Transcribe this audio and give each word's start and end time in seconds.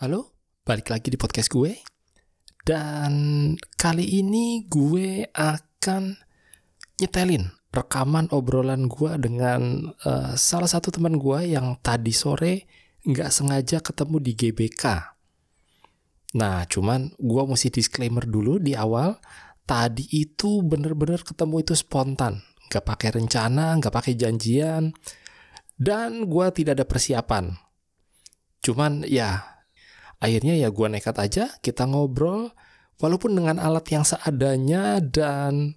Halo, 0.00 0.32
balik 0.64 0.88
lagi 0.88 1.12
di 1.12 1.20
podcast 1.20 1.52
gue. 1.52 1.76
Dan 2.64 3.12
kali 3.76 4.24
ini 4.24 4.64
gue 4.64 5.28
akan 5.28 6.16
nyetelin 6.96 7.44
rekaman 7.68 8.32
obrolan 8.32 8.88
gue 8.88 9.12
dengan 9.20 9.92
uh, 10.08 10.32
salah 10.40 10.72
satu 10.72 10.88
teman 10.88 11.20
gue 11.20 11.52
yang 11.52 11.76
tadi 11.84 12.16
sore 12.16 12.64
nggak 13.04 13.28
sengaja 13.28 13.84
ketemu 13.84 14.16
di 14.24 14.32
GBK. 14.40 14.84
Nah, 16.40 16.64
cuman 16.64 17.12
gue 17.20 17.42
mesti 17.44 17.68
disclaimer 17.68 18.24
dulu 18.24 18.56
di 18.56 18.72
awal. 18.72 19.20
Tadi 19.68 20.16
itu 20.16 20.64
bener-bener 20.64 21.20
ketemu 21.20 21.60
itu 21.60 21.76
spontan, 21.76 22.40
nggak 22.72 22.88
pakai 22.88 23.20
rencana, 23.20 23.76
nggak 23.76 23.92
pakai 23.92 24.16
janjian, 24.16 24.96
dan 25.76 26.24
gue 26.24 26.46
tidak 26.56 26.80
ada 26.80 26.88
persiapan. 26.88 27.52
Cuman 28.64 29.04
ya, 29.04 29.49
akhirnya 30.20 30.54
ya 30.54 30.68
gue 30.68 30.86
nekat 30.86 31.16
aja, 31.16 31.44
kita 31.64 31.88
ngobrol, 31.88 32.52
walaupun 33.00 33.34
dengan 33.34 33.56
alat 33.56 33.88
yang 33.90 34.04
seadanya 34.04 35.00
dan 35.00 35.74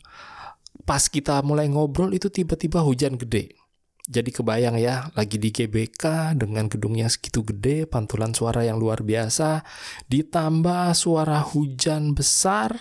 pas 0.83 1.07
kita 1.07 1.39
mulai 1.41 1.71
ngobrol 1.71 2.11
itu 2.11 2.27
tiba-tiba 2.27 2.83
hujan 2.83 3.15
gede. 3.15 3.55
Jadi 4.03 4.35
kebayang 4.35 4.75
ya, 4.83 5.07
lagi 5.15 5.39
di 5.39 5.47
GBK 5.47 6.35
dengan 6.35 6.67
gedung 6.67 6.99
yang 6.99 7.07
segitu 7.07 7.39
gede, 7.47 7.87
pantulan 7.87 8.35
suara 8.35 8.67
yang 8.67 8.75
luar 8.75 8.99
biasa, 8.99 9.63
ditambah 10.11 10.91
suara 10.91 11.39
hujan 11.39 12.11
besar, 12.11 12.75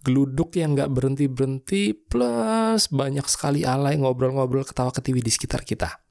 geluduk 0.00 0.56
yang 0.56 0.72
nggak 0.72 0.88
berhenti-berhenti, 0.88 2.08
plus 2.08 2.88
banyak 2.88 3.28
sekali 3.28 3.68
alay 3.68 4.00
ngobrol-ngobrol 4.00 4.64
ketawa-ketiwi 4.64 5.20
di 5.20 5.28
sekitar 5.28 5.68
kita. 5.68 6.03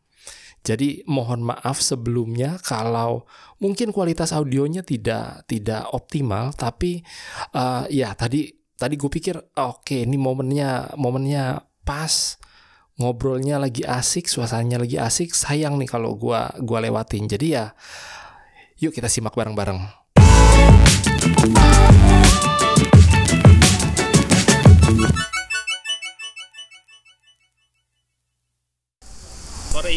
Jadi 0.63 1.03
mohon 1.11 1.43
maaf 1.43 1.83
sebelumnya 1.83 2.55
kalau 2.63 3.27
mungkin 3.59 3.91
kualitas 3.91 4.31
audionya 4.31 4.79
tidak 4.79 5.43
tidak 5.43 5.91
optimal, 5.91 6.55
tapi 6.55 7.03
uh, 7.51 7.83
ya 7.91 8.15
tadi 8.15 8.47
tadi 8.79 8.95
gue 8.95 9.11
pikir 9.11 9.35
oke 9.59 9.83
okay, 9.83 10.07
ini 10.07 10.15
momennya 10.15 10.95
momennya 10.95 11.67
pas 11.83 12.39
ngobrolnya 12.95 13.59
lagi 13.59 13.83
asik, 13.83 14.31
suasananya 14.31 14.87
lagi 14.87 14.95
asik, 14.95 15.35
sayang 15.35 15.75
nih 15.81 15.89
kalau 15.89 16.15
gua 16.15 16.53
gua 16.61 16.79
lewatin. 16.79 17.27
Jadi 17.27 17.59
ya 17.59 17.75
yuk 18.79 18.95
kita 18.95 19.11
simak 19.11 19.35
bareng-bareng. 19.35 19.83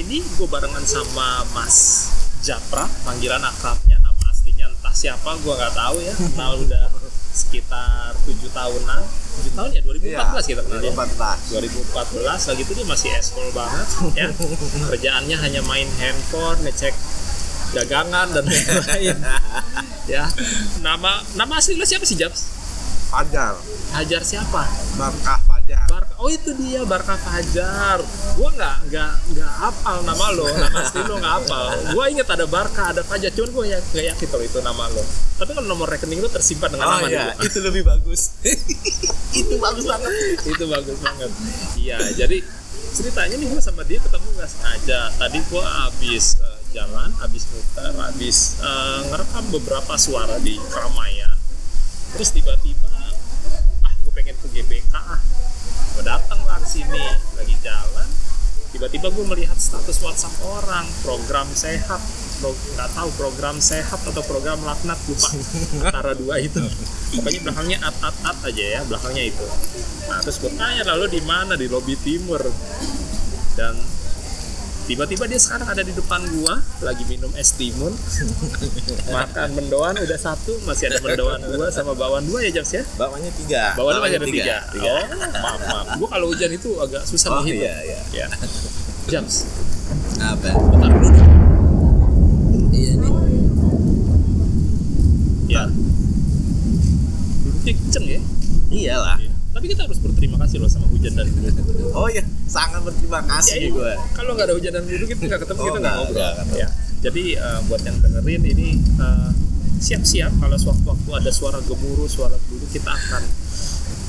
Ini 0.06 0.22
gue 0.22 0.46
barengan 0.46 0.86
sama 0.86 1.42
Mas 1.50 2.06
Japra, 2.46 2.86
panggilan 3.02 3.42
akrabnya, 3.42 3.98
nama 3.98 4.30
aslinya 4.30 4.70
entah 4.70 4.94
siapa, 4.94 5.34
gue 5.42 5.50
nggak 5.50 5.74
tahu 5.74 5.98
ya. 5.98 6.14
Kenal 6.14 6.62
udah 6.62 6.86
sekitar 7.34 8.14
tujuh 8.22 8.46
tahunan, 8.54 9.02
tujuh 9.02 9.52
tahun 9.58 9.70
ya? 9.74 9.82
2014 9.82 10.06
Iya, 10.06 10.54
kita 10.54 10.62
kenal 10.62 10.78
ya. 10.78 10.94
2014. 10.94 12.22
2014 12.22 12.48
lagi 12.54 12.62
itu 12.62 12.72
dia 12.78 12.86
masih 12.86 13.08
eskol 13.18 13.50
banget 13.50 13.88
ya. 14.14 14.30
Kerjaannya 14.94 15.36
hanya 15.42 15.60
main 15.66 15.90
handphone 15.98 16.62
ngecek 16.62 16.94
dagangan 17.74 18.30
dan 18.30 18.46
lain-lain. 18.46 19.18
Ya. 20.06 20.30
Nama 20.86 21.18
nama 21.34 21.52
asli 21.58 21.74
siapa 21.82 22.06
sih 22.06 22.14
Jabs 22.14 22.46
Fajar, 23.10 23.58
Hajar 23.90 24.22
siapa? 24.22 24.70
Barkah 24.94 25.45
Fajar. 25.66 25.90
Barka 25.90 26.14
oh 26.22 26.30
itu 26.30 26.50
dia 26.62 26.80
Barka 26.86 27.18
Fajar. 27.18 27.98
Gua 28.38 28.48
nggak 28.54 28.76
nggak 28.86 29.12
nggak 29.34 29.50
hafal 29.58 29.98
nama 30.06 30.26
lo 30.30 30.46
nama 30.46 30.78
asli 30.78 31.00
lo 31.02 31.14
nggak 31.18 31.34
hafal. 31.42 31.66
Gua 31.90 32.04
inget 32.06 32.28
ada 32.30 32.46
Barka 32.46 32.94
ada 32.94 33.02
Fajar 33.02 33.34
cuman 33.34 33.50
gua 33.50 33.64
ya 33.66 33.78
nggak 33.82 34.06
yakin 34.14 34.26
kalau 34.30 34.44
itu 34.46 34.58
nama 34.62 34.84
lo. 34.94 35.02
Tapi 35.42 35.50
kalau 35.58 35.66
nomor 35.66 35.90
rekening 35.90 36.22
lo 36.22 36.30
tersimpan 36.30 36.70
dengan 36.70 36.86
Oh 36.86 37.02
nama 37.02 37.10
iya, 37.10 37.34
dia. 37.34 37.50
Itu 37.50 37.58
lebih 37.66 37.82
bagus. 37.82 38.38
itu 39.42 39.54
bagus 39.58 39.84
banget. 39.90 40.10
itu 40.46 40.64
bagus 40.70 40.98
banget. 41.02 41.30
Iya 41.74 41.98
jadi 42.14 42.38
ceritanya 42.96 43.34
nih 43.34 43.48
gue 43.50 43.60
sama 43.60 43.82
dia 43.82 43.98
ketemu 43.98 44.28
nggak 44.38 44.50
sengaja. 44.54 45.00
Tadi 45.18 45.38
gue 45.50 45.64
habis 45.66 46.24
eh, 46.46 46.58
jalan 46.78 47.10
habis 47.18 47.42
muter 47.50 47.90
habis 48.06 48.62
eh, 48.62 49.00
ngerekam 49.10 49.44
beberapa 49.50 49.98
suara 49.98 50.38
di 50.38 50.62
keramaian. 50.70 51.34
Terus 52.14 52.30
tiba-tiba 52.30 52.94
ah 53.82 53.92
gue 53.98 54.12
pengen 54.14 54.38
ke 54.38 54.46
GBK 54.46 54.94
ah 54.94 55.18
gue 55.96 56.04
datang 56.04 56.40
lah 56.44 56.60
ke 56.60 56.68
sini 56.68 57.02
lagi 57.40 57.56
jalan. 57.64 58.08
Tiba-tiba 58.76 59.08
gue 59.08 59.24
melihat 59.32 59.56
status 59.56 59.96
WhatsApp 60.04 60.36
orang 60.44 60.84
program 61.00 61.48
sehat. 61.56 61.96
Nggak 62.44 62.92
tahu 62.92 63.08
program 63.16 63.56
sehat 63.56 64.04
atau 64.04 64.20
program 64.28 64.60
laknat 64.60 65.00
lupa. 65.08 65.32
Antara 65.80 66.12
dua 66.12 66.36
itu. 66.36 66.60
Pokoknya 67.16 67.40
belakangnya 67.48 67.78
at 67.80 67.96
at 68.04 68.16
at 68.28 68.38
aja 68.44 68.64
ya 68.76 68.80
belakangnya 68.84 69.24
itu. 69.32 69.46
Nah 70.12 70.20
terus 70.20 70.36
gue 70.36 70.52
tanya 70.52 70.84
lalu 70.84 71.16
di 71.16 71.20
mana? 71.24 71.56
Di 71.56 71.64
lobi 71.64 71.96
timur. 71.96 72.44
Dan 73.56 73.80
tiba-tiba 74.86 75.26
dia 75.26 75.34
sekarang 75.36 75.66
ada 75.66 75.82
di 75.82 75.90
depan 75.90 76.22
gua 76.38 76.62
lagi 76.78 77.02
minum 77.10 77.28
es 77.34 77.50
timun. 77.54 77.90
Makan 79.16 79.48
mendoan 79.52 79.98
udah 79.98 80.18
satu 80.18 80.54
masih 80.62 80.88
ada 80.88 81.02
mendoan 81.02 81.42
dua 81.42 81.68
sama 81.68 81.92
bawaan 81.92 82.22
dua 82.22 82.46
ya 82.46 82.62
Jaks 82.62 82.70
ya? 82.72 82.82
Bawahnya 82.94 83.34
tiga. 83.34 83.74
bawaan 83.74 83.98
masih 83.98 84.16
ada 84.16 84.26
Bawahnya 84.26 84.38
tiga, 84.38 84.56
oh 84.86 85.04
maaf 85.42 85.60
maaf. 85.66 85.86
Gua 85.98 86.08
kalau 86.08 86.26
hujan 86.30 86.50
itu 86.54 86.70
agak 86.78 87.02
susah 87.02 87.28
Oh 87.34 87.42
menghitung. 87.42 87.66
iya 87.66 87.74
iya. 87.82 88.00
ya. 88.14 88.26
Jams. 89.10 89.46
Apa? 90.16 90.50
bentar. 90.54 90.90
dulu 90.90 91.08
dong. 91.10 91.30
Iya 92.70 92.92
nih. 92.94 93.12
ya 95.46 95.62
duduknya 97.42 97.72
kenceng 97.78 98.06
ya 98.06 98.20
Iyalah. 98.66 99.16
Iya. 99.22 99.30
Tapi 99.66 99.74
kita 99.74 99.82
harus 99.82 99.98
berterima 99.98 100.38
kasih 100.38 100.62
loh 100.62 100.70
sama 100.70 100.86
hujan 100.86 101.10
dan 101.12 101.26
geluduk 101.26 101.66
Oh 101.90 102.06
iya, 102.06 102.22
sangat 102.46 102.86
berterima 102.86 103.18
kasih 103.20 103.66
gue. 103.68 103.92
kalau 104.14 104.30
nggak 104.32 104.46
ada 104.46 104.54
hujan 104.54 104.70
dan 104.70 104.86
geluduk 104.86 105.10
kita 105.10 105.26
nggak 105.26 105.42
ketemu 105.42 105.58
Oh, 105.58 105.66
kita 105.66 105.78
nggak 105.80 105.94
ngobrol. 105.98 106.54
ya 106.54 106.68
jadi 106.96 107.22
eh, 107.34 107.58
buat 107.66 107.82
yang 107.82 107.96
dengerin 107.98 108.42
ini 108.46 108.68
eh, 108.78 109.30
siap-siap 109.76 110.38
kalau 110.38 110.54
sewaktu-waktu 110.54 111.10
ada 111.12 111.30
suara 111.30 111.58
gemuruh 111.60 112.06
suara 112.06 112.38
geluduk 112.40 112.70
kita 112.70 112.86
akan 112.88 113.26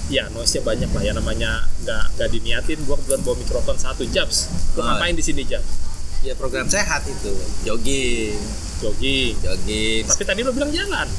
ya 0.08 0.30
noise-nya 0.30 0.62
banyak 0.62 0.88
lah. 0.88 1.02
Ya 1.02 1.12
namanya 1.12 1.52
nggak 1.82 2.04
nggak 2.14 2.30
diniatin 2.30 2.78
gua 2.84 2.96
kebetulan 2.96 3.22
bawa 3.24 3.36
mikrofon 3.38 3.76
satu 3.76 4.06
jabs 4.06 4.46
Lu 4.74 4.80
Oh. 4.80 4.86
ngapain 4.86 5.12
di 5.12 5.26
sini 5.26 5.42
jabs 5.42 5.90
Ya 6.22 6.34
program 6.34 6.66
sehat 6.66 7.02
itu. 7.04 7.34
Jogging, 7.64 8.38
jogging. 8.78 9.34
Jogging. 9.38 10.02
tapi 10.06 10.22
tadi 10.24 10.42
lo 10.42 10.50
bilang 10.52 10.70
jalan 10.70 11.10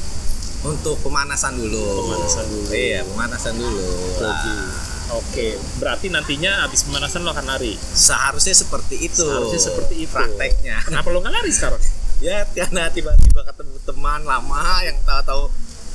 Untuk 0.67 0.99
pemanasan 1.07 1.55
dulu. 1.55 2.11
Pemanasan 2.11 2.47
dulu. 2.51 2.69
Iya, 2.75 3.01
pemanasan 3.07 3.55
dulu. 3.55 3.87
Jogging. 4.19 4.63
Oke, 5.09 5.57
berarti 5.81 6.13
nantinya 6.13 6.69
habis 6.69 6.85
pemanasan 6.85 7.25
lo 7.25 7.33
akan 7.33 7.47
lari. 7.49 7.73
Seharusnya 7.79 8.53
seperti 8.53 9.09
itu. 9.09 9.25
Seharusnya 9.25 9.61
seperti 9.61 9.95
itu. 10.05 10.13
Prakteknya. 10.13 10.85
Kenapa 10.85 11.09
lo 11.09 11.25
nggak 11.25 11.33
lari 11.33 11.53
sekarang? 11.55 11.81
ya 12.27 12.43
karena 12.51 12.91
tiba-tiba 12.91 13.47
ketemu 13.47 13.79
teman 13.87 14.27
lama 14.27 14.83
yang 14.83 14.99
tahu-tahu 15.07 15.47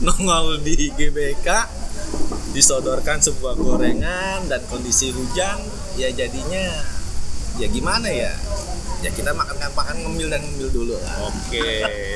nongol 0.01 0.55
di 0.63 0.87
GBK 0.95 1.47
disodorkan 2.55 3.19
sebuah 3.19 3.59
gorengan 3.59 4.47
dan 4.47 4.63
kondisi 4.71 5.11
hujan 5.11 5.59
ya 5.99 6.07
jadinya 6.15 6.63
ya 7.59 7.67
gimana 7.67 8.07
ya 8.07 8.31
ya 9.03 9.11
kita 9.11 9.31
makan 9.31 9.55
kan 9.57 9.69
makan 9.69 9.95
ngemil 10.01 10.27
dan 10.27 10.39
ngemil 10.41 10.69
dulu 10.71 10.95
lah 10.95 11.27
Oke, 11.27 11.59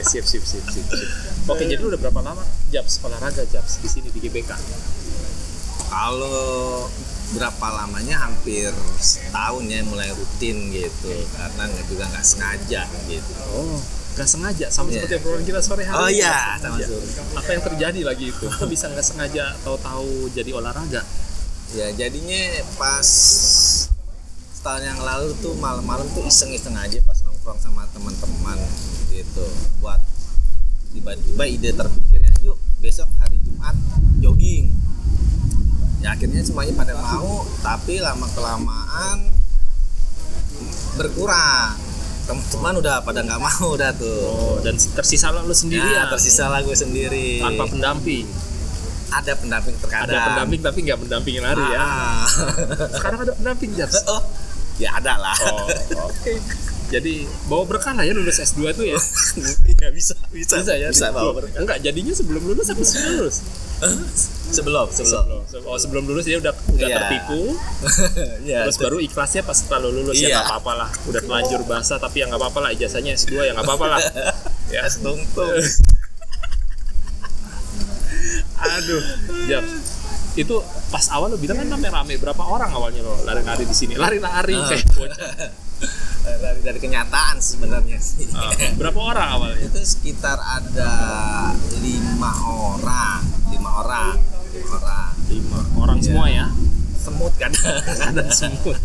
sip 0.01 0.23
sip 0.23 0.39
sip 0.41 0.63
sip. 0.65 0.85
sip. 0.85 1.09
Oke, 1.51 1.63
jadi 1.63 1.79
udah 1.79 1.99
berapa 1.99 2.19
lama 2.21 2.41
Jabs 2.67 2.97
olahraga 3.01 3.43
Jabs 3.45 3.77
di 3.77 3.87
sini 3.87 4.07
di 4.07 4.19
GBK? 4.19 4.51
kalau 5.87 6.87
berapa 7.29 7.67
lamanya 7.73 8.19
hampir 8.21 8.71
setahun 8.97 9.63
ya 9.63 9.83
mulai 9.83 10.11
rutin 10.11 10.67
gitu 10.69 11.11
karena 11.31 11.63
nggak 11.65 11.85
juga 11.87 12.03
nggak 12.07 12.25
sengaja 12.25 12.81
gitu 13.07 13.31
Oh, 13.49 13.79
nggak 14.13 14.27
sengaja 14.27 14.67
sama 14.67 14.87
Iya. 14.89 15.03
seperti 15.03 15.15
obrolan 15.17 15.43
kita 15.43 15.59
sore 15.59 15.83
hari. 15.83 15.95
Oh 15.97 16.09
iya, 16.09 16.55
sama. 16.57 16.75
Apa 17.35 17.49
yang 17.49 17.63
terjadi 17.63 17.99
lagi 18.01 18.25
itu? 18.29 18.45
Kok 18.45 18.67
bisa 18.67 18.87
nggak 18.87 19.03
sengaja 19.05 19.55
tahu-tahu 19.61 20.27
jadi 20.31 20.51
olahraga? 20.53 21.03
ya 21.67 21.91
jadinya 21.91 22.39
pas 22.79 23.03
setahun 24.57 24.81
yang 24.89 24.97
lalu 25.05 25.37
tuh 25.37 25.53
malam-malam 25.61 26.09
tuh 26.17 26.25
iseng-iseng 26.25 26.73
aja 26.73 26.97
pas 27.05 27.21
nongkrong 27.21 27.61
sama 27.61 27.85
teman-teman 27.93 28.57
gitu. 29.13 29.45
Buat 29.85 30.01
tiba-tiba 30.97 31.43
ide 31.45 31.69
terpikirnya 31.77 32.33
yuk 32.41 32.57
besok 32.81 33.05
hari 33.21 33.37
Jumat 33.45 33.77
jogging. 34.17 34.73
Ya 36.01 36.17
akhirnya 36.17 36.41
semuanya 36.41 36.73
pada 36.73 36.97
mau 36.97 37.45
tapi 37.61 38.01
lama 38.01 38.25
kelamaan 38.33 39.29
berkurang 40.97 41.77
teman-teman 42.25 42.73
udah 42.81 42.95
pada 43.05 43.21
nggak 43.21 43.37
mau 43.39 43.67
udah 43.77 43.93
tuh. 43.93 44.21
Oh, 44.25 44.57
dan 44.65 44.73
tersisa 44.73 45.29
lo 45.29 45.45
sendiri 45.53 45.85
ya, 45.85 46.09
ya, 46.09 46.09
tersisa 46.09 46.49
lah 46.49 46.65
gue 46.65 46.73
sendiri. 46.73 47.45
Tanpa 47.45 47.69
pendamping. 47.69 48.25
ada 49.07 49.39
pendamping 49.39 49.71
terkadang. 49.79 50.19
Ada 50.19 50.27
pendamping 50.33 50.59
tapi 50.59 50.79
nggak 50.83 50.99
mendampingin 50.99 51.39
lari 51.39 51.63
ya. 51.71 51.79
Ah. 51.79 52.27
Sekarang 52.91 53.23
ada 53.23 53.33
pendamping 53.39 53.71
Jabs. 53.79 54.03
oh 54.11 54.46
ya 54.77 54.89
ada 54.93 55.13
lah 55.17 55.37
Oh, 55.43 55.67
oke. 56.09 56.33
Jadi 56.87 57.27
bawa 57.45 57.67
berkah 57.67 57.91
lah 57.91 58.01
ya 58.01 58.15
lulus 58.15 58.39
S2 58.39 58.71
itu 58.71 58.83
ya. 58.85 58.97
Iya 59.75 59.91
bisa 59.91 60.15
bisa 60.31 60.55
Bisa 60.57 60.73
ya. 60.73 60.87
bisa 60.87 61.11
di- 61.11 61.13
bawa 61.13 61.35
berkah. 61.35 61.59
Enggak, 61.59 61.77
jadinya 61.81 62.15
sebelum 62.15 62.41
lulus 62.45 62.67
apa 62.67 62.79
sebelum 62.79 63.13
lulus? 63.19 63.37
sebelum 64.47 64.87
sebelum 64.89 65.43
Sebelum. 65.43 65.63
Oh, 65.67 65.77
sebelum 65.77 66.03
lulus 66.05 66.23
dia 66.23 66.39
udah 66.39 66.49
udah 66.49 66.87
Iya. 66.87 66.97
tertipu. 66.97 67.41
ya 68.49 68.59
Terus 68.63 68.77
baru 68.79 68.97
ikhlasnya 68.97 69.43
pas 69.43 69.53
setelah 69.53 69.83
lu 69.83 69.99
lulus 69.99 70.15
ya 70.15 70.21
Iya. 70.23 70.35
nggak 70.37 70.47
apa-apa 70.49 70.71
lah. 70.77 70.89
Udah 71.05 71.21
telanjur 71.21 71.61
basah 71.63 71.97
tapi 71.97 72.23
ya 72.23 72.25
nggak 72.25 72.39
apa-apa 72.39 72.59
lah 72.59 72.69
ijazahnya 72.71 73.11
S2 73.13 73.35
ya 73.37 73.51
nggak 73.51 73.67
apa-apa 73.67 73.85
lah. 73.89 73.99
ya. 74.69 74.87
tungtung 74.93 75.51
Aduh, 78.57 79.03
Jap. 79.45 79.63
Itu 80.37 80.61
pas 80.87 81.05
awal 81.09 81.27
lo 81.27 81.37
bilang 81.37 81.57
kan 81.57 81.67
rame-rame 81.67 82.15
berapa 82.15 82.39
orang 82.39 82.69
awalnya 82.69 83.01
lo 83.01 83.17
lari-lari 83.23 83.63
di 83.63 83.73
sini? 83.73 83.93
Lari-lari 83.93 84.53
Ah. 84.53 84.67
kayak 84.67 84.85
bocah. 84.95 85.29
dari 86.27 86.59
dari 86.61 86.75
kenyataan 86.77 87.39
sebenarnya 87.39 87.97
sih 87.97 88.27
Ah, 88.31 88.51
berapa 88.75 88.99
orang 88.99 89.27
awalnya? 89.31 89.63
itu 89.63 89.79
sekitar 89.81 90.35
ada 90.35 90.91
lima 91.79 92.31
orang 92.43 93.21
lima 93.47 93.69
orang 93.79 94.13
lima 94.51 94.75
orang 94.75 95.09
Lima 95.27 95.59
orang 95.77 95.97
semua 95.99 96.25
ya. 96.27 96.45
semut 96.97 97.33
kadang 97.33 97.63
Ada 98.07 98.23
semua. 98.29 98.75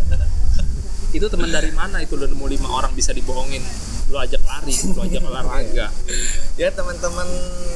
itu 1.10 1.26
teman 1.26 1.50
dari 1.50 1.70
mana 1.70 1.98
itu 1.98 2.14
lo 2.14 2.24
nemu 2.24 2.46
lima 2.48 2.68
orang 2.70 2.92
bisa 2.92 3.10
dibohongin? 3.10 3.60
Lo 4.12 4.20
ajak 4.20 4.44
lari, 4.44 4.74
lo 4.92 5.00
ajak 5.00 5.22
olahraga. 5.24 5.86
ya 6.54 6.68
teman-teman 6.68 7.24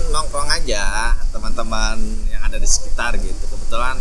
nongkrong 0.07 0.53
aja 0.53 1.17
teman-teman 1.33 1.97
yang 2.29 2.45
ada 2.45 2.57
di 2.57 2.69
sekitar 2.69 3.17
gitu 3.17 3.41
kebetulan 3.47 3.97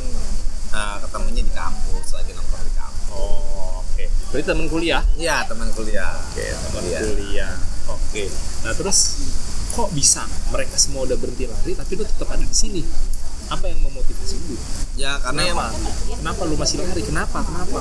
eh, 0.70 0.96
ketemunya 1.00 1.42
di 1.42 1.50
kampus 1.50 2.12
lagi 2.12 2.32
nongkrong 2.32 2.60
di 2.62 2.74
kampus 2.74 3.08
Oh, 3.10 3.80
oke. 3.80 4.04
Berarti 4.30 4.44
teman 4.46 4.68
kuliah? 4.68 5.00
ya 5.16 5.48
teman 5.48 5.72
kuliah 5.72 6.12
Oke, 6.28 6.44
teman 6.44 6.82
Iya. 6.84 7.00
kuliah. 7.02 7.54
Oke. 7.88 8.24
Nah, 8.62 8.74
terus 8.76 9.00
kok 9.72 9.90
bisa 9.92 10.24
mereka 10.52 10.76
semua 10.76 11.08
udah 11.08 11.16
berhenti 11.16 11.48
lari 11.48 11.72
tapi 11.72 11.96
lu 11.96 12.04
tetap 12.04 12.28
ada 12.28 12.44
di 12.44 12.52
sini? 12.52 12.84
Apa 13.48 13.64
yang 13.66 13.80
memotivasi 13.80 14.36
lu? 14.44 14.60
ya 14.96 15.16
karena 15.20 15.48
Kenapa? 15.48 15.68
Kenapa 16.12 16.42
lu 16.44 16.56
masih 16.56 16.84
lari? 16.84 17.00
Kenapa? 17.00 17.40
Kenapa? 17.42 17.80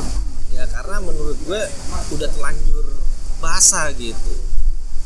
ya 0.48 0.62
karena 0.70 1.02
menurut 1.02 1.34
gue 1.40 1.60
udah 2.12 2.28
telanjur 2.30 2.86
basah 3.38 3.90
gitu 3.94 4.32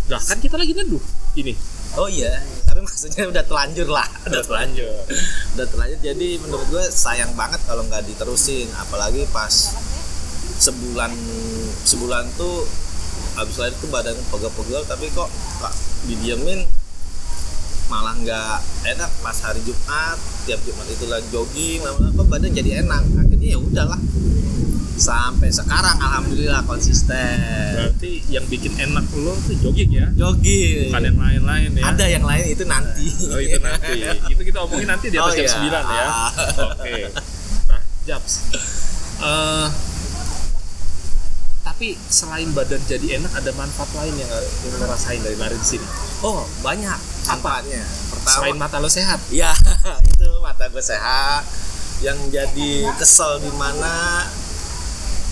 Lah, 0.09 0.17
kan 0.19 0.41
kita 0.41 0.57
lagi 0.57 0.73
neduh 0.73 1.01
ini. 1.35 1.53
oh 1.95 2.09
iya 2.09 2.41
tapi 2.65 2.81
maksudnya 2.81 3.29
udah 3.29 3.45
telanjur 3.45 3.89
lah 3.89 4.09
Udah 4.25 4.41
telanjur. 4.41 4.89
udah 5.57 5.67
telanjur 5.67 5.99
jadi 6.01 6.29
menurut 6.41 6.67
gue 6.69 6.85
sayang 6.89 7.33
banget 7.33 7.61
kalau 7.65 7.85
nggak 7.85 8.05
diterusin 8.05 8.69
apalagi 8.77 9.29
pas 9.29 9.53
sebulan 10.59 11.13
sebulan 11.85 12.25
tuh 12.35 12.67
habis 13.37 13.55
lahir 13.57 13.75
tuh 13.79 13.89
badan 13.89 14.17
pegel-pegel 14.29 14.83
tapi 14.85 15.07
kok 15.13 15.31
kok 15.61 15.73
didiemin 16.05 16.67
malah 17.89 18.15
nggak 18.15 18.57
enak 18.87 19.11
pas 19.19 19.39
hari 19.41 19.61
Jumat 19.63 20.17
tiap 20.45 20.61
Jumat 20.63 20.87
itu 20.87 21.05
lagi 21.05 21.25
jogging 21.29 21.81
lama-lama 21.81 22.23
badan 22.27 22.53
jadi 22.53 22.71
enak 22.83 23.03
akhirnya 23.19 23.49
ya 23.49 23.59
udahlah 23.59 24.01
sampai 24.95 25.49
sekarang 25.49 25.97
alhamdulillah 25.97 26.61
konsisten 26.65 27.39
Berarti 27.73 28.19
yang 28.29 28.45
bikin 28.45 28.75
enak 28.75 29.07
lo 29.15 29.33
tuh 29.41 29.55
jogging 29.59 29.95
ya? 29.95 30.11
jogging 30.13 30.91
Bukan 30.91 31.03
yang 31.07 31.17
lain-lain 31.17 31.71
ya? 31.73 31.85
ada 31.87 32.05
yang 32.05 32.25
lain 32.25 32.45
itu 32.47 32.65
nanti 32.65 33.07
Oh 33.25 33.39
itu 33.39 33.59
nanti. 33.59 33.99
itu 34.35 34.43
kita 34.43 34.59
omongin 34.61 34.89
nanti 34.89 35.07
di 35.09 35.17
atas 35.17 35.31
Oh, 35.31 35.35
jam 35.35 35.47
iya. 35.47 35.81
9 35.87 35.97
ya. 35.97 36.07
Oke. 36.67 36.95
Nah, 37.69 37.83
Japs. 38.05 38.33
Eh, 39.19 39.67
tapi 41.61 41.89
selain 42.09 42.51
badan 42.51 42.83
jadi 42.85 43.23
enak 43.23 43.33
ada 43.35 43.51
manfaat 43.55 43.91
lain 43.95 44.15
yang 44.15 44.31
yang 44.67 44.75
lo 44.75 44.87
rasain 44.89 45.21
dari 45.21 45.37
lari 45.37 45.55
di 45.55 45.69
sini. 45.69 45.87
oh 46.21 46.43
banyak 46.59 46.99
manfaatnya 47.29 47.85
pertama 48.09 48.35
Selain 48.35 48.57
mata 48.57 48.77
lo 48.81 48.89
sehat. 48.89 49.21
Ya, 49.29 49.53
itu 50.11 50.29
mata 50.41 50.65
gue 50.67 50.81
sehat. 50.81 51.45
Yang 52.01 52.19
jadi 52.31 52.73
kesel 52.95 53.43
di 53.43 53.53
mana 53.59 54.25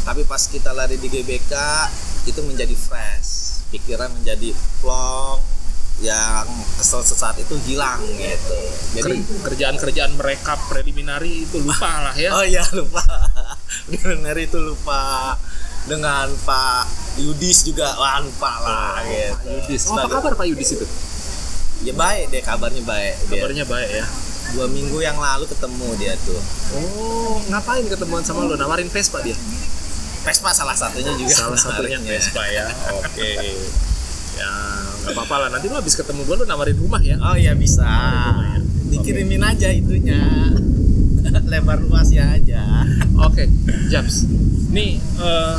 tapi 0.03 0.23
pas 0.23 0.39
kita 0.39 0.71
lari 0.71 1.03
di 1.03 1.11
GBK 1.11 1.53
itu 2.27 2.41
menjadi 2.47 2.75
fresh. 2.75 3.63
Pikiran 3.75 4.15
menjadi 4.15 4.55
plong 4.79 5.43
yang 5.99 6.45
kesel 6.77 7.01
sesaat 7.01 7.41
itu 7.41 7.57
hilang 7.67 8.05
gitu. 8.05 8.59
Jadi 9.01 9.13
Ker- 9.25 9.51
kerjaan-kerjaan 9.51 10.13
mereka 10.15 10.61
preliminary 10.69 11.49
itu 11.49 11.57
lupa 11.59 12.13
lah 12.13 12.15
ya. 12.15 12.31
oh 12.37 12.45
iya 12.45 12.63
lupa. 12.79 13.03
Bener 13.89 14.37
itu 14.37 14.59
lupa. 14.61 15.35
Dengan 15.87 16.27
Pak 16.43 16.83
Yudis 17.23 17.63
juga 17.63 17.95
wah 17.97 18.19
lupa 18.19 18.53
lah 18.63 18.95
gitu. 19.07 19.47
Yudis. 19.49 19.83
Oh, 19.87 19.95
apa 19.97 20.19
kabar 20.19 20.35
Pak 20.35 20.47
Yudis 20.51 20.75
itu? 20.75 20.87
Ya 21.85 21.93
baik 21.93 22.33
deh 22.33 22.41
kabarnya 22.41 22.83
baik. 22.87 23.15
Dia. 23.29 23.33
Kabarnya 23.37 23.65
baik 23.69 23.91
ya. 23.93 24.05
Dua 24.55 24.67
minggu 24.71 24.99
yang 25.03 25.19
lalu 25.19 25.45
ketemu 25.51 25.89
dia 25.99 26.15
tuh. 26.23 26.41
Oh, 26.79 27.43
ngapain 27.51 27.85
ketemuan 27.85 28.23
sama 28.23 28.47
lo? 28.47 28.55
Nawarin 28.55 28.89
Vespa 28.89 29.21
dia? 29.21 29.35
Vespa 30.25 30.51
salah 30.55 30.75
satunya 30.79 31.13
juga. 31.19 31.35
Salah 31.35 31.59
satunya 31.59 31.99
menariknya. 32.01 32.23
Vespa 32.23 32.43
ya. 32.49 32.67
Oke. 33.03 33.33
Ya, 34.37 34.53
nggak 35.03 35.13
apa-apa 35.13 35.37
lah. 35.47 35.49
Nanti 35.53 35.67
lo 35.69 35.77
habis 35.77 35.99
ketemu 35.99 36.25
gue 36.25 36.37
lo 36.41 36.45
nawarin 36.49 36.79
rumah 36.79 37.03
ya. 37.03 37.19
Oh 37.21 37.37
iya 37.37 37.53
bisa. 37.53 37.85
ya. 37.85 38.59
Dikirimin 38.91 39.43
aja 39.43 39.69
itunya. 39.75 40.23
Lebar 41.53 41.83
luasnya 41.83 42.39
aja. 42.39 42.87
Oke, 43.27 43.51
Jams. 43.91 44.25
Nih, 44.71 44.99
eh, 44.99 45.57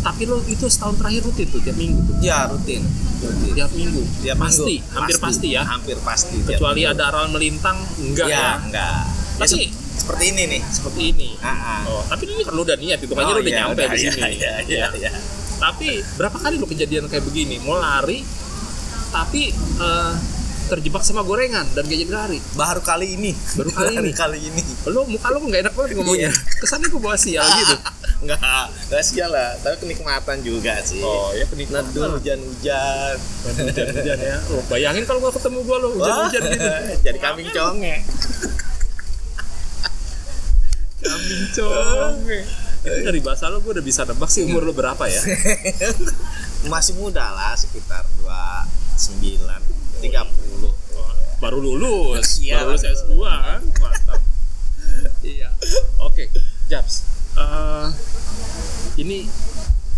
tapi 0.00 0.22
lo 0.24 0.40
itu 0.44 0.64
setahun 0.64 0.96
terakhir 0.96 1.22
rutin 1.28 1.46
tuh 1.48 1.60
tiap 1.60 1.76
minggu 1.76 2.00
tuh. 2.02 2.14
Ya 2.24 2.48
rutin. 2.48 2.82
Rutin. 3.20 3.52
Tiap 3.52 3.70
minggu. 3.76 4.02
Tiap 4.24 4.36
pasti, 4.40 4.74
minggu. 4.80 4.94
hampir 4.96 5.16
pasti, 5.20 5.46
ya. 5.52 5.62
Hampir 5.62 5.96
pasti. 6.00 6.36
Kecuali 6.40 6.82
ada 6.88 7.02
aral 7.12 7.28
melintang, 7.28 7.76
enggak 8.00 8.28
ya, 8.28 8.36
ya. 8.36 8.50
enggak. 8.64 9.00
Ya, 9.04 9.44
Tapi 9.44 9.60
sep- 9.68 9.76
seperti 10.00 10.24
ini 10.32 10.42
nih. 10.56 10.62
seperti 10.64 11.00
ini. 11.12 11.28
Ah. 11.44 11.84
Oh, 11.84 12.02
tapi 12.08 12.24
ini 12.26 12.40
kan 12.40 12.52
lo 12.56 12.64
udah 12.64 12.76
niat, 12.80 12.98
itu 12.98 13.12
makanya 13.12 13.32
Oh, 13.32 13.36
lo 13.36 13.40
udah 13.40 13.52
iya, 13.52 13.60
nyampe 13.60 13.72
udah, 13.76 13.88
di 13.88 13.98
iya, 14.00 14.10
sini. 14.10 14.30
Iya, 14.40 14.54
iya, 14.64 14.86
iya. 14.96 15.10
Tapi 15.60 15.88
berapa 16.16 16.36
kali 16.40 16.56
lo 16.56 16.64
kejadian 16.64 17.04
kayak 17.04 17.24
begini? 17.28 17.60
Mau 17.60 17.76
lari, 17.76 18.24
tapi 19.12 19.52
eh, 19.76 20.12
terjebak 20.70 21.02
sama 21.02 21.26
gorengan 21.26 21.66
dan 21.74 21.82
gak 21.82 21.98
jadi 21.98 22.12
lari. 22.14 22.38
Baru 22.54 22.78
kali 22.78 23.18
ini. 23.18 23.34
Baru 23.58 23.70
kali 23.74 23.92
ini. 24.00 24.10
kali 24.14 24.38
ini. 24.38 24.62
Lo 24.86 25.02
muka 25.10 25.34
lo 25.34 25.42
nggak 25.42 25.66
enak 25.66 25.74
banget 25.74 25.98
ngomongnya. 25.98 26.30
Iya. 26.30 26.58
Kesannya 26.62 26.86
gue 26.86 27.00
bawa 27.02 27.18
sial 27.18 27.42
gitu. 27.66 27.76
Enggak, 28.20 28.68
enggak 28.92 29.02
sial 29.02 29.32
lah, 29.32 29.56
tapi 29.64 29.80
kenikmatan 29.80 30.44
juga 30.44 30.76
sih. 30.84 31.00
Oh 31.00 31.32
ya 31.32 31.48
penikmatan. 31.48 31.88
Neduh 31.88 32.20
hujan-hujan. 32.20 33.16
hujan-hujan 33.48 34.18
ya. 34.20 34.36
Oh, 34.52 34.60
bayangin 34.68 35.08
kalau 35.08 35.24
gua 35.24 35.32
ketemu 35.32 35.58
gua 35.64 35.76
lo 35.80 35.88
hujan-hujan 35.96 36.42
gitu. 36.52 36.68
Jadi 37.08 37.18
kambing 37.18 37.48
conge. 37.48 38.04
Kambing 41.00 41.44
conge. 41.56 42.40
Itu 42.84 42.98
dari 43.08 43.20
bahasa 43.24 43.48
lo 43.48 43.64
gua 43.64 43.80
udah 43.80 43.84
bisa 43.84 44.04
nebak 44.04 44.28
sih 44.28 44.44
umur 44.44 44.68
lo 44.68 44.76
berapa 44.76 45.00
ya? 45.08 45.20
Masih 46.68 47.00
muda 47.00 47.24
lah, 47.24 47.56
sekitar 47.56 48.04
29, 48.20 49.40
30. 50.00 50.72
Baru 51.40 51.58
lulus, 51.58 52.40
Iya. 52.40 52.60
baru 52.60 52.76
lulus 52.76 52.84
S2 52.84 53.12
kan? 53.16 53.60
Mantap. 53.80 54.20
iya. 55.22 55.48
Oke, 56.00 56.28
Japs. 56.66 57.04
Eh, 57.32 57.86
ini 58.98 59.24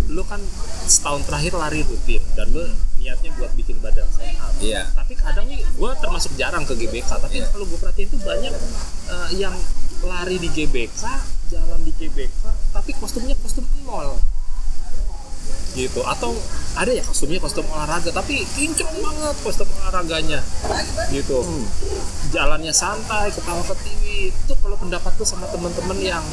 lo 0.06 0.22
kan 0.22 0.38
setahun 0.84 1.22
terakhir 1.24 1.54
lari 1.54 1.82
rutin 1.82 2.20
dan 2.34 2.50
lo 2.50 2.62
niatnya 2.98 3.34
buat 3.34 3.50
bikin 3.54 3.78
badan 3.78 4.06
sehat. 4.12 4.52
Iya. 4.58 4.86
Tapi 4.92 5.14
kadang 5.14 5.46
nih 5.46 5.62
gue 5.64 5.90
termasuk 5.98 6.32
jarang 6.34 6.62
ke 6.62 6.74
GBK, 6.76 7.10
tapi 7.18 7.40
Iya. 7.40 7.50
kalau 7.50 7.66
gue 7.66 7.78
perhatiin 7.78 8.08
tuh 8.08 8.20
banyak 8.20 8.52
eh, 9.08 9.28
yang 9.36 9.54
lari 10.02 10.36
di 10.36 10.48
GBK, 10.48 11.02
jalan 11.48 11.80
di 11.82 11.92
GBK, 11.92 12.42
tapi 12.70 12.90
kostumnya 12.94 13.34
kostum 13.38 13.66
mall. 13.82 14.18
Gitu. 15.72 16.00
Atau 16.04 16.36
ada 16.72 16.88
ya 16.88 17.04
kostumnya 17.04 17.36
kostum 17.36 17.68
olahraga, 17.68 18.08
tapi 18.12 18.48
kinclong 18.56 18.96
banget 19.04 19.36
kostum 19.44 19.68
olahraganya. 19.82 20.40
Gitu. 21.12 21.38
Hmm. 21.44 21.64
Jalannya 22.32 22.72
santai, 22.72 23.28
ketawa 23.28 23.60
ke 23.60 23.74
TV. 23.84 24.02
Itu 24.32 24.56
kalau 24.64 24.76
pendapat 24.80 25.12
tuh 25.20 25.28
sama 25.28 25.44
teman-teman 25.52 25.98
yang 26.00 26.24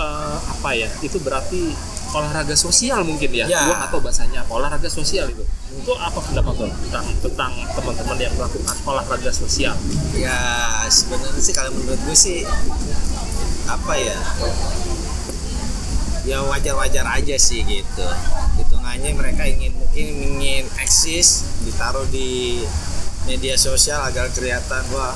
eh, 0.00 0.36
apa 0.40 0.70
ya? 0.72 0.88
Itu 1.04 1.20
berarti 1.20 1.76
olahraga 2.16 2.56
sosial 2.56 3.04
mungkin 3.04 3.28
ya. 3.36 3.44
Ya. 3.44 3.68
Gua 3.68 3.88
tahu 3.92 4.00
bahasanya 4.00 4.48
apa. 4.48 4.50
Olahraga 4.56 4.88
sosial 4.88 5.28
itu. 5.28 5.44
Itu 5.76 5.92
apa 5.92 6.24
pendapat 6.24 6.56
lo 6.56 6.72
tentang 6.88 7.06
tentang 7.20 7.52
teman-teman 7.76 8.16
yang 8.16 8.32
melakukan 8.32 8.76
olahraga 8.88 9.28
sosial? 9.28 9.76
Ya 10.16 10.40
sebenarnya 10.88 11.42
sih 11.44 11.52
kalau 11.52 11.68
menurut 11.76 12.00
gue 12.00 12.16
sih 12.16 12.48
apa 13.66 13.92
ya 13.98 14.18
ya 16.26 16.38
wajar-wajar 16.42 17.06
aja 17.06 17.36
sih 17.38 17.62
gitu 17.62 18.06
hitungannya 18.96 19.12
mereka 19.12 19.42
ingin 19.44 19.72
mungkin 19.76 20.06
ingin 20.40 20.64
eksis 20.80 21.28
ditaruh 21.68 22.08
di 22.08 22.64
media 23.28 23.52
sosial 23.52 24.00
agar 24.00 24.32
kelihatan 24.32 24.82
wah 24.88 25.12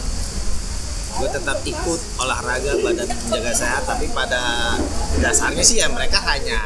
gue 1.10 1.28
tetap 1.32 1.58
ikut 1.64 2.00
olahraga 2.20 2.76
badan 2.78 3.08
menjaga 3.08 3.52
sehat 3.56 3.82
tapi 3.88 4.06
pada 4.12 4.76
dasarnya 5.24 5.64
sih 5.64 5.80
ya 5.80 5.88
mereka 5.88 6.20
hanya 6.22 6.60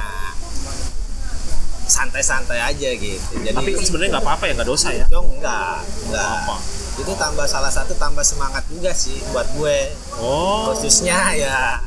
santai-santai 1.85 2.59
aja 2.61 2.90
gitu 2.92 3.30
jadi 3.40 3.54
Tapi 3.54 3.71
kan 3.73 3.85
sebenarnya 3.85 4.11
nggak 4.18 4.25
apa-apa 4.25 4.44
ya, 4.49 4.52
nggak 4.56 4.68
dosa 4.68 4.88
ya. 4.90 5.06
dong 5.06 5.38
enggak 5.38 5.85
Apa? 6.11 6.56
itu 6.94 7.12
tambah 7.14 7.47
salah 7.47 7.71
satu 7.71 7.94
tambah 7.94 8.23
semangat 8.23 8.66
juga 8.66 8.90
sih 8.90 9.23
buat 9.30 9.47
gue 9.54 9.78
Oh. 10.18 10.71
khususnya 10.73 11.35
ya 11.37 11.78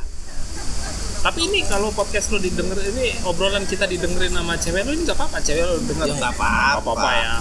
Tapi 1.28 1.44
ini 1.44 1.60
kalau 1.60 1.92
podcast 1.92 2.32
lo 2.32 2.40
didengar 2.40 2.80
ini 2.80 3.12
obrolan 3.20 3.68
kita 3.68 3.84
didengerin 3.84 4.32
sama 4.32 4.56
cewek 4.56 4.80
lo 4.80 4.96
ini 4.96 5.04
nggak 5.04 5.12
apa-apa, 5.12 5.36
cewek 5.44 5.60
lo 5.60 5.76
denger. 5.84 6.06
ya 6.08 6.14
nggak 6.16 6.32
apa-apa 6.32 6.80
apa-apa 6.80 7.10
ya. 7.12 7.32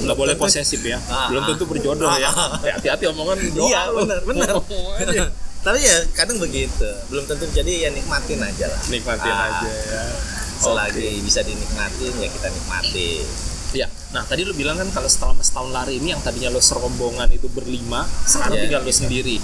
nggak 0.00 0.16
boleh 0.16 0.34
posesif 0.40 0.80
ya. 0.80 0.96
Ah. 1.04 1.28
Belum 1.28 1.44
tentu 1.44 1.68
berjodoh 1.68 2.08
ya. 2.16 2.32
Eh, 2.64 2.72
Hati-hati 2.72 3.04
omongan 3.12 3.36
doa 3.52 3.68
iya 3.68 3.82
benar 3.92 4.20
benar 4.24 4.54
tapi 5.64 5.80
ya 5.80 5.96
kadang 6.12 6.36
begitu 6.36 6.84
belum 7.08 7.24
tentu 7.24 7.44
jadi 7.48 7.88
ya 7.88 7.90
nikmatin 7.92 8.36
aja 8.36 8.68
lah 8.68 8.80
Nikmatin 8.84 9.32
Ah, 9.32 9.48
aja 9.48 9.68
ya. 9.68 10.02
selagi 10.60 11.24
bisa 11.24 11.40
dinikmatin 11.40 12.12
ya 12.14 12.28
kita 12.28 12.48
nikmati 12.48 13.24
Iya. 13.74 13.90
Nah 14.12 14.22
tadi 14.22 14.46
lu 14.46 14.54
bilang 14.54 14.78
kan 14.78 14.86
kalau 14.92 15.10
setelah 15.10 15.34
setahun 15.36 15.74
lari 15.74 15.98
ini 15.98 16.14
yang 16.14 16.22
tadinya 16.22 16.46
lo 16.48 16.62
serombongan 16.62 17.26
itu 17.28 17.50
berlima, 17.50 18.06
sekarang 18.22 18.54
Iya. 18.54 18.62
tinggal 18.62 18.80
lo 18.86 18.92
sendiri. 18.94 19.36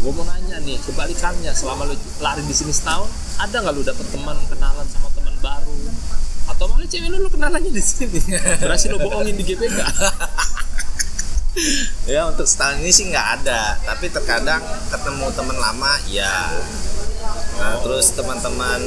Gue 0.00 0.12
mau 0.16 0.24
nanya 0.24 0.56
nih 0.64 0.80
kebalikannya 0.80 1.52
selama 1.52 1.84
lo 1.84 1.94
lari 2.24 2.40
di 2.48 2.54
sini 2.56 2.72
setahun, 2.72 3.08
ada 3.36 3.52
nggak 3.60 3.74
lo 3.76 3.82
dapet 3.84 4.06
teman 4.08 4.36
kenalan 4.48 4.86
sama 4.88 5.08
teman 5.12 5.34
baru? 5.44 5.76
Atau 6.48 6.64
malah 6.72 6.88
cewek 6.88 7.08
lo 7.12 7.20
lo 7.20 7.28
kenalannya 7.28 7.68
di 7.68 7.82
sini? 7.84 8.20
Berhasil 8.64 8.88
lo 8.88 8.98
bohongin 8.98 9.36
di 9.36 9.44
GBK? 9.44 9.80
ya 12.08 12.24
untuk 12.32 12.48
setahun 12.48 12.80
ini 12.80 12.88
sih 12.94 13.10
nggak 13.10 13.42
ada 13.42 13.76
tapi 13.82 14.06
terkadang 14.08 14.62
ketemu 14.88 15.26
teman 15.34 15.58
lama 15.58 15.92
ya 16.08 16.56
nah, 17.58 17.74
terus 17.82 18.14
teman-teman 18.14 18.80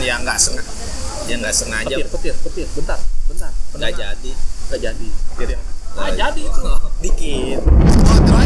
yang 0.00 0.22
nggak 0.22 0.38
sengaja 0.38 0.72
yang 1.26 1.42
nggak 1.42 1.52
sengaja 1.52 1.94
Petir, 2.06 2.08
petir, 2.08 2.34
petir. 2.40 2.66
Bentar, 2.78 2.98
bentar. 3.28 3.50
nggak 3.76 3.92
jadi 3.98 4.32
Nggak 4.70 4.80
jadi. 4.80 5.08
Petir 5.36 5.58
nggak 5.94 6.14
jadi 6.18 6.42
itu. 6.42 6.62
dikit 7.04 7.60
banyak. 8.26 8.43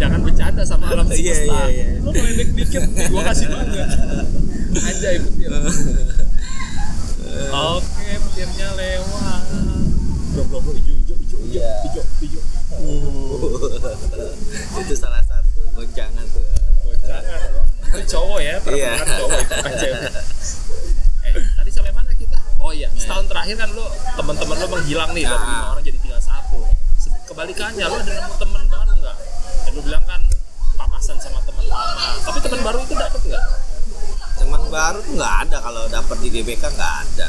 Eh, 0.00 0.08
jangan 0.08 0.24
bercanda 0.24 0.62
sama 0.64 0.88
alam 0.88 1.04
semesta. 1.12 1.20
Iya, 1.20 1.36
iya, 1.44 1.60
iya. 1.68 1.84
Lu 2.00 2.08
meledek 2.08 2.48
dikit, 2.56 2.82
gua 3.12 3.20
kasih 3.28 3.52
banget. 3.52 3.84
Anjay 4.80 5.16
petir. 5.20 5.50
Oke, 7.52 8.08
petirnya 8.16 8.68
lewat. 8.80 9.44
Bro, 10.32 10.42
bro, 10.48 10.58
bro, 10.64 10.72
hijau, 10.72 10.96
hijau, 10.96 11.16
hijau, 11.20 11.36
hijau, 11.36 11.50
Iya. 11.52 11.70
hijau, 11.84 12.04
hijau. 12.16 12.42
itu 14.80 14.94
salah 14.96 15.20
satu 15.20 15.60
goncangan 15.76 16.24
tuh 16.32 16.44
Gocangan. 16.80 17.40
Itu 17.92 18.00
cowok 18.08 18.38
ya, 18.40 18.54
Iya. 18.56 18.56
perempuan 18.64 19.04
cowok 19.20 19.36
itu. 19.36 19.54
Eh, 21.20 21.32
tadi 21.52 21.70
sampai 21.70 21.92
mana 21.92 22.08
kita? 22.16 22.38
Oh 22.56 22.72
iya, 22.72 22.88
setahun 22.94 23.28
terakhir 23.28 23.58
kan 23.58 23.68
lo 23.68 23.84
teman-teman 24.16 24.56
lo 24.56 24.66
menghilang 24.70 25.12
nih 25.12 25.28
dari 25.28 25.36
Ah. 25.36 25.44
lima 25.44 25.66
orang 25.76 25.84
jadi 25.84 25.98
tinggal 26.00 26.22
satu. 26.24 26.64
Kebalikannya 27.28 27.84
lo 27.84 27.96
ada 27.96 28.12
nemu 28.16 28.34
teman 28.38 28.64
lo 29.70 29.80
bilang 29.80 30.04
kan 30.04 30.20
papasan 30.74 31.16
sama 31.16 31.38
teman 31.42 31.64
lama. 31.64 32.06
Tapi 32.20 32.38
teman 32.40 32.60
baru 32.62 32.78
itu 32.80 32.94
dapet 32.94 33.20
nggak? 33.24 33.44
teman 34.32 34.62
baru 34.66 34.98
tuh 35.00 35.14
nggak 35.14 35.34
ada 35.44 35.56
kalau 35.60 35.82
dapet 35.86 36.16
di 36.18 36.28
GBK 36.32 36.64
nggak 36.64 36.94
ada 37.04 37.28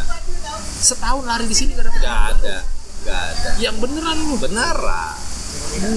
Setahun 0.80 1.28
lari 1.28 1.44
di 1.44 1.52
sini 1.52 1.76
nggak 1.76 1.86
dapet 1.86 2.00
nggak 2.00 2.22
ada 2.32 2.56
nggak 3.04 3.22
ada 3.28 3.50
Yang 3.60 3.76
beneran 3.78 4.18
lu. 4.22 4.36
beneran 4.40 5.16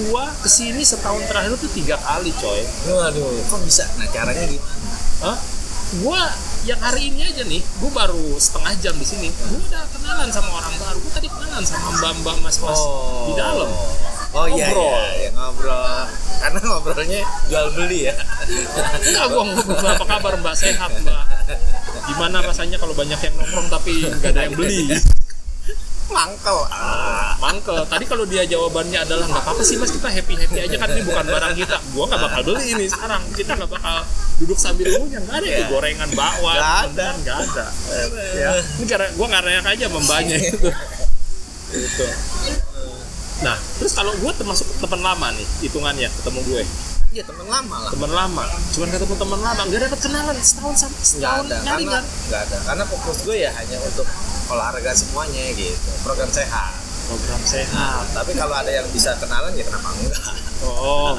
Gua 0.05 0.27
ke 0.35 0.49
sini 0.49 0.83
setahun 0.83 1.23
terakhir 1.25 1.55
tuh 1.55 1.71
tiga 1.71 1.95
kali 1.97 2.35
coy. 2.35 2.59
waduh 2.85 3.31
kok 3.47 3.59
bisa 3.63 3.87
nah 3.95 4.07
caranya 4.07 4.43
gimana 4.43 4.91
Hah? 5.23 5.37
Gua 5.97 6.19
yang 6.63 6.81
hari 6.83 7.07
ini 7.07 7.23
aja 7.23 7.41
nih, 7.41 7.63
gua 7.79 7.91
baru 7.95 8.35
setengah 8.35 8.73
jam 8.75 8.95
di 8.95 9.05
sini. 9.05 9.27
Gua 9.31 9.55
udah 9.61 9.83
kenalan 9.87 10.29
sama 10.29 10.49
orang 10.51 10.75
baru. 10.75 10.97
Gua 10.99 11.11
tadi 11.13 11.27
kenalan 11.29 11.63
sama 11.63 11.87
mbak-mbak 11.95 12.35
mas-mas 12.41 12.81
di 13.23 13.33
dalam. 13.33 13.69
oh 14.35 14.45
iya 14.51 14.67
Ngobrol. 14.67 14.91
iya, 14.91 15.03
iya 15.15 15.29
ngobrol 15.31 16.03
karena 16.39 16.59
ngobrolnya 16.61 17.21
jual 17.47 17.67
beli 17.73 17.99
ya 18.09 18.15
Enggak, 19.01 19.25
gua 19.31 19.43
ngobrol 19.43 19.89
apa 19.89 20.05
kabar 20.05 20.33
mbak 20.39 20.55
sehat 20.55 20.91
mbak. 21.01 21.23
Gimana 22.05 22.37
rasanya 22.45 22.77
kalau 22.77 22.93
banyak 22.93 23.17
yang 23.17 23.33
nongkrong 23.37 23.67
tapi 23.71 24.05
nggak 24.05 24.31
ada 24.31 24.41
yang 24.49 24.55
beli? 24.55 24.93
mangkel 26.05 26.59
ah. 26.69 27.33
Mangkel. 27.41 27.81
Tadi 27.89 28.05
kalau 28.05 28.29
dia 28.29 28.45
jawabannya 28.45 29.03
adalah 29.09 29.25
nggak 29.25 29.41
apa-apa 29.41 29.61
sih 29.65 29.75
mas 29.81 29.89
kita 29.89 30.05
happy 30.05 30.37
happy 30.37 30.57
aja 30.61 30.75
kan 30.77 30.89
ini 30.93 31.01
bukan 31.01 31.25
barang 31.25 31.53
kita. 31.57 31.77
Gua 31.97 32.05
nggak 32.05 32.21
bakal 32.21 32.41
beli 32.45 32.65
ini 32.77 32.85
sekarang. 32.85 33.21
Kita 33.33 33.51
nggak 33.57 33.71
bakal 33.73 33.95
duduk 34.37 34.57
sambil 34.61 34.85
ngunyah. 34.93 35.21
Nggak 35.25 35.37
ada 35.41 35.47
itu 35.49 35.61
Iya. 35.65 35.67
gorengan 35.73 36.09
bakwan. 36.13 36.55
Nggak 36.55 36.77
ada. 36.93 37.07
Nggak 37.25 37.37
ada. 37.49 37.65
Ya. 38.37 38.49
Ini 38.61 38.85
karena 38.85 39.07
gua 39.17 39.25
nggak 39.33 39.65
aja 39.65 39.85
sama 39.89 39.99
mbaknya 40.05 40.37
itu. 40.37 40.69
Gitu. 41.75 42.05
Nah, 43.43 43.57
terus 43.75 43.91
kalau 43.91 44.15
gue 44.15 44.31
termasuk 44.31 44.63
teman 44.79 45.01
lama 45.03 45.27
nih, 45.35 45.47
hitungannya 45.59 46.07
ketemu 46.07 46.39
gue, 46.47 46.63
iya 47.11 47.23
teman 47.23 47.47
lama 47.47 47.75
lah 47.83 47.91
teman 47.91 48.11
lama, 48.11 48.43
cuman 48.71 48.87
ketemu 48.91 49.15
teman 49.15 49.39
lama, 49.39 49.61
nggak 49.67 49.81
dapat 49.87 49.99
kenalan 49.99 50.35
setahun 50.39 50.75
sampai 50.87 50.99
nggak 50.99 51.11
setahun 51.15 51.45
ada 51.47 51.57
nyari 51.63 51.83
karena 51.83 51.91
kan? 51.95 52.03
nggak 52.27 52.41
ada 52.43 52.57
karena 52.63 52.83
fokus 52.87 53.17
gue 53.23 53.37
ya 53.39 53.51
hanya 53.55 53.77
untuk 53.83 54.07
olahraga 54.51 54.91
semuanya 54.95 55.43
gitu 55.55 55.89
program 56.03 56.31
sehat 56.31 56.75
Program 57.05 57.37
sehat. 57.45 57.69
nah, 57.77 58.01
tapi 58.17 58.33
kalau 58.33 58.57
ada 58.57 58.71
yang 58.73 58.87
bisa 58.89 59.13
kenalan 59.21 59.53
ya 59.53 59.61
kenapa 59.61 59.93
enggak 59.93 60.25
Oh. 60.65 61.13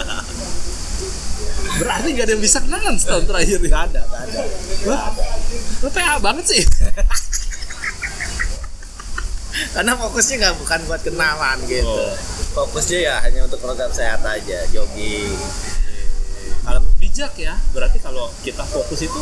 Berarti 1.79 2.09
gak 2.17 2.27
ada 2.27 2.33
yang 2.35 2.43
bisa 2.43 2.59
kenalan 2.59 2.97
setahun 2.99 3.25
terakhir 3.31 3.59
ya? 3.63 3.69
nggak 3.71 3.85
ada 3.93 4.01
nggak 4.03 4.23
ada 4.27 4.41
nggak 4.83 5.01
ada 5.07 5.25
Lu 5.85 5.89
PA 5.93 6.15
banget 6.19 6.45
sih. 6.51 6.63
karena 9.77 9.93
fokusnya 9.95 10.35
nggak 10.41 10.55
bukan 10.57 10.81
buat 10.85 11.03
kenalan 11.03 11.59
gitu 11.69 11.85
Oh. 11.85 12.17
fokusnya 12.57 12.99
ya 12.99 13.15
hanya 13.21 13.45
untuk 13.45 13.61
program 13.61 13.93
sehat 13.93 14.25
aja 14.25 14.65
jogging 14.71 15.37
Kalau 16.59 16.83
bijak 16.99 17.31
ya, 17.37 17.55
berarti 17.71 18.01
kalau 18.01 18.27
kita 18.41 18.65
fokus 18.65 18.99
itu 18.99 19.21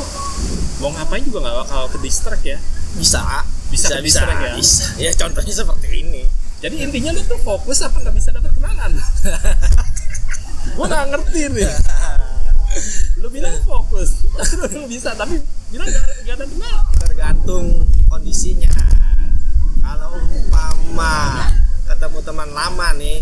mau 0.79 0.89
ngapain 0.89 1.21
juga 1.21 1.45
nggak 1.45 1.57
bakal 1.61 1.83
ke 1.91 1.99
distract 2.01 2.41
ya. 2.41 2.57
bisa 2.97 3.21
Bisa 3.69 4.01
bisa 4.01 4.25
bisa, 4.25 4.25
ya? 4.25 4.55
bisa. 4.57 4.85
ya 4.97 5.11
contohnya 5.13 5.53
seperti 5.53 5.89
ini 6.01 6.25
Jadi 6.59 6.81
intinya 6.81 7.13
lu 7.13 7.21
tuh 7.21 7.37
fokus 7.37 7.85
apa 7.85 8.01
nggak 8.01 8.15
bisa 8.15 8.33
dapat 8.33 8.49
kenalan? 8.55 8.97
Gua 10.79 10.87
nggak 10.89 11.05
ngerti 11.13 11.41
nih. 11.53 11.69
Lu 13.21 13.29
bilang 13.29 13.61
fokus, 13.61 14.25
lu 14.73 14.89
bisa 14.89 15.13
tapi 15.13 15.37
bilang 15.69 15.85
nggak 15.85 16.35
ada 16.35 16.47
kenalan. 16.49 16.85
tergantung 17.05 17.65
kondisinya 18.09 18.73
kalau 19.85 20.17
umpama 20.17 21.17
ketemu 21.85 22.19
teman 22.25 22.49
lama 22.51 22.89
nih 22.97 23.21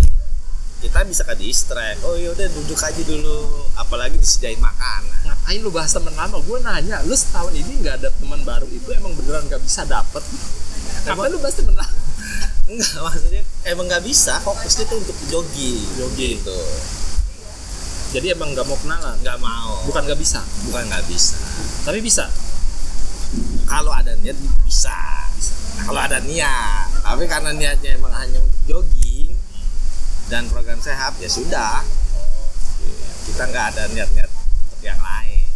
kita 0.78 1.02
bisa 1.02 1.22
ke 1.22 1.34
distract 1.36 2.02
oh 2.06 2.14
yaudah 2.14 2.46
duduk 2.54 2.78
aja 2.78 3.02
dulu 3.02 3.66
apalagi 3.74 4.18
disediain 4.18 4.58
makanan 4.58 5.10
Ngapain 5.22 5.58
lu 5.58 5.70
bahas 5.70 5.90
teman 5.90 6.14
lama? 6.14 6.38
Gue 6.42 6.58
nanya, 6.62 7.02
lu 7.02 7.14
setahun 7.14 7.50
ini 7.50 7.82
nggak 7.82 7.94
ada 8.02 8.10
teman 8.14 8.42
baru 8.42 8.66
itu 8.66 8.90
emang 8.90 9.14
beneran 9.14 9.46
nggak 9.46 9.62
bisa 9.62 9.82
dapet? 9.86 10.22
Ngapain 11.06 11.30
lu 11.30 11.38
bahas 11.38 11.54
teman 11.58 11.74
lama? 11.78 11.94
enggak 12.70 12.94
maksudnya 12.94 13.42
emang 13.66 13.86
nggak 13.90 14.02
bisa 14.06 14.38
fokusnya 14.40 14.86
tuh 14.86 14.98
untuk 15.02 15.18
jogging 15.26 15.82
Jogging. 15.98 16.38
gitu 16.38 16.58
Jadi 18.14 18.26
emang 18.34 18.54
nggak 18.54 18.66
mau 18.66 18.78
kenalan? 18.78 19.18
nggak 19.18 19.38
mau 19.42 19.82
Bukan 19.86 20.02
nggak 20.06 20.18
bisa, 20.18 20.40
bukan 20.70 20.82
nggak 20.86 21.04
bisa 21.10 21.34
tapi 21.82 21.98
bisa. 21.98 22.30
kalau 23.66 23.90
ada 23.90 24.14
niat 24.22 24.38
bisa, 24.62 24.94
kalau 25.82 26.00
ada 26.00 26.18
niat 26.22 26.86
tapi 27.02 27.24
karena 27.26 27.50
niatnya 27.54 27.98
emang 27.98 28.14
hanya 28.14 28.38
untuk 28.38 28.62
jogging 28.66 29.34
dan 30.30 30.46
program 30.48 30.78
sehat 30.78 31.18
ya 31.18 31.28
sudah 31.28 31.82
kita 33.26 33.42
nggak 33.48 33.64
ada 33.74 33.82
niat-niat 33.94 34.30
yang 34.82 34.98
lain 34.98 35.46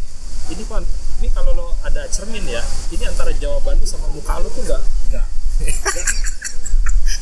Ini 0.47 0.62
kan, 0.71 0.87
ini 1.18 1.28
kalau 1.35 1.50
lo 1.59 1.75
ada 1.83 2.06
cermin 2.06 2.47
ya, 2.47 2.62
ini 2.95 3.02
antara 3.02 3.35
jawaban 3.35 3.83
lu 3.83 3.87
sama 3.88 4.06
muka 4.14 4.38
lu 4.38 4.47
tuh 4.54 4.62
nggak 4.62 4.83
nggak. 5.11 5.26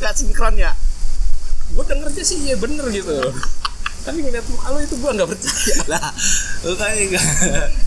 nggak 0.05 0.13
sinkron 0.21 0.61
ya 0.61 0.77
Gue 1.73 1.85
dengernya 1.89 2.21
sih 2.21 2.45
iya 2.45 2.61
bener 2.61 2.85
gitu. 2.93 3.17
Tapi 4.05 4.21
ngeliat 4.21 4.45
muka 4.53 4.69
lu 4.69 4.79
itu 4.85 4.97
gue 5.01 5.11
nggak 5.17 5.29
percaya. 5.33 5.77
lah 5.97 6.13
kan 6.77 6.93
enggak 6.93 7.25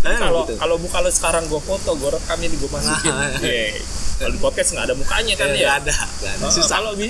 Kalau 0.02 0.50
kalau 0.50 0.76
muka 0.82 0.98
lu 1.06 1.12
sekarang 1.14 1.46
gue 1.46 1.62
foto, 1.62 1.94
gue 1.94 2.10
rekam 2.10 2.42
ini 2.42 2.58
gue 2.58 2.70
masukin. 2.74 3.14
Nah. 3.14 3.30
Iya. 3.48 3.78
Kalau 4.18 4.34
di 4.34 4.42
podcast 4.42 4.74
nggak 4.74 4.86
ada 4.90 4.96
mukanya 4.98 5.34
kan 5.38 5.54
nggak 5.54 5.62
ya. 5.62 5.78
ada 5.78 5.94
nggak 5.94 6.34
ada 6.42 6.50
susah 6.50 6.82
Kalau 6.82 6.98
di, 6.98 7.06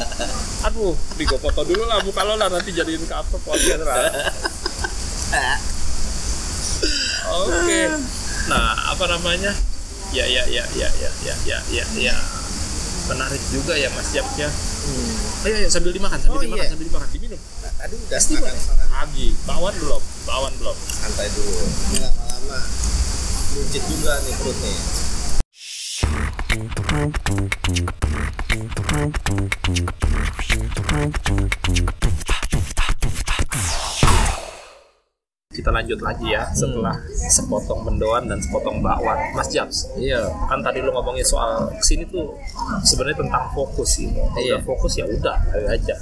aduh, 0.67 0.91
di 1.15 1.23
gue 1.23 1.39
foto 1.39 1.63
dulu 1.63 1.87
lah 1.87 2.03
muka 2.03 2.19
lo 2.27 2.35
lah 2.35 2.51
nanti 2.51 2.75
jadiin 2.75 3.07
cover 3.07 3.39
podcast 3.47 3.87
lah. 3.87 4.11
Oke. 7.47 7.81
Nah, 8.51 8.91
apa 8.91 9.05
namanya? 9.07 9.55
Ya, 10.11 10.23
ya, 10.27 10.43
ya, 10.47 10.63
ya, 10.75 10.87
ya, 10.99 11.11
ya, 11.23 11.35
ya, 11.47 11.59
ya, 11.71 11.83
ya. 11.95 12.15
Menarik 13.07 13.43
juga 13.51 13.75
ya 13.75 13.87
Mas 13.95 14.11
Jap 14.11 14.27
ya. 14.35 14.51
Ayo, 15.43 15.53
ayo 15.57 15.67
sambil 15.67 15.91
dimakan, 15.91 16.17
sambil 16.19 16.39
Oh, 16.39 16.43
dimakan, 16.43 16.63
iya. 16.63 16.71
sambil 16.71 16.87
dimakan, 16.87 17.07
diminum. 17.11 17.39
tadi 17.61 17.93
udah 17.93 18.17
Pasti 18.17 18.33
makan 18.35 18.53
boleh. 18.55 18.87
Lagi, 18.89 19.27
bawan 19.43 19.73
belum, 19.77 20.01
bawan 20.23 20.53
belum. 20.57 20.77
santai 20.77 21.27
dulu 21.31 21.61
ini 21.87 21.97
lama-lama 22.01 22.59
buncit 23.47 23.83
juga 23.85 24.13
nih 24.21 24.33
perutnya 24.37 24.73
Kita 35.57 35.73
lanjut 35.73 35.97
lagi 36.05 36.29
ya 36.29 36.45
setelah 36.53 36.93
sepotong 37.09 37.81
mendoan 37.81 38.29
dan 38.29 38.37
sepotong 38.37 38.77
bakwan. 38.77 39.17
Mas 39.33 39.49
Jabs, 39.49 39.89
Iya. 39.97 40.21
kan 40.45 40.61
tadi 40.61 40.85
lu 40.85 40.93
ngomongin 40.93 41.25
soal 41.25 41.65
ke 41.73 41.81
sini 41.81 42.05
tuh 42.05 42.29
sebenarnya 42.85 43.25
tentang 43.25 43.49
fokus 43.57 43.97
sih. 43.97 44.05
Kalau 44.13 44.37
Iya. 44.37 44.61
udah 44.61 44.65
fokus 44.69 44.93
ya 45.01 45.09
udah 45.09 45.37
aja. 45.73 45.95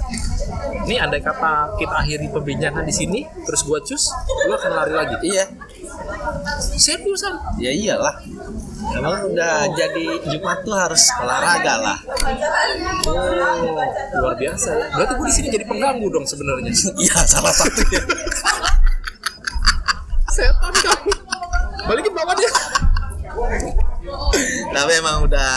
Ini 0.84 1.00
andai 1.00 1.24
kata 1.24 1.72
kita 1.80 1.94
akhiri 2.04 2.28
perbincangan 2.28 2.84
di 2.84 2.92
sini, 2.92 3.20
terus 3.48 3.64
gua 3.64 3.80
cus, 3.80 4.12
lu 4.44 4.52
akan 4.52 4.72
lari 4.76 4.92
lagi. 4.92 5.16
Iya. 5.24 5.44
Seriusan? 6.76 7.56
Ya 7.56 7.72
iyalah. 7.72 8.20
Emang 8.92 9.24
udah 9.24 9.72
jadi 9.72 10.20
Jumat 10.30 10.62
tuh 10.62 10.76
harus 10.76 11.00
olahraga 11.16 11.74
lah. 11.80 11.98
Oh, 13.08 13.80
luar 14.20 14.36
biasa 14.36 14.68
ya. 14.68 14.86
Berarti 14.92 15.12
gua 15.16 15.26
di 15.26 15.34
sini 15.34 15.48
jadi 15.48 15.64
pengganggu 15.64 16.06
dong 16.12 16.28
sebenarnya. 16.28 16.70
Iya, 17.02 17.24
salah 17.24 17.56
satunya. 17.56 18.04
Setan 20.36 20.74
kamu. 20.76 21.10
Balikin 21.86 22.12
bawaannya. 22.12 22.50
Tapi 24.68 24.92
emang 24.94 25.24
udah 25.24 25.50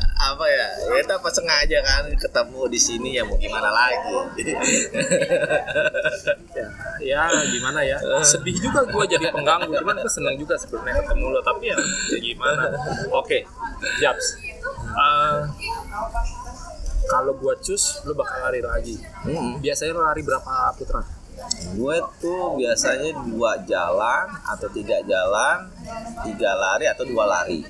apa 0.00 0.44
ya? 0.46 0.66
Ya 0.88 1.02
kita 1.02 1.18
apa 1.18 1.28
sengaja 1.28 1.78
kan 1.80 2.04
ketemu 2.14 2.60
di 2.66 2.78
sini 2.78 3.10
ya 3.14 3.22
mau 3.22 3.34
gimana 3.34 3.68
lagi. 3.68 4.14
ya, 7.00 7.22
ya 7.26 7.40
gimana 7.48 7.80
ya 7.82 7.96
sedih 8.22 8.56
juga 8.60 8.84
gue 8.84 9.04
jadi 9.08 9.30
pengganggu 9.30 9.72
cuman 9.72 9.96
gue 9.96 10.10
senang 10.10 10.36
juga 10.36 10.54
sebenarnya 10.56 11.00
ketemu 11.00 11.26
lo 11.30 11.40
tapi 11.40 11.72
ya, 11.72 11.76
ya 12.10 12.18
gimana 12.20 12.68
oke 13.10 13.38
Japs 13.98 14.26
Eh, 14.90 15.38
kalau 17.06 17.32
gue 17.32 17.54
cus 17.62 18.02
lo 18.04 18.12
bakal 18.12 18.38
lari 18.42 18.60
lagi 18.60 18.96
Hmm. 19.20 19.60
biasanya 19.60 19.92
lo 19.96 20.02
lari 20.04 20.20
berapa 20.20 20.72
putaran 20.74 21.04
Gue 21.70 21.96
tuh 22.18 22.58
biasanya 22.58 23.14
dua 23.30 23.54
jalan 23.62 24.26
atau 24.42 24.66
tiga 24.74 24.98
jalan, 25.06 25.70
tiga 26.26 26.50
lari 26.58 26.90
atau 26.90 27.06
dua 27.06 27.24
lari. 27.30 27.62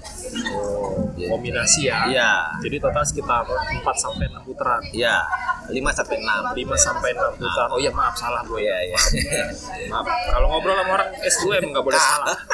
Oh, 0.57 1.11
kombinasi 1.21 1.91
ya 1.91 2.09
Iya, 2.09 2.33
jadi 2.65 2.81
total 2.81 3.05
sekitar 3.05 3.45
4 3.45 3.85
sampai 3.99 4.31
6 4.31 4.47
putaran 4.47 4.81
iya, 4.95 5.21
lima 5.69 5.93
sampai 5.93 6.17
enam. 6.17 6.55
5 6.55 6.57
sampai 6.81 7.11
6 7.13 7.37
putaran 7.37 7.69
oh 7.77 7.81
iya 7.83 7.93
maaf 7.93 8.15
salah 8.17 8.41
gue 8.47 8.61
Iya, 8.63 8.77
iya. 8.89 8.99
maaf 9.93 10.07
kalau 10.07 10.49
ngobrol 10.49 10.73
sama 10.81 10.93
orang 10.97 11.11
S2M 11.21 11.65
nggak 11.77 11.85
boleh 11.85 12.01
salah 12.01 12.37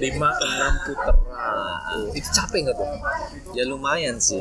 6 0.00 0.86
putaran 0.88 1.20
Tuh, 1.90 2.06
itu 2.14 2.28
capek 2.30 2.58
nggak 2.70 2.76
tuh 2.78 2.86
Ya 3.50 3.66
lumayan 3.66 4.16
sih. 4.22 4.40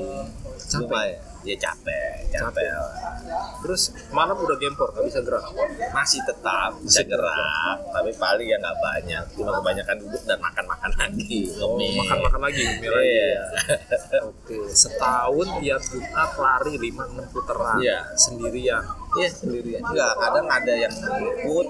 Capek? 0.70 0.86
Lumayan. 0.86 1.18
Ya 1.42 1.56
capek, 1.58 2.28
capek. 2.30 2.68
lah. 2.68 2.92
Terus 3.60 3.82
malam 4.10 4.36
udah 4.36 4.56
gempor, 4.56 4.92
nggak 4.92 5.06
bisa 5.08 5.20
gerak. 5.22 5.44
Masih 5.90 6.20
tetap 6.22 6.76
bisa 6.80 7.00
gerak, 7.02 7.80
tapi 7.90 8.12
paling 8.14 8.44
ya 8.44 8.58
nggak 8.58 8.78
banyak. 8.78 9.24
Cuma 9.34 9.56
kebanyakan 9.56 9.96
duduk 10.00 10.24
dan 10.24 10.36
makan-makan 10.38 10.92
lagi. 10.94 11.48
Oh, 11.58 11.76
ngemil. 11.76 11.96
makan-makan 11.98 12.42
lagi, 12.44 12.62
ngemil 12.62 12.92
lagi. 12.92 13.08
Iya. 13.10 13.44
Oke, 14.26 14.58
setahun 14.70 15.48
tiap 15.60 15.82
Jumat 15.82 16.32
lari 16.36 16.74
5-6 16.78 17.26
putaran 17.30 17.78
Iya. 17.80 18.00
sendirian. 18.16 18.84
Iya 19.12 19.30
sendirian. 19.32 19.82
Enggak, 19.82 20.12
kadang 20.18 20.48
ada 20.48 20.74
yang 20.76 20.94
ikut, 20.94 21.68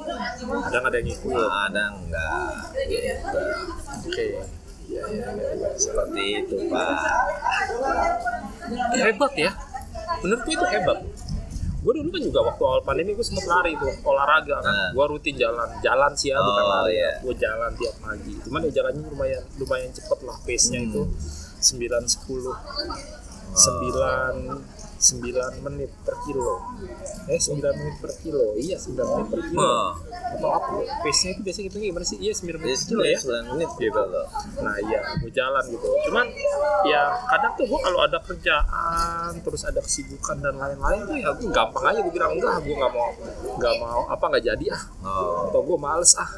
Kadang 0.65 0.83
ada 0.83 0.97
yang 0.97 1.09
ikut. 1.09 1.45
kadang 1.47 1.93
enggak. 2.03 2.51
Gitu. 2.83 3.41
Oke. 4.01 4.25
Seperti 5.75 6.23
itu, 6.37 6.55
Pak. 6.67 6.87
Hebat 8.91 9.33
ya. 9.35 9.51
Menurutku 10.19 10.49
itu 10.49 10.65
hebat. 10.67 10.99
Gue 11.79 11.95
dulu 11.95 12.11
kan 12.11 12.19
juga 12.19 12.39
waktu 12.43 12.59
awal 12.61 12.81
pandemi 12.83 13.15
gue 13.15 13.23
sempet 13.23 13.47
lari 13.47 13.71
tuh 13.73 13.87
olahraga 14.03 14.59
kan. 14.59 14.67
Nah. 14.67 14.91
Gue 14.91 15.05
rutin 15.07 15.31
jalan, 15.33 15.63
jalan 15.79 16.11
sih 16.11 16.27
ya 16.27 16.37
bukan 16.37 16.59
Oh, 16.59 16.69
lari. 16.75 16.91
iya. 16.93 17.11
Gue 17.23 17.31
jalan 17.33 17.71
tiap 17.73 17.95
pagi. 18.03 18.35
Cuman 18.35 18.59
ya 18.67 18.71
jalannya 18.73 19.07
lumayan 19.07 19.43
lumayan 19.55 19.89
cepet 19.89 20.19
lah 20.27 20.35
pace-nya 20.43 20.79
Hmm. 20.83 20.89
itu 20.91 21.01
9 21.59 22.03
10 22.03 22.51
9 23.55 24.59
9 24.99 25.63
menit 25.63 25.91
per 26.03 26.15
kilo. 26.27 26.59
Eh 27.31 27.39
9 27.39 27.55
menit 27.63 27.95
per 28.03 28.11
kilo. 28.19 28.51
Iya 28.59 28.75
9 28.75 28.99
menit 28.99 29.27
per 29.31 29.41
kilo. 29.47 29.63
Oh. 29.63 29.89
Atau 30.29 30.49
apa? 30.51 30.69
Pace-nya 31.01 31.31
itu 31.33 31.41
biasanya 31.41 31.65
gitu 31.71 31.77
gimana 31.79 32.05
sih? 32.05 32.17
Iya 32.19 32.33
9 32.35 32.59
menit 32.59 32.79
per 32.83 32.87
kilo 32.91 33.03
ya. 33.07 33.17
9 33.23 33.51
menit 33.55 33.69
gitu 33.79 34.01
loh. 34.03 34.27
Nah 34.59 34.75
iya, 34.83 34.99
gue 35.17 35.31
jalan 35.31 35.63
gitu. 35.71 35.87
Cuman 36.11 36.25
ya 36.83 37.01
kadang 37.31 37.51
tuh 37.55 37.65
gue 37.65 37.79
kalau 37.79 37.99
ada 38.03 38.19
kerjaan, 38.19 39.31
terus 39.39 39.61
ada 39.63 39.79
kesibukan 39.79 40.37
dan 40.43 40.55
lain-lain 40.59 40.99
tuh 41.07 41.15
ya 41.15 41.29
gue 41.31 41.49
gampang 41.49 41.83
aja 41.87 41.99
gue 42.03 42.13
bilang 42.13 42.31
enggak, 42.35 42.59
gue 42.61 42.75
nggak 42.75 42.91
mau 42.91 43.09
nggak 43.59 43.75
mau 43.79 44.01
apa 44.07 44.23
nggak 44.29 44.43
jadi 44.45 44.65
ah, 44.75 44.83
Oh. 44.99 45.47
atau 45.49 45.59
gue 45.63 45.77
males 45.79 46.11
ah, 46.15 46.29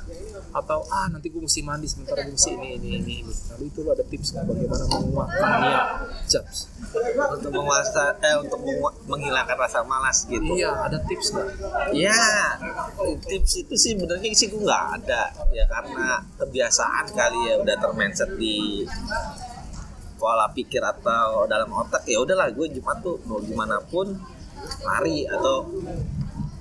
atau 0.53 0.85
ah 0.87 1.09
nanti 1.09 1.27
gue 1.27 1.41
mesti 1.41 1.61
mandi 1.61 1.89
sementara 1.89 2.23
gue 2.23 2.33
mesti 2.33 2.53
ini 2.55 2.77
ini 2.77 2.89
ini. 3.01 3.13
ini. 3.25 3.33
Lalu 3.51 3.63
itu 3.67 3.79
lo 3.81 3.89
ada 3.91 4.05
tips 4.05 4.27
nggak 4.31 4.45
bagaimana 4.47 4.83
menguatkan 4.87 5.49
niat 5.61 5.85
jobs? 6.29 6.57
Untuk 7.11 7.51
menguasa 7.51 8.15
eh 8.21 8.35
untuk 8.51 8.91
menghilangkan 9.07 9.55
rasa 9.55 9.79
malas 9.87 10.27
gitu. 10.27 10.59
Iya, 10.59 10.75
ada 10.75 10.99
tips 11.07 11.31
nggak? 11.31 11.47
Ya, 11.95 12.19
tips 13.23 13.63
itu 13.63 13.75
sih 13.79 13.95
benernya 13.95 14.27
sih 14.35 14.51
gue 14.51 14.59
nggak 14.59 14.85
ada 14.99 15.31
ya 15.55 15.63
karena 15.71 16.19
kebiasaan 16.35 17.15
kali 17.15 17.39
ya 17.47 17.55
udah 17.63 17.75
termindset 17.79 18.35
di 18.35 18.83
pola 20.19 20.51
pikir 20.51 20.83
atau 20.83 21.47
dalam 21.49 21.71
otak 21.73 22.05
ya 22.05 22.21
udahlah 22.21 22.51
gue 22.53 22.67
Jumat 22.69 23.01
tuh 23.01 23.17
mau 23.25 23.41
gimana 23.41 23.81
pun 23.81 24.13
lari 24.85 25.25
atau 25.25 25.65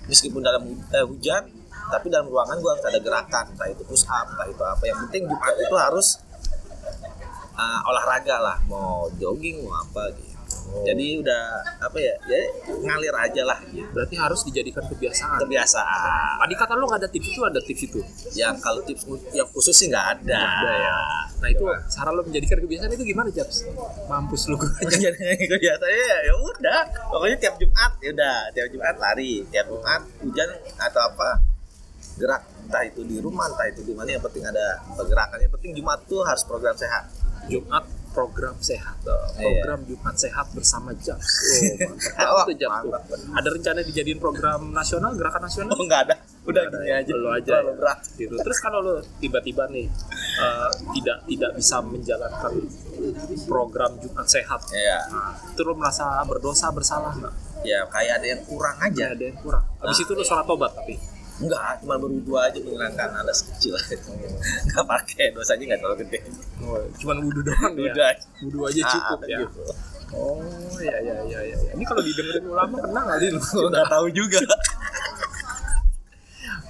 meskipun 0.08 0.40
dalam 0.40 0.64
eh, 0.72 1.04
hujan 1.04 1.44
tapi 1.90 2.06
dalam 2.08 2.30
ruangan 2.30 2.56
gue 2.56 2.70
harus 2.72 2.86
ada 2.88 2.98
gerakan 3.02 3.44
entah 3.52 3.68
itu 3.68 3.84
push 3.84 4.08
up 4.08 4.32
entah 4.32 4.48
itu 4.48 4.62
apa 4.64 4.82
yang 4.88 4.98
penting 5.04 5.28
Jumat 5.28 5.54
itu 5.60 5.76
harus 5.76 6.08
uh, 7.52 7.80
olahraga 7.92 8.36
lah 8.40 8.56
mau 8.64 9.12
jogging 9.20 9.60
mau 9.68 9.76
apa 9.84 10.08
gitu 10.16 10.29
jadi 10.80 11.06
udah 11.20 11.42
apa 11.82 11.98
ya 11.98 12.14
ya 12.30 12.40
ngalir 12.86 13.14
aja 13.14 13.42
lah 13.44 13.58
gitu 13.68 13.84
Berarti 13.90 14.14
harus 14.16 14.40
dijadikan 14.46 14.84
kebiasaan. 14.86 15.38
kebiasaan 15.44 16.40
Tadi 16.40 16.54
kata 16.56 16.72
lo 16.78 16.84
nggak 16.88 17.00
ada 17.04 17.10
tips 17.10 17.28
itu 17.30 17.40
ada 17.42 17.60
tips 17.60 17.82
itu. 17.90 18.00
ya 18.38 18.54
kalau 18.62 18.80
tips 18.86 19.02
yang 19.34 19.48
khusus 19.50 19.74
sih 19.74 19.86
nggak 19.90 20.06
ada. 20.18 20.40
Ada 20.40 20.72
ya. 20.72 20.98
Nah 21.42 21.48
itu 21.50 21.64
cara 21.66 22.10
lo 22.14 22.22
menjadikan 22.22 22.58
kebiasaan 22.64 22.90
itu 22.94 23.04
gimana 23.04 23.28
Jabs? 23.34 23.66
Mampus 24.08 24.42
lu. 24.48 24.56
Jadi 24.90 25.44
kebiasaannya 25.50 26.04
ya 26.06 26.18
ya 26.30 26.34
udah, 26.38 26.80
pokoknya 27.10 27.36
tiap 27.38 27.54
Jumat 27.58 27.92
ya 28.00 28.10
udah, 28.14 28.38
tiap 28.54 28.68
Jumat 28.72 28.96
lari, 28.96 29.34
tiap 29.50 29.66
Jumat 29.68 30.02
hujan 30.22 30.48
atau 30.78 31.00
apa 31.02 31.28
gerak 32.20 32.42
entah 32.68 32.84
itu 32.84 33.00
di 33.02 33.16
rumah 33.18 33.48
entah 33.48 33.66
itu 33.66 33.80
di 33.80 33.96
mana 33.96 34.12
yang 34.12 34.22
penting 34.22 34.44
ada 34.44 34.78
pergerakan 34.92 35.40
yang 35.40 35.52
penting 35.56 35.72
Jumat 35.72 36.04
tuh 36.04 36.20
harus 36.20 36.44
program 36.44 36.76
sehat 36.76 37.08
Jumat 37.48 37.82
program 38.10 38.54
sehat. 38.58 38.98
Iya. 39.02 39.14
Program 39.38 39.80
Jumat 39.86 40.14
sehat 40.18 40.46
bersama 40.52 40.90
Jabs. 40.98 41.26
Wah, 42.18 42.42
Oh, 42.42 42.46
mantap. 42.46 42.58
Jabs 42.58 42.78
tuh. 42.82 42.92
Ada 43.34 43.48
rencana 43.50 43.80
dijadiin 43.86 44.20
program 44.20 44.60
nasional, 44.74 45.14
gerakan 45.14 45.46
nasional? 45.46 45.74
oh 45.78 45.84
nggak 45.86 46.02
ada 46.10 46.16
udah 46.40 46.62
gini 46.72 46.88
ya, 46.88 46.94
aja 47.04 47.14
lo 47.14 47.28
aja 47.30 47.46
terlalu 47.52 47.68
ya. 47.70 47.76
berat 47.78 47.98
Gitu. 48.16 48.34
Terus 48.40 48.58
kalau 48.58 48.78
lo 48.80 48.94
tiba-tiba 49.22 49.68
nih 49.70 49.86
eh, 50.40 50.70
tidak 50.98 51.18
tidak 51.28 51.50
bisa 51.54 51.76
menjalankan 51.84 52.52
program 53.46 53.92
Jumat 54.00 54.26
sehat, 54.26 54.60
ya 54.72 54.98
nah, 55.12 55.36
itu 55.36 55.60
lo 55.62 55.72
merasa 55.76 56.20
berdosa 56.26 56.72
bersalah 56.72 57.12
nggak? 57.16 57.34
ya 57.60 57.84
kayak 57.92 58.24
ada 58.24 58.26
yang 58.36 58.42
kurang 58.48 58.76
aja 58.80 59.12
Ada 59.12 59.24
yang 59.28 59.36
kurang. 59.36 59.64
Habis 59.84 60.00
itu 60.00 60.12
lo 60.16 60.24
sholat 60.24 60.48
tobat 60.48 60.72
tapi. 60.72 61.19
Enggak 61.40 61.80
cuma 61.80 61.96
berwudu 61.96 62.32
aja 62.36 62.58
menghilangkan 62.58 63.10
alas 63.14 63.38
kecil 63.42 63.72
aja 63.74 63.96
nggak 64.66 64.84
pakai 64.86 65.32
dosanya 65.32 65.64
nggak 65.66 65.80
terlalu 65.80 65.98
gede 66.04 66.18
Oh, 66.60 66.76
cuman 66.94 67.16
wudhu 67.20 67.40
doang 67.40 67.72
ya? 67.74 67.90
udah 67.90 68.12
Wudhu 68.44 68.58
aja 68.66 68.82
cukup 68.86 69.18
Ah, 69.18 69.26
ya. 69.26 69.38
gitu. 69.40 69.62
Oh 70.10 70.42
ya 70.76 70.96
ya 70.98 71.14
ya 71.24 71.40
ya. 71.40 71.56
ya. 71.56 71.70
Ini 71.72 71.84
kalau 71.84 72.02
didengerin 72.02 72.44
ulama 72.44 72.76
kena 72.78 73.00
nggak 73.00 73.18
sih? 73.18 73.30
nggak 73.72 73.88
tahu 73.88 74.06
juga 74.10 74.38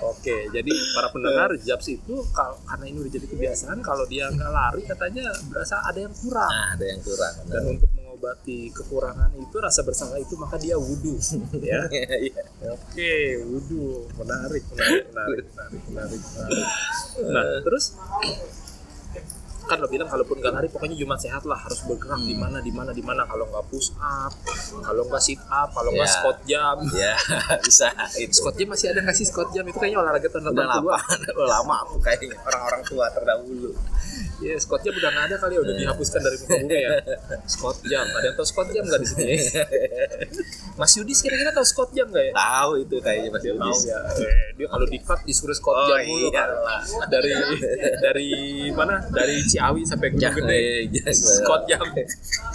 Oke, 0.00 0.32
jadi 0.48 0.72
para 0.90 1.08
pendengar 1.10 1.52
Jabs 1.58 1.84
itu 1.86 2.14
kalau 2.30 2.56
karena 2.64 2.88
ini 2.88 2.98
udah 2.98 3.12
jadi 3.12 3.26
kebiasaan 3.26 3.78
kalau 3.80 4.04
dia 4.06 4.28
nggak 4.28 4.48
lari 4.48 4.80
katanya 4.82 5.28
berasa 5.46 5.76
ada 5.82 6.00
yang 6.00 6.14
kurang. 6.14 6.48
nah 6.48 6.66
ada 6.72 6.84
yang 6.86 7.00
kurang 7.00 7.34
Dan 7.44 7.62
untuk 7.70 7.90
mengobati 8.20 8.68
kekurangan 8.68 9.32
itu 9.32 9.56
rasa 9.56 9.80
bersalah 9.80 10.20
itu 10.20 10.36
maka 10.36 10.60
dia 10.60 10.76
wudhu, 10.76 11.16
ya. 11.64 11.88
Iya. 11.88 12.44
Oke, 12.76 13.40
wudhu 13.48 14.04
menarik, 14.20 14.60
menarik, 14.76 15.08
menarik, 15.08 15.44
menarik, 15.48 15.80
menarik, 15.88 16.20
menarik. 16.20 16.66
Nah, 17.32 17.44
terus? 17.64 17.96
Kan 19.64 19.78
lo 19.78 19.86
bilang 19.86 20.10
kalaupun 20.10 20.42
nggak 20.42 20.50
lari 20.50 20.66
pokoknya 20.66 20.98
Jumat 20.98 21.22
sehat 21.22 21.46
lah 21.46 21.54
harus 21.54 21.86
bergerak 21.86 22.18
di 22.26 22.34
mana 22.34 22.58
di 22.58 22.74
mana 22.74 22.90
di 22.92 23.00
mana. 23.00 23.22
Kalau 23.24 23.46
nggak 23.48 23.70
push 23.70 23.94
up 24.02 24.34
kalau 24.82 25.06
nggak 25.06 25.22
sit 25.22 25.38
up 25.46 25.70
kalau 25.72 25.94
nggak 25.94 26.10
Ya. 26.10 26.14
squat 26.18 26.38
jam. 26.44 26.76
Ya 26.90 27.14
bisa 27.64 27.86
itu 28.18 28.34
squat 28.34 28.58
jam 28.58 28.66
masih 28.68 28.86
ada 28.90 29.00
nggak 29.06 29.14
sih 29.16 29.26
squat 29.30 29.48
jam? 29.54 29.62
Itu 29.64 29.78
kayaknya 29.78 30.02
olahraga 30.02 30.26
tahun 30.26 30.50
udah 30.50 30.66
80 30.66 30.74
lama 30.74 30.94
udah 31.38 31.48
lama 31.62 31.74
aku 31.86 31.96
kayaknya 32.02 32.34
orang-orang 32.42 32.82
tua 32.82 33.06
terdahulu 33.14 33.70
Ya, 34.40 34.56
Scott 34.56 34.80
Jam 34.80 34.92
udah 34.92 35.10
nggak 35.10 35.24
ada 35.26 35.36
kali 35.36 35.52
ya, 35.52 35.60
udah 35.60 35.74
dihapuskan 35.76 36.20
dari 36.20 36.36
muka 36.38 36.54
bumi 36.56 36.78
ya. 36.78 36.90
Scott 37.52 37.78
Jam, 37.84 38.06
ada 38.08 38.24
yang 38.24 38.34
tahu 38.34 38.46
Scott 38.46 38.68
Jam 38.70 38.84
nggak 38.84 39.00
di 39.00 39.06
sini? 39.06 39.34
Mas 40.80 40.92
Yudis 40.96 41.20
kira-kira 41.20 41.50
tahu 41.50 41.62
Scott 41.62 41.90
Jam 41.90 42.08
nggak 42.08 42.24
ya? 42.24 42.32
tahu 42.32 42.70
itu 42.78 42.96
kayaknya 42.98 43.28
Mas 43.28 43.42
Tahu 43.42 43.50
Yudis 43.52 43.80
ya. 43.84 43.98
Eh, 44.16 44.48
dia 44.54 44.66
kalau 44.66 44.86
di 44.86 44.98
cut 44.98 45.20
disuruh 45.22 45.52
Scott 45.52 45.76
Oh, 45.76 45.86
Jam 45.86 46.00
dulu 46.00 46.28
kan. 46.30 46.48
iyalah. 46.48 46.80
Dari 47.06 47.30
dari 48.00 48.30
mana? 48.70 48.94
Dari 49.06 49.36
Ciawi 49.44 49.84
sampai 49.84 50.08
Gunung 50.08 50.32
Gede. 50.40 50.88
Iya, 50.88 51.08
Scott 51.12 51.62
Jam 51.68 51.84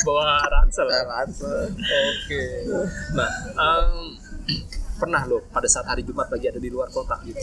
bawa 0.01 0.41
ransel. 0.43 0.89
Oke. 0.89 2.41
Nah, 3.13 3.29
em, 3.53 4.17
pernah 4.95 5.21
lo 5.23 5.45
pada 5.47 5.67
saat 5.67 5.85
hari 5.85 6.01
Jumat 6.01 6.27
lagi 6.27 6.47
ada 6.47 6.57
di 6.57 6.67
luar 6.67 6.89
kota 6.89 7.19
gitu? 7.21 7.37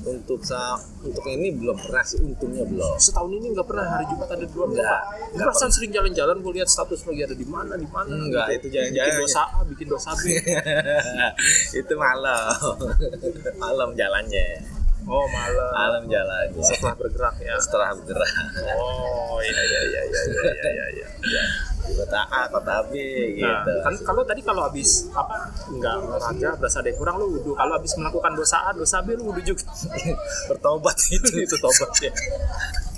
Untuk 0.00 0.40
sa 0.40 0.74
untuk 1.00 1.24
ini 1.24 1.50
belum 1.50 1.74
pernah 1.74 2.02
sih 2.02 2.18
untungnya 2.18 2.62
belum 2.62 2.96
Setahun 2.96 3.30
ini 3.32 3.46
nggak 3.50 3.66
pernah 3.66 3.86
hari 3.88 4.04
Jumat 4.06 4.28
ada 4.28 4.44
luar 4.44 4.68
kota. 4.68 4.78
Nggak, 4.78 5.00
Gue 5.28 5.42
perasaan 5.44 5.72
sering 5.72 5.90
jalan-jalan, 5.90 6.36
gue 6.38 6.52
lihat 6.54 6.68
status 6.68 7.00
lagi 7.02 7.20
ada 7.22 7.34
di 7.34 7.46
mana, 7.46 7.72
di 7.74 7.88
mana. 7.88 8.12
Enggak, 8.14 8.46
gitu. 8.48 8.58
itu 8.58 8.66
jangan-jangan 8.74 9.08
bikin 9.08 9.20
dosa 9.20 9.42
A, 9.42 9.58
bikin 9.66 9.86
dosa 9.88 10.10
B. 10.14 10.24
itu 11.80 11.92
malam 11.94 12.76
malam 13.62 13.88
jalannya 13.94 14.48
Oh 15.08 15.24
malam. 15.24 15.70
malam 15.72 16.02
jalannya 16.04 16.60
Setelah 16.60 16.92
bergerak 16.92 17.36
ya. 17.40 17.56
setelah 17.56 17.96
bergerak 17.96 18.28
Oh 18.76 19.40
iya 19.40 19.56
iya 19.56 19.80
iya 19.88 20.00
iya 20.04 20.20
iya 20.28 20.86
iya. 20.92 21.08
iya. 21.24 21.44
di 21.88 21.94
kota 21.96 22.20
A 22.28 22.44
kota 22.52 22.84
B 22.88 22.92
Nah, 23.38 23.64
gitu 23.64 23.72
kan 23.80 23.94
kalau 24.04 24.22
tadi 24.22 24.40
kalau 24.44 24.62
habis 24.68 25.08
apa 25.16 25.48
nggak 25.72 25.94
olahraga 26.04 26.50
berasa 26.60 26.84
ada 26.84 26.88
yang 26.92 26.98
kurang 27.00 27.16
lu 27.16 27.26
wudhu. 27.34 27.52
Kalau 27.56 27.72
habis 27.74 27.92
melakukan 27.96 28.32
dosa 28.36 28.56
A, 28.68 28.70
dosa 28.76 29.00
B 29.00 29.16
lu 29.16 29.32
wudhu 29.32 29.40
juga. 29.42 29.64
bertobat 30.52 30.96
itu 31.08 31.34
itu 31.48 31.56
tobat 31.58 31.90
ya. 32.00 32.12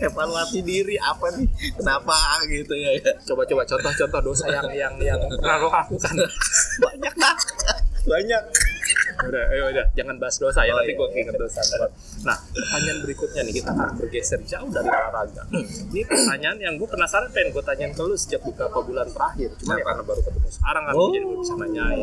evaluasi 0.00 0.64
diri 0.64 0.96
apa 0.96 1.28
nih 1.36 1.44
kenapa 1.76 2.16
gitu 2.48 2.72
ya 2.72 2.90
Coba-coba 3.20 3.62
contoh-contoh 3.68 4.20
dosa 4.32 4.48
yang 4.48 4.66
yang 4.72 4.94
yang 4.96 5.20
pernah 5.28 5.60
lo 5.60 5.68
lakukan. 5.68 6.14
banyak 6.84 7.14
dah 7.20 7.34
banyak 8.08 8.42
udah, 9.22 9.44
ayo 9.50 9.62
udah, 9.68 9.86
jangan 9.92 10.16
bahas 10.16 10.36
dosa 10.36 10.60
ya. 10.62 10.70
Oh, 10.70 10.78
nanti 10.78 10.92
iya. 10.92 10.98
gue 10.98 11.08
keinget 11.10 11.36
dosa. 11.36 11.60
Nah, 12.22 12.36
pertanyaan 12.48 12.98
berikutnya 13.00 13.40
nih 13.42 13.54
kita 13.56 13.70
akan 13.70 13.88
bergeser 13.96 14.40
jauh 14.44 14.68
dari 14.68 14.86
olahraga. 14.86 15.42
Ini 15.90 16.02
pertanyaan 16.02 16.56
yang 16.56 16.74
gue 16.76 16.86
penasaran 16.86 17.28
pengen 17.30 17.50
gue 17.50 17.62
tanyain 17.62 17.90
ke 17.90 18.00
lu 18.00 18.14
sejak 18.14 18.40
beberapa 18.42 18.78
bulan 18.80 19.06
terakhir. 19.06 19.50
Cuma 19.58 19.72
ya 19.74 19.82
karena 19.82 20.02
baru 20.02 20.20
ketemu 20.20 20.48
sekarang 20.50 20.82
kan, 20.82 20.92
Oh. 20.94 21.08
jadi 21.10 21.24
gue 21.24 21.38
bisa 21.38 21.54
nanyain. 21.56 22.00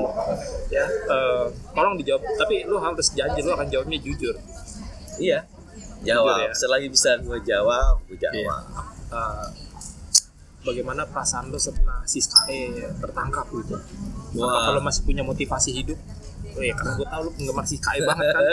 Ya, 0.67 0.86
eh, 0.86 1.45
tolong 1.71 1.95
dijawab. 1.95 2.21
Tapi 2.23 2.56
lu 2.63 2.77
harus 2.77 3.08
janji 3.12 3.39
lu 3.41 3.51
akan 3.51 3.67
jawabnya 3.67 3.97
jujur. 3.97 4.36
iya 5.17 5.41
jawab 5.99 6.38
Jujur 6.38 6.45
ya. 6.45 6.53
selagi 6.53 6.88
bisa 6.88 7.17
gue 7.17 7.38
jawab 7.41 7.97
gue 8.06 8.15
Iya. 8.15 8.30
jawab 8.30 8.63
Eh, 9.08 9.47
bagaimana 10.62 11.08
perasaan 11.08 11.47
lo 11.47 11.56
setelah 11.56 12.03
Siskae 12.03 12.69
tertangkap 12.99 13.47
gitu? 13.49 13.80
Wah. 14.36 14.67
kalau 14.67 14.84
masih 14.84 15.01
punya 15.01 15.23
motivasi 15.23 15.71
hidup? 15.73 15.95
Oh 16.58 16.63
ya, 16.65 16.74
karena 16.74 16.98
gue 16.98 17.06
tau 17.06 17.22
lu 17.22 17.30
penggemar 17.38 17.65
Siskae 17.70 18.02
banget 18.02 18.28
kan. 18.34 18.43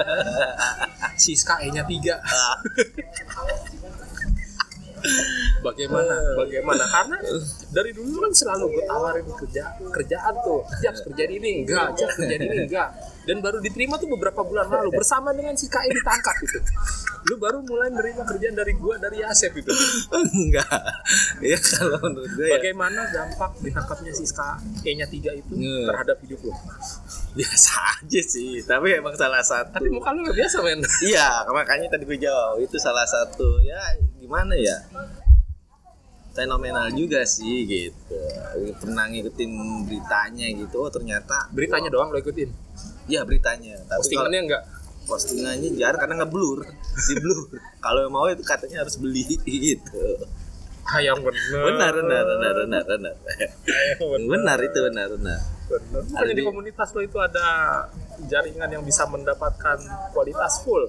Siskae-nya 1.24 1.82
tiga. 1.88 2.20
bagaimana? 5.64 6.16
Bagaimana? 6.36 6.84
Karena 6.84 7.16
dari 7.72 7.90
dulu 7.96 8.28
kan 8.28 8.32
selalu 8.32 8.64
gue 8.76 8.84
tawarin 8.84 9.24
kerja 9.24 9.64
kerjaan 9.88 10.34
tuh. 10.44 10.60
Siap 10.84 10.94
kerjaan 11.08 11.32
ini 11.32 11.64
enggak, 11.64 11.96
siap 11.96 12.10
kerjaan 12.20 12.42
ini 12.44 12.58
enggak. 12.68 12.88
Dan 13.24 13.40
baru 13.40 13.56
diterima 13.58 13.96
tuh 13.96 14.06
beberapa 14.06 14.40
bulan 14.40 14.68
lalu 14.68 14.92
bersama 14.94 15.32
dengan 15.32 15.56
si 15.56 15.64
KE 15.64 15.88
ditangkap 15.90 16.36
itu. 16.40 16.60
Lu 17.24 17.40
baru 17.40 17.64
mulai 17.64 17.88
menerima 17.88 18.20
kerjaan 18.22 18.52
dari 18.52 18.76
gua 18.76 19.00
dari 19.00 19.24
Asep 19.24 19.56
itu. 19.56 19.72
enggak 20.12 20.68
ya 21.40 21.56
kalau 21.56 21.96
menurut 22.04 22.28
gue 22.30 22.46
ya 22.46 22.60
Bagaimana 22.60 23.00
dampak 23.08 23.50
ditangkapnya 23.60 24.12
si 24.12 24.28
KE-nya 24.28 25.06
tiga 25.06 25.32
itu 25.32 25.52
Nge. 25.52 25.88
terhadap 25.88 26.16
hidup 26.20 26.40
lu? 26.42 26.52
biasa 27.34 27.72
aja 27.98 28.20
sih 28.22 28.62
tapi 28.62 28.94
emang 28.94 29.16
salah 29.16 29.42
satu 29.42 29.74
Tapi 29.74 29.90
muka 29.90 30.12
lu 30.12 30.22
gak 30.22 30.36
biasa 30.36 30.56
men. 30.62 30.78
iya 31.02 31.42
makanya 31.48 31.90
tadi 31.90 32.04
gue 32.04 32.18
jawab 32.20 32.60
itu 32.60 32.76
salah 32.78 33.02
satu 33.02 33.58
ya 33.58 33.80
gimana 34.16 34.54
ya 34.54 34.76
fenomenal 36.30 36.90
juga 36.90 37.22
sih 37.24 37.64
gitu 37.64 38.18
pernah 38.76 39.06
ngikutin 39.06 39.50
beritanya 39.82 40.46
gitu 40.52 40.76
oh 40.78 40.90
ternyata 40.90 41.50
Beritanya 41.50 41.88
doang 41.88 42.10
lo 42.10 42.18
ikutin. 42.18 42.50
Ya 43.06 43.20
beritanya. 43.22 43.76
Tapi 43.82 43.98
Postingannya 44.00 44.40
enggak. 44.42 44.62
postingannya 45.04 45.68
jarang 45.76 46.00
karena 46.00 46.16
ngeblur 46.18 46.64
di 47.06 47.14
blur 47.14 47.44
kalau 47.78 48.08
mau 48.08 48.24
itu 48.26 48.40
katanya 48.40 48.80
harus 48.80 48.96
beli 48.96 49.36
gitu. 49.36 50.00
Yang 50.94 51.20
bener. 51.22 51.60
benar 51.64 51.92
benar 51.94 52.22
benar 52.26 52.52
benar 52.58 52.82
benar. 52.86 53.14
Yang 54.00 54.24
benar 54.26 54.58
itu 54.60 54.78
benar 54.82 55.08
benar. 55.10 55.40
Bener. 55.64 56.00
Bukannya 56.02 56.20
Ada 56.22 56.30
di 56.30 56.36
di- 56.36 56.44
komunitas 56.44 56.88
lo 56.90 57.00
itu 57.00 57.18
ada 57.18 57.46
jaringan 58.22 58.68
yang 58.70 58.80
bisa 58.80 59.04
mendapatkan 59.04 59.76
kualitas 60.12 60.60
full. 60.60 60.88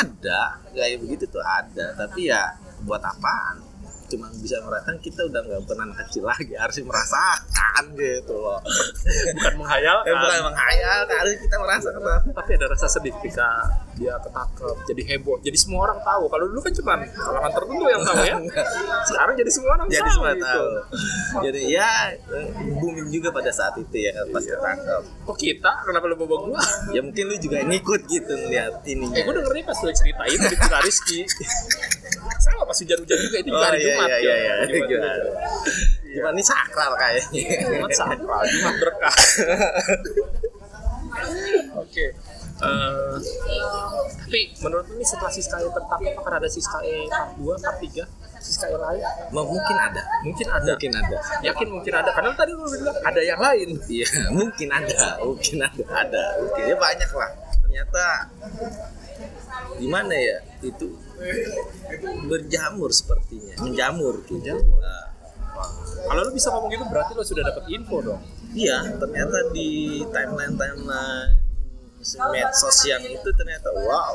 ada. 0.00 0.60
Kayak 0.70 1.00
begitu 1.00 1.24
tuh 1.26 1.40
ada. 1.40 1.92
Tapi 1.94 2.28
ya 2.28 2.52
buat 2.80 3.00
apaan 3.00 3.60
cuma 4.06 4.28
bisa 4.36 4.60
merasakan 4.60 4.96
kita 5.00 5.20
udah 5.24 5.40
nggak 5.40 5.62
pernah 5.64 5.86
kecil 6.04 6.24
lagi 6.28 6.52
harus 6.52 6.76
merasakan 6.84 7.84
gitu 7.96 8.34
loh. 8.36 8.60
Bukan 9.32 9.54
menghayalkan. 9.56 10.06
eh, 10.12 10.14
bukan 10.14 10.40
menghayal 10.52 10.98
harus 11.08 11.34
kita 11.40 11.56
merasakan. 11.56 12.00
Tapi 12.36 12.50
ada 12.60 12.66
rasa 12.68 12.86
sedih 12.92 13.12
ketika 13.18 13.48
dia 13.96 14.14
ketangkep 14.20 14.76
jadi 14.84 15.02
heboh. 15.16 15.40
Jadi 15.40 15.56
semua 15.56 15.80
orang 15.88 15.98
tahu. 16.04 16.24
Kalau 16.28 16.44
dulu 16.52 16.60
kan 16.60 16.72
cuma 16.76 16.92
kalangan 17.00 17.52
tertentu 17.56 17.84
yang 17.88 18.02
tahu 18.04 18.22
ya. 18.22 18.36
Sekarang 19.08 19.34
jadi 19.40 19.50
semua 19.50 19.70
orang 19.80 19.86
jadi 19.88 20.04
tahu 20.04 20.12
semua 20.12 20.30
gitu. 20.36 20.44
tahu. 20.44 20.68
Jadi 21.48 21.60
ya 21.72 21.90
eh, 22.12 22.46
booming 22.76 23.08
juga 23.08 23.28
pada 23.32 23.50
saat 23.50 23.74
itu 23.80 23.96
ya 23.96 24.12
pas 24.28 24.44
ketangkep. 24.44 25.02
Kok 25.24 25.36
kita? 25.40 25.72
Kenapa 25.88 26.04
lu 26.04 26.16
bawa 26.20 26.36
gua? 26.52 26.62
Ya 26.92 27.00
mungkin 27.00 27.24
lu 27.32 27.36
juga 27.40 27.64
ngikut 27.64 28.00
gitu 28.12 28.32
ngeliat 28.36 28.84
ininya. 28.84 29.16
Eh 29.16 29.22
gua 29.24 29.34
dengernya 29.40 29.64
pas 29.64 29.78
lu 29.80 29.90
ceritain 29.96 30.40
Kak 30.68 30.82
Rizky. 30.84 31.24
Saya 32.44 32.60
pas 32.60 32.76
hujan-hujan 32.76 33.18
juga 33.24 33.36
itu 33.40 33.54
juga 33.54 33.68
oh 33.70 33.76
iya 33.78 33.93
Jumat 33.94 34.08
iya 34.10 34.18
ya. 34.18 34.20
iya 34.20 34.34
iya 34.34 34.54
Jumat, 34.66 34.88
Jumat. 34.90 35.18
Jumat 36.04 36.32
ini 36.34 36.44
sakral 36.44 36.92
kayaknya 36.94 37.22
Jumat 37.70 37.90
sakral, 37.94 38.42
Jumat 38.46 38.74
berkah. 38.82 39.16
Oke. 41.78 42.06
Eh, 42.54 43.14
tapi 44.24 44.40
menurut 44.62 44.86
ini 44.94 45.02
setelah 45.02 45.28
Siskae 45.28 45.66
tertangkap 45.66 46.14
akan 46.22 46.32
ada 46.38 46.48
Siskae 46.48 47.10
part 47.10 47.34
2, 47.34 47.50
part 47.58 47.78
3, 47.82 48.06
Siskae 48.38 48.76
lain? 48.78 49.02
Mungkin 49.34 49.76
ada 49.76 50.02
Mungkin 50.22 50.46
ada. 50.46 50.72
mungkin 50.72 50.92
ada 50.94 51.16
Yakin 51.42 51.68
mungkin 51.68 51.92
ada. 51.98 52.10
Karena 52.14 52.30
tadi 52.38 52.52
lu 52.54 52.64
bilang 52.70 52.94
ada 53.02 53.20
yang 53.20 53.40
lain. 53.42 53.68
Iya, 53.90 54.06
mungkin 54.30 54.68
ada, 54.70 55.18
mungkin 55.18 55.56
ada, 55.66 55.84
ada, 55.98 56.24
mungkin 56.40 56.62
ya 56.70 56.76
banyak 56.78 57.10
lah. 57.10 57.30
Ternyata 57.66 58.04
gimana 59.78 60.14
ya 60.14 60.38
itu 60.62 60.86
berjamur 62.26 62.90
sepertinya, 62.90 63.54
menjamur 63.62 64.22
gitu. 64.26 64.38
Menjamur. 64.40 64.78
Nah, 64.80 65.04
Kalau 66.04 66.20
lu 66.26 66.32
bisa 66.34 66.50
ngomong 66.50 66.70
gitu 66.74 66.84
berarti 66.90 67.14
lu 67.14 67.22
sudah 67.24 67.42
dapat 67.46 67.64
info 67.70 67.96
dong. 68.02 68.20
iya, 68.54 68.82
ternyata 68.98 69.50
di 69.54 70.02
timeline 70.10 70.54
timeline 70.58 71.30
medsos 72.04 72.78
yang 72.84 73.00
itu 73.00 73.28
ternyata 73.32 73.72
wow. 73.72 74.14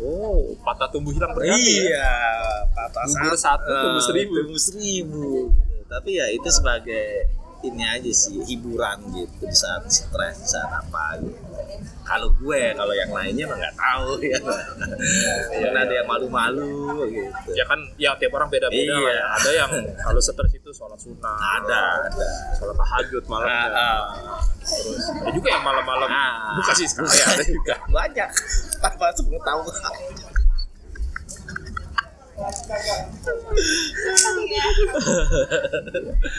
Oh, 0.00 0.56
patah 0.64 0.88
tumbuh 0.88 1.12
hilang 1.12 1.36
berganti 1.36 1.84
ya. 1.84 1.92
Iya, 1.92 2.14
patah 2.72 3.04
satu, 3.04 3.36
satu, 3.36 3.68
tumbuh 3.68 4.00
eh, 4.00 4.06
seribu. 4.08 4.32
tumbuh 4.40 4.60
seribu. 4.62 5.26
Tapi 5.90 6.10
ya 6.16 6.26
itu 6.32 6.48
sebagai 6.48 7.28
ini 7.60 7.84
aja 7.84 8.08
sih 8.08 8.40
hiburan 8.42 9.04
gitu 9.12 9.42
di 9.42 9.52
saat 9.52 9.84
stres, 9.86 10.36
di 10.40 10.48
saat 10.48 10.70
apa 10.70 11.20
gitu. 11.20 11.36
Kalau 12.02 12.26
gue, 12.34 12.74
kalau 12.74 12.90
yang 12.90 13.06
lainnya 13.08 13.46
mah 13.46 13.54
nggak 13.54 13.76
tahu 13.76 14.18
ya. 14.32 14.38
Mungkin 15.46 15.74
ada 15.76 15.92
yang 15.92 16.08
malu-malu 16.08 17.06
gitu. 17.06 17.50
Ya 17.54 17.62
kan, 17.64 17.78
ya 17.94 18.10
tiap 18.18 18.34
orang 18.34 18.48
beda-beda 18.48 18.82
Iya. 18.82 18.98
lah 18.98 19.12
ya. 19.12 19.24
Ada 19.36 19.50
yang 19.54 19.70
kalau 19.94 20.18
stres 20.18 20.50
itu 20.50 20.70
sholat 20.72 20.98
sunnah. 20.98 21.36
Ada, 21.60 21.82
ada. 22.10 22.26
Sholat 22.56 22.74
tahajud 22.74 23.22
malamnya. 23.28 23.62
Ah, 23.70 24.02
Terus 24.58 25.06
ada 25.06 25.30
juga 25.30 25.48
yang 25.50 25.62
malam-malam 25.62 26.08
Ah. 26.10 26.58
buka 26.58 26.72
sih 26.74 26.88
sekali 26.88 27.14
ada 27.14 27.44
juga. 27.44 27.74
Banyak. 27.86 28.28
Tanpa 28.82 29.06
pengetahuan. 29.14 30.39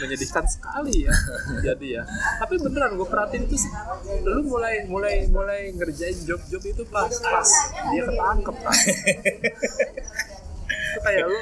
Menyedihkan 0.02 0.44
sekali 0.46 1.06
ya 1.06 1.14
jadi 1.62 1.86
ya. 2.00 2.02
Tapi 2.42 2.54
beneran 2.58 2.98
gue 2.98 3.06
perhatiin 3.06 3.46
tuh 3.46 3.60
lu 4.26 4.40
mulai 4.46 4.84
mulai 4.86 5.26
mulai 5.30 5.70
ngerjain 5.74 6.16
job-job 6.26 6.62
itu 6.62 6.82
pas 6.90 7.10
pas 7.10 7.48
dia 7.94 8.02
ketangkep 8.06 8.56
kan 8.62 8.76
itu 10.92 11.00
kayak 11.00 11.24
lo 11.24 11.40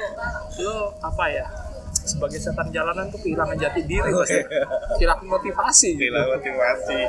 lo 0.63 0.75
apa 1.03 1.25
ya 1.27 1.47
sebagai 1.91 2.39
setan 2.41 2.73
jalanan 2.73 3.13
tuh 3.13 3.19
kehilangan 3.21 3.57
jati 3.61 3.85
diri 3.85 4.09
pasti 4.09 4.41
kehilangan 4.97 5.27
motivasi 5.27 5.89
gitu. 6.01 6.09
motivasi. 6.17 6.99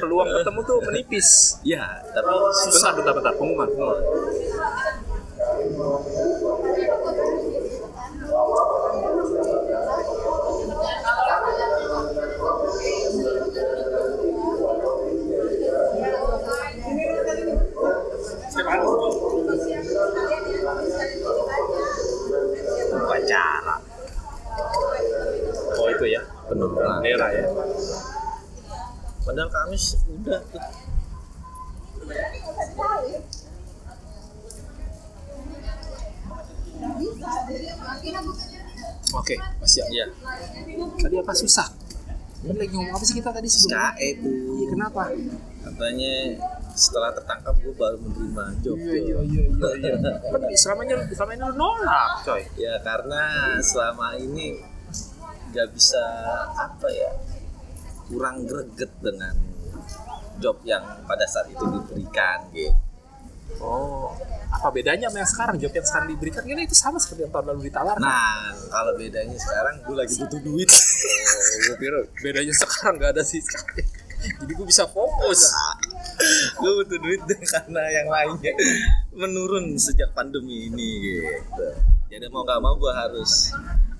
peluang 0.00 0.28
ketemu 0.32 0.60
tuh 0.64 0.78
menipis. 0.88 1.28
Ya, 1.60 2.00
tapi 2.16 2.24
bentar 2.32 2.56
susah. 2.64 2.90
bentar. 2.96 3.12
Bentar 3.12 3.34
pengumuman 3.36 3.68
pengumuman 3.68 4.00
Kamis 29.68 30.00
udah 30.08 30.40
tuh. 30.48 30.64
oke 39.12 39.34
Mas 39.60 39.70
siap 39.72 39.86
Iya. 39.90 40.06
tadi 40.96 41.16
apa 41.18 41.32
susah 41.34 41.68
Tadi 42.38 42.54
lagi 42.54 42.70
ngomong 42.70 42.94
apa 42.94 43.02
sih 43.02 43.18
kita 43.18 43.34
tadi 43.34 43.50
sebelumnya 43.50 43.90
SKE 43.92 44.08
tuh. 44.22 44.30
Iya, 44.30 44.66
kenapa 44.70 45.02
Katanya 45.58 46.14
setelah 46.72 47.10
tertangkap 47.10 47.54
gue 47.58 47.74
baru 47.74 47.98
menerima 47.98 48.44
job. 48.62 48.78
iya 48.78 48.94
iya 48.94 49.18
iya 49.20 49.42
iya 49.42 49.70
iya 49.74 49.94
kan 50.32 50.40
selama 50.54 50.80
ini 50.86 50.94
selama 51.12 51.30
ini 51.34 51.42
lu 51.42 51.54
nolak 51.58 52.10
coy 52.22 52.42
Ya 52.56 52.78
karena 52.80 53.22
selama 53.60 54.16
ini 54.16 54.54
nggak 55.50 55.68
bisa 55.74 56.04
apa 56.56 56.88
ya 56.88 57.10
kurang 58.06 58.46
greget 58.46 58.92
dengan 59.02 59.34
job 60.38 60.56
yang 60.64 60.82
pada 61.04 61.26
saat 61.26 61.50
itu 61.50 61.62
diberikan 61.62 62.46
gitu. 62.54 62.74
oh 63.62 64.14
apa 64.48 64.72
bedanya 64.72 65.12
sama 65.12 65.20
yang 65.20 65.30
sekarang 65.30 65.56
job 65.60 65.72
yang 65.76 65.86
sekarang 65.86 66.08
diberikan 66.08 66.40
kan 66.40 66.56
itu 66.56 66.76
sama 66.76 66.96
seperti 66.96 67.28
yang 67.28 67.32
tahun 67.36 67.46
lalu 67.52 67.68
ditawarkan 67.68 68.00
Nah 68.00 68.48
kalau 68.72 68.92
bedanya 68.96 69.36
sekarang 69.36 69.74
gue 69.84 69.96
lagi 69.96 70.14
butuh 70.16 70.40
duit. 70.40 70.70
gue 71.68 71.76
kira 71.76 72.00
bedanya 72.24 72.54
sekarang 72.56 72.94
nggak 72.96 73.10
ada 73.12 73.22
sih 73.22 73.44
sekarang 73.44 73.84
jadi 74.18 74.52
gue 74.56 74.66
bisa 74.66 74.82
fokus 74.90 75.54
gue 76.58 76.70
butuh 76.82 76.98
duit 76.98 77.20
deh 77.28 77.40
karena 77.44 77.82
yang 77.92 78.08
lainnya 78.10 78.52
menurun 79.14 79.78
sejak 79.78 80.10
pandemi 80.16 80.66
ini 80.72 80.90
gitu. 81.22 81.68
Jadi 82.08 82.24
mau 82.32 82.40
gak 82.40 82.64
mau 82.64 82.72
gue 82.72 82.88
harus 82.88 83.52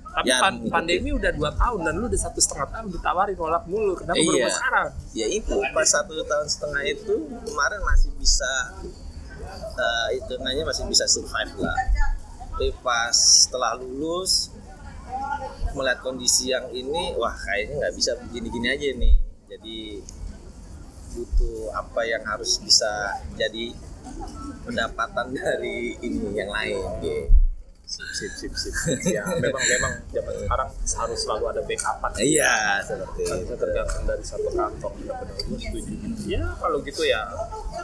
tapi 0.09 0.27
Ya, 0.27 0.39
pan- 0.39 0.67
pandemi 0.67 1.11
udah 1.11 1.31
dua 1.31 1.51
tahun 1.53 1.79
dan 1.83 1.93
lu 1.95 2.07
udah 2.07 2.21
satu 2.21 2.39
setengah 2.39 2.67
tahun 2.69 2.87
ditawarin 2.91 3.37
nolak 3.37 3.65
mulu. 3.67 3.93
Kenapa 3.95 4.19
baru 4.19 4.35
Iya. 4.35 4.49
sekarang? 4.51 4.89
Ya 5.15 5.27
itu 5.29 5.55
pas 5.71 5.87
satu 5.87 6.15
tahun 6.23 6.47
setengah 6.47 6.83
itu 6.85 7.15
kemarin 7.45 7.81
masih 7.83 8.11
bisa 8.17 8.51
uh, 9.77 10.09
hitungannya 10.11 10.65
masih 10.65 10.85
bisa 10.87 11.05
survive 11.07 11.55
lah. 11.59 11.77
Tapi 12.51 12.75
pas 12.83 13.15
setelah 13.15 13.79
lulus 13.79 14.51
melihat 15.73 16.03
kondisi 16.03 16.51
yang 16.51 16.67
ini 16.69 17.15
wah 17.15 17.33
kayaknya 17.33 17.75
nggak 17.79 17.95
bisa 17.95 18.11
begini-gini 18.19 18.67
aja 18.69 18.89
nih. 18.97 19.15
Jadi 19.49 19.79
butuh 21.09 21.73
apa 21.73 22.01
yang 22.05 22.21
harus 22.23 22.59
bisa 22.59 22.91
jadi 23.35 23.73
pendapatan 24.63 25.33
dari 25.37 25.97
ini 26.01 26.35
yang 26.35 26.51
lain 26.51 26.77
gitu 27.01 27.33
sip 27.89 28.05
sip 28.31 28.53
sip. 28.53 28.75
Sip 28.75 29.01
ya 29.09 29.25
memang 29.35 29.65
memang 29.67 29.93
zaman 30.07 30.35
sekarang 30.37 30.69
harus 30.71 31.19
selalu 31.19 31.45
ada 31.49 31.61
backupan. 31.63 32.11
Iya 32.15 32.55
seperti 32.85 33.21
itu. 33.25 33.55
tergantung 33.55 34.05
dari 34.05 34.21
satu 34.23 34.49
kantong 34.51 34.93
benar-benar 34.95 35.37
gue 35.41 35.57
setuju. 35.57 35.93
Ya 36.23 36.45
kalau 36.55 36.79
gitu 36.81 37.03
ya 37.03 37.25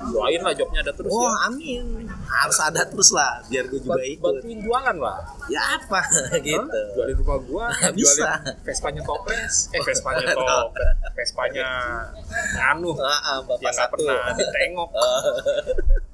doain 0.07 0.38
lah 0.38 0.53
jobnya 0.53 0.81
ada 0.81 0.93
terus 0.93 1.09
ya. 1.09 1.17
Wah 1.19 1.37
amin. 1.49 2.05
Harus 2.23 2.59
ada 2.61 2.83
terus 2.85 3.11
lah 3.11 3.40
biar 3.47 3.64
gue 3.64 3.81
juga 3.81 3.97
Bant- 3.97 4.05
ikut. 4.07 4.33
bantuin 4.37 4.59
jualan 4.61 4.97
lah. 4.99 5.19
Ya 5.47 5.62
apa 5.73 6.01
gitu. 6.38 6.61
Hah? 6.61 6.85
jualin 6.95 7.17
rumah 7.19 7.38
gua 7.43 7.67
Bisa. 7.97 8.12
jualin 8.37 8.61
Vespanya 8.62 9.01
toples 9.03 9.55
eh 9.73 9.81
Vespanya 9.81 10.27
toples 10.37 10.93
Vespanya 11.14 11.69
nganu 12.61 12.93
Ah, 12.95 13.09
ah, 13.27 13.38
bapak 13.40 13.57
yang 13.59 13.73
nggak 13.73 13.75
satu. 13.75 13.93
pernah 13.97 14.21
ditengok. 14.37 14.90
Untung 14.93 16.13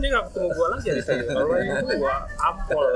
dia 0.00 0.08
gak 0.14 0.24
ketemu 0.30 0.48
gua 0.54 0.66
lagi 0.76 0.88
tadi. 1.02 1.24
Kalau 1.26 1.56
itu 1.58 1.86
gua 1.98 2.16
ampol. 2.38 2.86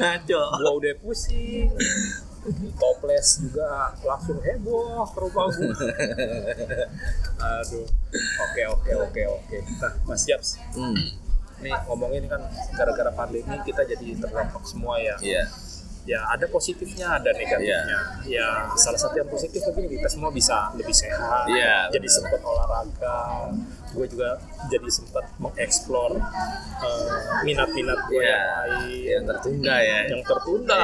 ngaco 0.00 0.42
Gua 0.60 0.70
udah 0.78 0.94
pusing. 1.02 1.70
Toples 2.80 3.28
juga 3.44 3.92
langsung 4.00 4.40
heboh 4.40 5.04
ke 5.12 5.18
rumah 5.20 5.44
gua. 5.52 5.74
Aduh. 7.60 7.86
Oke 8.50 8.62
oke 8.66 8.90
oke 8.96 9.22
oke. 9.28 9.56
Nah, 9.80 9.92
Mas 10.08 10.24
Japs, 10.24 10.56
hmm. 10.72 10.96
nih 11.60 11.74
ngomongin 11.86 12.26
kan 12.26 12.42
gara-gara 12.74 13.12
pandemi 13.12 13.54
kita 13.62 13.84
jadi 13.84 14.16
terdampak 14.18 14.64
semua 14.66 14.96
ya. 14.98 15.14
iya 15.20 15.44
Ya 16.08 16.24
ada 16.26 16.48
positifnya, 16.48 17.20
ada 17.20 17.28
negatifnya. 17.30 17.80
Ya 18.24 18.48
salah 18.74 18.96
satu 18.96 19.20
yang 19.20 19.28
positif 19.28 19.60
mungkin 19.68 20.00
kita 20.00 20.08
semua 20.08 20.32
bisa 20.32 20.72
lebih 20.72 20.96
sehat. 20.96 21.44
Iya, 21.44 21.92
jadi 21.92 22.08
sempat 22.08 22.40
olahraga. 22.40 23.52
Gue 23.92 24.06
juga 24.08 24.40
jadi 24.72 24.88
sempat 24.88 25.28
mengeksplor 25.36 26.16
eh, 26.80 27.10
minat-minat 27.44 28.00
gue 28.08 28.22
Iya, 28.22 28.32
yang 28.32 28.48
lain. 28.80 29.04
yang 29.04 29.24
tertunda 29.28 29.74
ya 29.76 29.98
yang 30.08 30.22
tertunda. 30.24 30.82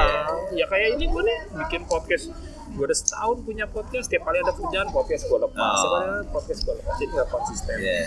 Ya 0.53 0.65
kayak 0.69 0.87
ini 1.01 1.05
gue 1.09 1.21
nih 1.25 1.39
bikin 1.65 1.81
podcast. 1.89 2.29
Gue 2.77 2.85
udah 2.85 2.97
setahun 2.97 3.41
punya 3.41 3.65
podcast. 3.65 4.05
Tiap 4.11 4.21
kali 4.21 4.37
ada 4.37 4.53
kerjaan 4.53 4.93
podcast 4.93 5.25
gue 5.25 5.39
lepas. 5.39 5.57
Oh. 5.57 5.81
Tiap 5.81 5.91
kali 5.91 6.05
ada 6.05 6.27
podcast 6.29 6.59
gue 6.61 6.73
lepas. 6.77 6.93
Jadi 6.93 7.05
nggak 7.09 7.29
konsisten. 7.33 7.75
Iya. 7.81 8.01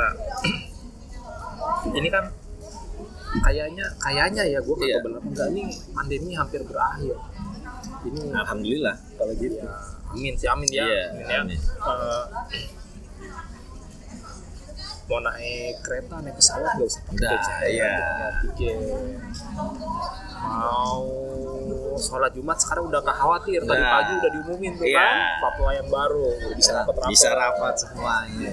Nah, 0.00 0.12
ini 1.98 2.08
kan 2.08 2.24
kayaknya 3.40 3.86
kayaknya 3.98 4.42
ya 4.46 4.58
gue 4.60 4.74
Iya. 4.78 4.94
kata 4.94 5.04
benar 5.04 5.20
enggak 5.24 5.48
nih 5.50 5.66
pandemi 5.90 6.32
hampir 6.34 6.60
berakhir. 6.62 7.16
Ini 8.04 8.20
alhamdulillah 8.30 8.96
kalau 9.16 9.32
gitu 9.34 9.56
ya, 9.56 9.66
amin 10.12 10.34
sih 10.36 10.46
amin 10.46 10.68
ya. 10.68 10.84
Iya, 10.84 11.02
amin 11.10 11.24
ya. 11.24 11.38
amin. 11.40 11.58
Eh, 11.58 12.24
mau 15.04 15.20
naik 15.20 15.74
kereta 15.80 16.16
naik 16.18 16.32
pesawat 16.34 16.72
gak 16.74 16.84
usah 16.86 17.02
pakai 17.02 17.28
tiket, 17.28 17.60
iya. 17.70 17.92
nggak 17.96 18.32
tiket. 18.42 18.76
Mau 20.44 21.00
sholat 21.96 22.32
Jumat 22.32 22.56
sekarang 22.56 22.88
udah 22.88 23.00
gak 23.00 23.16
khawatir. 23.16 23.60
Tadi 23.62 23.80
Nah, 23.80 23.92
pagi 23.94 24.12
udah 24.14 24.30
diumumin 24.32 24.72
tuh 24.74 24.84
iya. 24.84 25.00
kan, 25.00 25.16
fatwa 25.40 25.70
yang 25.72 25.88
baru 25.88 26.24
bisa 26.52 26.70
rapat 26.74 26.94
rapat. 26.94 27.08
bisa 27.08 27.28
rapat 27.32 27.74
semuanya 27.78 28.52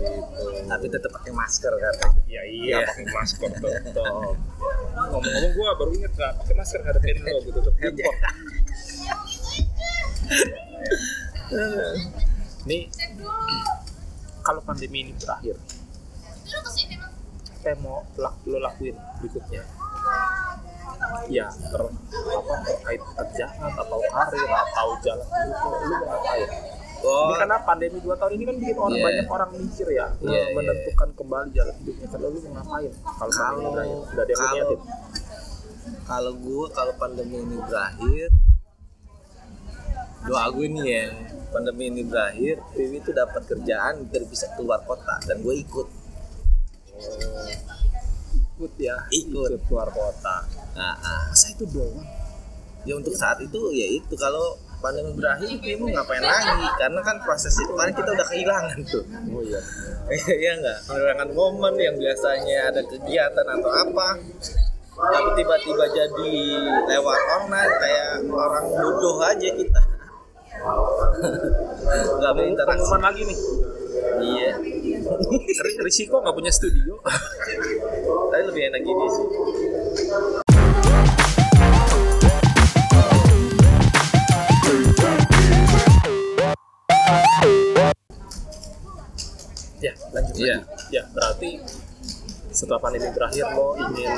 Gitu. 0.00 0.64
tapi 0.64 0.86
tetap 0.88 1.10
pakai 1.12 1.32
masker 1.34 1.72
katanya 1.76 2.22
Ya 2.24 2.42
iya, 2.46 2.78
Iya. 2.80 2.88
pakai 2.88 3.04
masker 3.10 3.50
tetap. 3.52 4.34
Ngomong-ngomong 5.10 5.52
gua 5.52 5.70
baru 5.76 5.90
inget 5.92 6.12
gak 6.14 6.32
pakai 6.40 6.54
masker 6.56 6.80
ngadepin 6.80 7.16
lo 7.20 7.36
gitu 7.42 7.58
tutup 7.58 7.74
handphone. 7.76 8.18
Nih, 12.64 12.82
kalau 14.40 14.60
pandemi 14.62 14.98
ini 15.02 15.12
berakhir, 15.16 15.56
apa 17.50 17.66
yang 17.66 17.80
mau 17.82 18.00
lo 18.46 18.58
lakuin 18.60 18.96
berikutnya? 19.20 19.62
Ya, 21.28 21.48
ter, 21.48 21.80
apa 21.80 22.54
terkait 22.62 23.00
pekerjaan 23.00 23.70
atau 23.72 23.98
karir 23.98 24.50
atau 24.52 24.88
jalan 25.00 25.26
hidup 25.26 25.58
lo, 25.60 25.68
lo 25.80 25.86
mau 25.90 26.06
ngapain? 26.14 26.48
Oh 27.00 27.26
Ini 27.26 27.34
karena 27.38 27.56
pandemi 27.60 27.98
2 27.98 28.12
tahun 28.12 28.32
ini 28.34 28.44
kan 28.44 28.56
bikin 28.56 28.76
orang 28.76 28.92
Iya. 28.92 29.04
banyak 29.08 29.26
orang 29.28 29.50
mikir 29.54 29.86
ya, 29.88 30.06
Iya, 30.18 30.30
iya. 30.30 30.52
menentukan 30.52 31.08
kembali 31.14 31.48
jalan 31.50 31.74
hidupnya. 31.78 32.06
Kalau 32.06 32.26
lu 32.28 32.38
mau 32.40 32.50
ngapain? 32.56 32.92
Kalau 32.92 33.32
pandemi 33.32 33.68
berakhir, 33.70 33.96
udah 34.04 34.22
ada 34.22 34.30
yang 34.30 34.42
niatin. 34.52 34.80
kalau 36.06 36.32
gue 36.34 36.64
kalau 36.70 36.92
pandemi 36.96 37.36
ini 37.38 37.56
berakhir 37.62 38.28
doa 40.20 40.44
gue 40.50 40.66
nih 40.68 40.84
ya 40.84 41.04
pandemi 41.48 41.84
ini 41.86 42.02
berakhir 42.04 42.60
Vivi 42.74 42.98
itu 42.98 43.10
dapat 43.10 43.42
kerjaan 43.46 44.04
biar 44.04 44.24
bisa 44.26 44.46
keluar 44.52 44.82
kota 44.82 45.16
dan 45.24 45.40
gue 45.40 45.54
ikut 45.56 45.86
Ikut 48.60 48.72
ya, 48.76 48.92
Ikut. 49.08 49.56
keluar 49.64 49.88
kota. 49.88 50.44
nah, 50.76 50.92
ah. 50.94 51.24
Masa 51.32 51.48
itu 51.48 51.64
doang? 51.64 52.04
ya 52.80 52.92
untuk 52.92 53.12
saat 53.12 53.40
itu 53.40 53.60
ya 53.72 53.86
itu 53.88 54.12
kalau 54.16 54.56
pandemi 54.80 55.12
berakhir 55.12 55.48
mau 55.76 55.88
ngapain 55.90 56.20
lagi 56.20 56.66
karena 56.74 57.00
kan 57.00 57.16
proses 57.20 57.52
itu 57.54 57.68
kemarin 57.68 57.92
kita 57.92 58.10
udah 58.10 58.26
kehilangan 58.26 58.78
tuh 58.84 59.04
Oh 59.30 59.42
iya. 59.42 59.60
Iya 60.40 60.52
enggak? 60.56 60.78
Kehilangan 60.84 61.28
momen 61.30 61.74
yang 61.76 61.94
biasanya 61.94 62.58
ada 62.66 62.82
kegiatan 62.82 63.46
atau 63.46 63.70
apa 63.70 64.08
tapi 64.92 65.28
tiba-tiba 65.34 65.84
jadi 65.86 66.32
lewat 66.86 67.20
online 67.34 67.72
kayak 67.74 68.08
orang 68.26 68.64
bodoh 68.70 69.16
aja 69.22 69.48
kita 69.50 69.80
nggak 72.18 72.32
berinteraksi 72.34 72.76
Pengumuman 72.80 73.00
lagi 73.02 73.22
nih. 73.22 73.38
iya 74.20 74.50
Ri- 75.56 75.80
Risiko 75.80 76.20
nggak 76.20 76.34
punya 76.34 76.52
studio. 76.52 77.00
tapi 78.30 78.42
lebih 78.44 78.62
enak 78.66 78.80
gini 78.80 79.06
sih 79.08 79.26
ya, 89.80 89.92
lanjut 90.12 90.34
Iya. 90.36 90.56
lagi. 90.58 90.90
Ya, 90.90 91.02
berarti 91.08 91.50
setelah 92.50 92.82
pandemi 92.82 93.06
berakhir 93.08 93.46
lo 93.48 93.78
ingin 93.78 94.10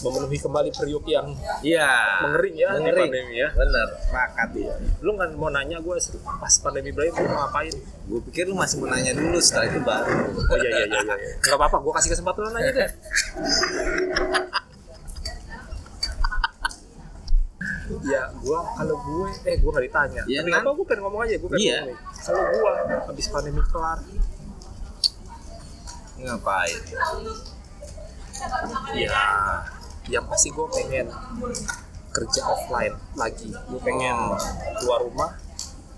memenuhi 0.00 0.38
kembali 0.38 0.70
periuk 0.70 1.02
yang 1.04 1.34
iya 1.60 2.22
mengering 2.22 2.54
ya 2.54 2.68
di 2.70 2.78
mengering 2.78 3.10
pandemi 3.10 3.34
ya. 3.36 3.48
bener 3.50 3.88
rakat 4.08 4.50
ya 4.54 4.74
Lu 5.02 5.10
nggak 5.12 5.34
mau 5.34 5.50
nanya 5.50 5.82
gue 5.82 5.96
pas 6.22 6.54
pandemi 6.62 6.94
berakhir 6.94 7.18
lu 7.18 7.26
mau 7.26 7.42
ngapain? 7.42 7.74
gue 8.06 8.20
pikir 8.30 8.46
lu 8.46 8.54
masih 8.54 8.78
mau 8.78 8.88
nanya 8.88 9.12
dulu 9.12 9.34
setelah 9.36 9.66
itu 9.66 9.80
baru 9.82 10.14
Oh 10.30 10.56
iya 10.56 10.70
iya 10.70 10.86
iya 10.86 11.00
iya. 11.02 11.14
Enggak 11.42 11.58
apa-apa, 11.58 11.76
gua 11.82 11.92
kasih 11.98 12.10
kesempatan 12.12 12.40
lu 12.40 12.50
nanya 12.54 12.70
deh. 12.72 12.90
ya 18.06 18.22
gua 18.38 18.62
kalau 18.72 18.96
gue 18.96 19.28
eh 19.44 19.56
gua 19.58 19.70
nggak 19.72 19.84
ditanya. 19.84 20.22
Ya, 20.24 20.40
tapi 20.40 20.50
nan- 20.50 20.62
apa 20.62 20.70
gue 20.72 20.86
pengen 20.86 21.02
ngomong 21.02 21.20
aja 21.22 21.34
gue 21.34 21.48
pengen 21.48 21.64
Iya. 21.64 21.78
ngomong 21.82 21.98
kalau 22.22 22.42
gua 22.52 22.72
habis 23.04 23.26
pandemi 23.28 23.62
kelar. 23.64 23.98
Ngapain? 26.16 26.78
Ya 28.94 29.20
yang 30.06 30.24
pasti 30.24 30.48
gue 30.48 30.66
pengen 30.70 31.06
kerja 32.08 32.40
offline 32.46 32.94
lagi. 33.14 33.50
Gue 33.50 33.80
pengen 33.82 34.14
Oh. 34.14 34.38
keluar 34.78 35.00
rumah. 35.02 35.30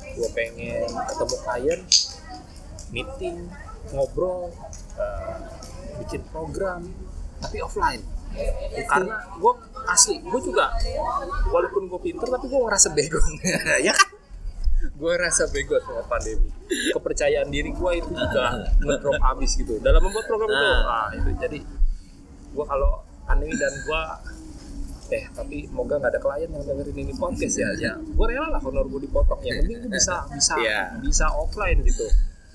Gue 0.09 0.29
pengen 0.33 0.89
ketemu 0.89 1.37
klien 1.39 1.81
meeting 2.89 3.37
ngobrol 3.91 4.49
eh, 4.97 5.37
bikin 5.99 6.25
program. 6.27 6.89
Tapi 7.39 7.61
offline. 7.61 8.03
Karena 8.89 9.17
gue 9.31 9.53
asli 9.89 10.21
gue 10.21 10.41
juga 10.43 10.69
walaupun 11.47 11.89
gue 11.89 12.01
pinter 12.03 12.27
tapi 12.27 12.47
gue 12.47 12.61
ngerasa 12.61 12.89
bego. 12.93 13.19
Ya 13.81 13.93
kan? 13.93 14.09
Gue 14.95 15.11
ngerasa 15.11 15.49
bego 15.49 15.75
sama 15.81 16.05
pandemi. 16.07 16.49
Kepercayaan 16.93 17.49
diri 17.49 17.73
gue 17.73 17.91
itu 17.95 18.11
juga 18.11 18.45
ngedrop 18.79 19.17
abis 19.27 19.57
gitu. 19.57 19.81
Dalam 19.81 20.01
membuat 20.01 20.25
program 20.25 20.49
itu 20.49 20.61
Ah. 20.61 20.81
nah 20.85 21.09
itu. 21.11 21.31
Jadi 21.37 21.59
gue 22.49 22.65
kalau 22.65 22.91
pandemi 23.25 23.55
dan 23.55 23.73
gue 23.75 24.03
eh 25.09 25.25
tapi 25.33 25.65
moga 25.73 25.97
nggak 25.97 26.13
ada 26.13 26.21
klien 26.21 26.49
yang 26.49 26.63
dengerin 26.63 26.97
ini 27.01 27.13
podcast 27.13 27.57
ya. 27.57 27.69
Ya 27.75 27.93
gue 27.97 28.27
rela 28.29 28.53
lah 28.53 28.61
honor 28.61 28.85
gue 28.87 29.01
dipotong. 29.03 29.41
Yang 29.41 29.57
penting 29.65 29.79
gue 29.83 29.91
bisa 29.91 30.15
bisa 30.31 30.53
Iya. 30.61 31.01
bisa 31.01 31.27
offline 31.33 31.81
gitu. 31.81 32.05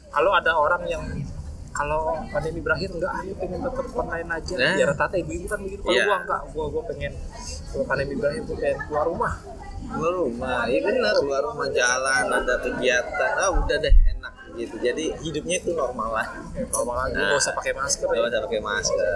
Kalau 0.08 0.32
ada 0.32 0.54
orang 0.54 0.86
yang 0.86 1.02
kalau 1.74 2.02
pandemi 2.30 2.62
berakhir 2.62 2.94
enggak 2.94 3.10
ah 3.10 3.22
lu 3.22 3.34
pengen 3.34 3.60
tetap 3.60 3.86
online 3.92 4.30
aja. 4.30 4.54
Nah. 4.56 4.76
ya 4.78 4.86
rata-rata 4.86 5.16
ibu-ibu 5.18 5.46
kan 5.46 5.60
begitu 5.60 5.82
kalau 5.82 5.94
Iya. 5.94 6.06
gua 6.06 6.18
enggak 6.22 6.42
gua 6.54 6.66
gua 6.70 6.84
pengen 6.86 7.14
kalau 7.68 7.84
pandemi 7.84 8.14
berakhir 8.14 8.42
gua 8.46 8.58
pengen 8.58 8.78
keluar 8.86 9.06
rumah. 9.10 9.34
Keluar 9.84 10.14
rumah 10.16 10.62
ya 10.70 10.80
benar 10.80 11.14
keluar 11.18 11.42
rumah 11.44 11.68
jalan 11.68 12.24
ada 12.30 12.56
kegiatan 12.58 13.34
ah 13.36 13.50
udah 13.52 13.78
deh 13.80 13.96
enak 14.14 14.34
gitu. 14.54 14.76
Jadi 14.78 15.04
hidupnya 15.20 15.56
itu 15.58 15.74
normal 15.74 16.10
lah. 16.14 16.28
Normal 16.70 16.96
lagi 17.02 17.14
Nah. 17.18 17.26
nggak 17.28 17.42
usah 17.42 17.54
pakai 17.54 17.74
masker 17.74 18.06
nggak 18.06 18.22
ya 18.22 18.30
usah 18.30 18.42
pakai 18.46 18.62
masker. 18.62 19.08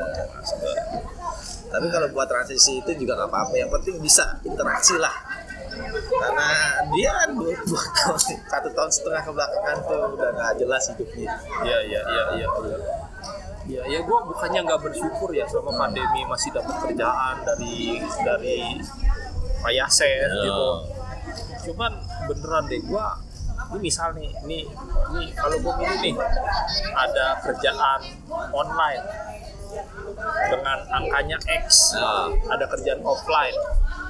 Tapi 1.68 1.88
kalau 1.92 2.08
buat 2.10 2.26
transisi 2.26 2.80
itu 2.80 2.92
juga 2.96 3.14
nggak 3.16 3.30
apa-apa 3.30 3.54
yang 3.54 3.70
penting 3.70 4.00
bisa 4.00 4.24
interaksi 4.42 4.96
lah 4.96 5.12
karena 6.08 6.48
dia 6.92 7.10
kan 7.14 7.30
tahun 7.36 8.20
satu 8.52 8.70
tahun 8.72 8.92
setengah 8.92 9.22
kebelakangan 9.24 9.78
tuh 9.84 10.02
udah 10.14 10.30
nggak 10.32 10.52
jelas 10.58 10.84
hidupnya 10.92 11.32
Iya 11.62 11.78
iya 11.84 12.02
iya 12.04 12.24
iya 12.36 12.48
iya. 12.64 12.78
Ya 13.68 13.82
ya 13.86 14.00
gue 14.00 14.20
bukannya 14.24 14.60
nggak 14.64 14.80
bersyukur 14.82 15.30
ya 15.32 15.44
selama 15.44 15.76
pandemi 15.78 16.24
masih 16.24 16.56
dapat 16.56 16.76
kerjaan 16.82 17.36
dari 17.44 18.00
dari 18.24 18.80
Pak 19.58 19.74
Yasen 19.74 20.08
Ya. 20.08 20.44
gitu. 20.44 20.70
Cuman 21.68 21.92
beneran 22.26 22.64
deh 22.66 22.80
gue 22.80 23.06
ini 23.68 23.80
misal 23.84 24.16
nih, 24.16 24.32
nih, 24.48 24.64
nih 25.12 25.28
kalau 25.36 25.60
gue 25.60 25.74
milih 25.76 26.00
nih 26.00 26.16
ada 26.96 27.36
kerjaan 27.44 28.00
online 28.56 29.04
dengan 30.48 30.78
angkanya 30.88 31.36
X, 31.68 31.92
Ah. 31.94 32.32
ada 32.48 32.64
kerjaan 32.66 33.04
offline 33.04 33.58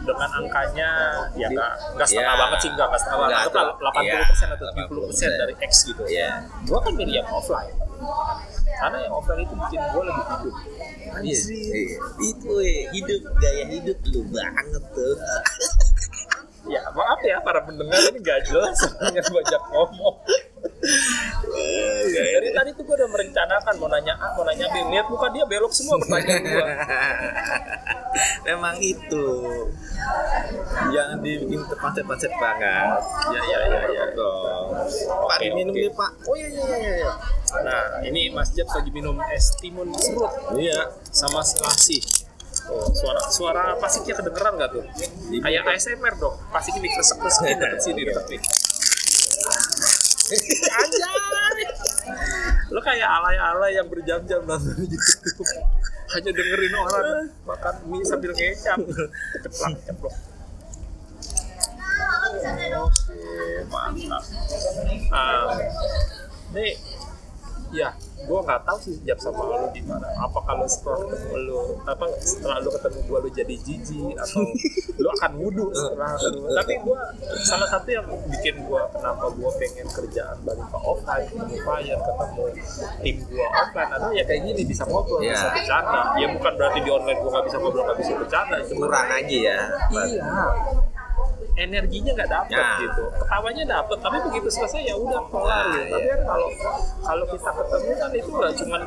dengan 0.08 0.30
angkanya 0.34 0.90
ya 1.36 1.48
nggak 1.48 1.72
nggak 1.94 2.08
setengah 2.08 2.32
Ya. 2.32 2.40
banget 2.40 2.58
sih 2.58 2.70
nggak 2.70 2.88
nggak 2.88 3.00
setengah 3.00 3.20
banget 3.20 3.36
anggaplah 3.38 3.66
tuh. 3.68 3.76
80 3.92 4.30
persen 4.30 4.48
atau 4.50 4.66
Iya, 4.68 4.84
70 4.88 5.06
persen 5.06 5.28
80%. 5.28 5.38
dari 5.38 5.54
X 5.60 5.72
gitu 5.86 6.04
ya 6.08 6.30
gue 6.64 6.80
kan 6.80 6.94
milih 6.94 7.16
yang 7.16 7.30
offline 7.30 7.74
karena 8.78 8.98
yang 9.00 9.14
offline 9.14 9.42
itu 9.42 9.56
bikin 9.58 9.80
gue 9.84 10.04
lebih 10.04 10.24
hidup 10.24 10.56
Iya, 11.18 11.40
iya. 11.50 11.98
itu 12.22 12.50
eh, 12.62 12.82
hidup 12.92 13.22
gaya 13.36 13.66
hidup 13.68 13.98
lu 14.08 14.22
banget 14.28 14.84
tuh 14.92 15.16
ya 16.68 16.84
maaf 16.92 17.20
ya 17.22 17.40
para 17.40 17.64
pendengar 17.64 17.96
ini 18.06 18.20
gak 18.20 18.44
jelas 18.44 18.76
hanya 19.02 19.24
banyak 19.24 19.62
ngomong 19.68 20.16
dari 22.08 22.50
tadi 22.54 22.70
tuh 22.78 22.84
gue 22.86 22.96
udah 22.96 23.10
merencanakan 23.10 23.74
mau 23.82 23.90
nanya 23.90 24.14
A 24.18 24.28
mau 24.38 24.44
nanya 24.46 24.66
B. 24.70 24.76
Lihat 24.94 25.08
muka 25.10 25.28
dia 25.34 25.44
belok 25.50 25.74
semua 25.74 25.98
pertanyaan 25.98 26.44
gue 26.46 26.66
memang 28.48 28.76
itu. 28.80 29.26
Jangan 30.94 31.18
dibikin 31.20 31.62
terpacet-pacet 31.68 32.32
banget. 32.38 33.02
Ya 33.34 33.42
ya 33.42 33.60
ya 33.68 33.80
ya. 33.90 34.06
Dong 34.14 34.68
pak 35.28 35.38
minum 35.54 35.74
nih 35.74 35.92
pak. 35.92 36.12
Oh 36.26 36.36
iya 36.38 36.48
iya 36.50 36.66
iya 36.78 36.94
iya. 37.04 37.12
Nah 37.64 37.84
ini 38.06 38.30
Mas 38.32 38.54
Jab 38.54 38.70
lagi 38.72 38.90
minum 38.94 39.18
es 39.34 39.58
timun 39.60 39.92
serut. 39.98 40.32
Iya 40.56 40.94
sama 41.12 41.42
selasi 41.42 42.28
Oh, 42.68 42.84
suara 42.92 43.22
suara 43.32 43.64
pasiknya 43.80 44.20
kedengeran 44.20 44.60
nggak 44.60 44.70
tuh? 44.76 44.84
Kayak 45.40 45.72
ASMR 45.72 46.20
dong. 46.20 46.36
Pasik 46.52 46.76
ini 46.76 46.92
kresek 46.92 47.16
kresek 47.16 47.56
dekat 47.64 47.80
sini 47.80 48.02
dekat 48.04 48.26
nih. 48.28 48.42
Anjay. 50.28 51.64
Lo 52.68 52.80
kayak 52.84 53.08
alay-alay 53.08 53.80
yang 53.80 53.88
berjam-jam 53.88 54.44
nonton 54.44 54.76
YouTube. 54.84 55.48
Hanya 56.16 56.32
dengerin 56.32 56.76
orang 56.76 57.08
makan 57.44 57.76
mie 57.92 58.04
sambil 58.08 58.32
ngecap. 58.32 58.80
Ceplok, 59.44 59.76
ceplok. 59.84 60.16
Oke, 62.78 63.64
mantap. 63.68 64.24
Ah, 65.12 65.52
nih, 66.56 66.80
ya, 67.78 67.90
gue 68.18 68.40
nggak 68.42 68.62
tahu 68.66 68.78
sih 68.82 68.96
jawab 69.06 69.20
sama 69.22 69.42
lo 69.46 69.70
gimana. 69.70 70.10
Apa 70.18 70.40
kalau 70.42 70.66
setelah 70.66 71.06
ketemu 71.06 71.36
lo, 71.46 71.62
apa 71.86 72.06
setelah 72.18 72.58
lo 72.60 72.70
ketemu 72.74 73.00
gue 73.06 73.18
lo 73.22 73.30
jadi 73.30 73.56
jijik 73.62 74.14
atau 74.18 74.42
lo 75.04 75.10
akan 75.14 75.32
wudhu 75.38 75.70
setelah 75.72 76.18
ketemu. 76.18 76.48
Tapi 76.52 76.74
gue 76.82 77.00
salah 77.40 77.68
satu 77.70 77.88
yang 77.88 78.06
bikin 78.28 78.56
gue 78.66 78.82
kenapa 78.92 79.26
gue 79.30 79.50
pengen 79.62 79.88
kerjaan 79.88 80.38
balik 80.42 80.66
ke 80.66 80.78
offline, 80.82 81.26
ketemu 81.30 81.56
klien, 81.62 82.00
ketemu 82.02 82.44
tim 83.00 83.18
gue 83.30 83.48
offline, 83.54 83.90
adalah 83.94 84.12
ya 84.12 84.24
kayak 84.26 84.42
gini 84.44 84.62
bisa 84.66 84.84
ngobrol, 84.84 85.22
Iya. 85.22 85.38
bisa 85.38 85.48
bercanda. 85.54 86.02
Ya 86.18 86.28
bukan 86.34 86.54
berarti 86.58 86.80
di 86.82 86.90
online 86.90 87.20
gue 87.22 87.30
nggak 87.30 87.46
bisa 87.46 87.58
ngobrol, 87.62 87.84
nggak 87.86 88.00
bisa 88.02 88.12
bercanda. 88.18 88.56
Cuma 88.66 88.86
kurang 88.90 89.10
aja 89.14 89.38
ya 89.38 89.60
iya 90.08 90.26
energinya 91.58 92.12
nggak 92.14 92.30
dapet 92.30 92.54
Ya. 92.54 92.70
gitu 92.80 93.04
ketawanya 93.18 93.64
dapet 93.68 93.98
tapi 93.98 94.18
begitu 94.30 94.48
selesai 94.48 94.82
ya 94.84 94.96
udah 94.96 95.22
kelar 95.28 95.46
Nah, 95.66 95.74
gitu 95.74 95.90
tapi 95.90 96.06
iya. 96.06 96.14
kan 96.14 96.22
kalau 96.24 96.48
kalau 97.02 97.26
kita 97.28 97.50
ketemu 97.52 97.92
kan 97.94 98.12
itu 98.14 98.30
nggak 98.32 98.54
cuma 98.56 98.78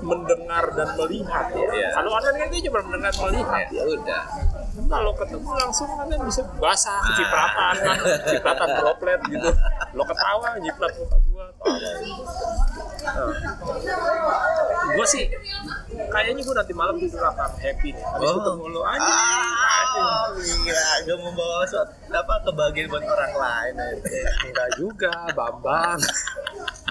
mendengar 0.00 0.64
dan 0.74 0.88
melihat 0.94 1.46
ya. 1.52 1.68
Iya. 1.70 1.88
kalau 1.98 2.10
online 2.16 2.38
kan 2.38 2.48
cuma 2.50 2.80
mendengar 2.86 3.12
melihat. 3.28 3.66
Ya 3.74 3.82
udah. 3.86 4.22
Kalau 4.70 5.12
ketemu 5.18 5.50
langsung 5.54 5.88
kan 5.90 6.06
bisa 6.26 6.42
basah 6.58 7.00
cipratan 7.18 7.74
kan? 7.82 7.98
Cipratan 8.30 8.68
droplet 8.78 9.20
gitu. 9.26 9.50
Lo 9.94 10.02
ketawa 10.06 10.54
jiprat 10.62 10.92
muka 10.94 11.16
gua 11.30 11.46
tawa 11.58 11.76
nah. 11.80 13.32
gua 14.94 15.06
sih 15.08 15.24
kayaknya 16.10 16.42
gua 16.44 16.54
nanti 16.60 16.74
malam 16.76 16.96
tidur 17.00 17.22
akan 17.24 17.50
happy 17.58 17.88
nih 17.96 18.04
habis 18.04 18.28
Oh. 18.30 18.36
ketemu 18.38 18.64
lo 18.70 18.80
aja 18.84 19.10
ah 19.10 20.26
gak 21.06 21.18
membawa 21.18 21.64
suatu 21.66 21.92
apa 22.12 22.34
kebahagiaan 22.46 22.90
buat 22.92 23.04
orang 23.04 23.32
lain 23.34 23.74
enggak 24.46 24.68
juga 24.78 25.12
bambang 25.32 25.98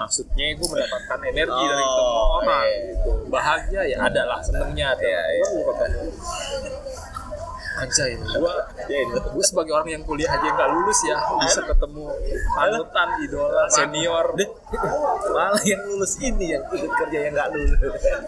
maksudnya 0.00 0.46
gue 0.56 0.68
mendapatkan 0.68 1.18
energi 1.28 1.62
dari 1.62 1.84
Oh, 1.84 1.88
ketemu 1.90 2.20
orang 2.34 2.64
iya. 2.64 2.80
gitu. 2.88 3.10
Bahagia 3.28 3.82
ya 3.86 3.96
ada 4.02 4.22
lah 4.24 4.40
senengnya 4.40 4.86
ada 4.96 5.04
Iya, 5.04 5.20
iya. 5.30 5.46
gue 7.80 8.54
anjay 8.76 9.02
gue 9.08 9.20
gue 9.24 9.44
sebagai 9.46 9.72
orang 9.72 9.88
yang 9.88 10.02
kuliah 10.04 10.28
aja 10.28 10.52
nggak 10.52 10.68
lulus 10.68 11.00
ya 11.00 11.16
bisa 11.40 11.60
ketemu 11.64 12.12
panutan 12.52 13.08
idola 13.24 13.64
senior. 13.72 14.26
Deh, 14.36 14.48
malah 15.32 15.62
yang 15.64 15.80
lulus 15.88 16.20
ini 16.20 16.52
yang 16.52 16.64
ikut 16.68 16.92
kerja 16.92 17.18
yang 17.24 17.32
nggak 17.32 17.48
lulus. 17.54 17.80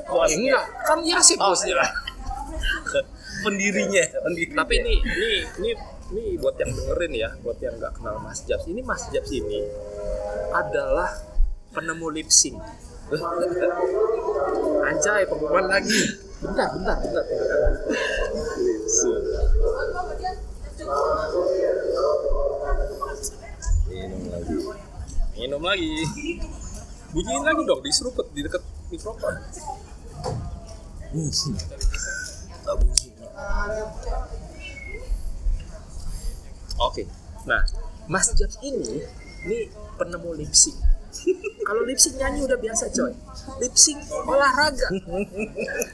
Wah 0.08 0.24
enggak. 0.28 0.64
Kan 0.88 0.98
ya 1.04 1.18
sih 1.20 1.36
Oh, 1.36 1.52
bosnya 1.52 1.84
pendirinya 3.42 4.04
pendirinya. 4.22 4.62
Tapi 4.62 4.74
ini 4.80 4.94
ini 5.02 5.28
ini 5.58 5.70
ini 6.12 6.22
buat 6.38 6.56
yang 6.56 6.70
dengerin 6.72 7.12
ya 7.12 7.30
buat 7.42 7.58
yang 7.60 7.74
nggak 7.76 7.92
kenal 7.98 8.16
Mas 8.22 8.40
Jabs 8.46 8.64
ini 8.68 8.80
Mas 8.80 9.04
Jabs 9.10 9.28
ini 9.32 9.60
adalah 10.52 11.10
penemu 11.72 12.06
lip 12.12 12.28
sync. 12.28 12.60
Anjay 14.88 15.24
pengumuman 15.28 15.66
lagi. 15.68 16.00
Bentar 16.42 16.68
bentar 16.76 16.96
bentar, 17.00 17.24
bentar. 17.24 17.44
minum 23.92 24.28
lagi. 24.32 24.56
Minum 25.36 25.62
lagi. 25.64 25.92
Bunyiin 27.12 27.44
lagi 27.44 27.62
dong 27.68 27.80
diseruput 27.84 28.26
di 28.32 28.40
dekat 28.44 28.62
mikrofon. 28.88 29.34
Tak 32.64 32.74
bunyi. 32.80 33.08
Oke. 36.80 37.02
Nah 37.44 37.62
Mas 38.08 38.32
Jabs 38.34 38.56
ini 38.64 39.04
ini 39.44 39.68
penemu 40.00 40.30
lip 40.36 40.52
sync 40.56 40.91
kalau 41.62 41.82
lip 41.84 41.94
sync 41.94 42.16
nyanyi 42.16 42.42
udah 42.42 42.58
biasa 42.58 42.90
coy. 42.90 43.12
Lip 43.60 43.74
sync 43.74 44.00
olahraga. 44.24 44.88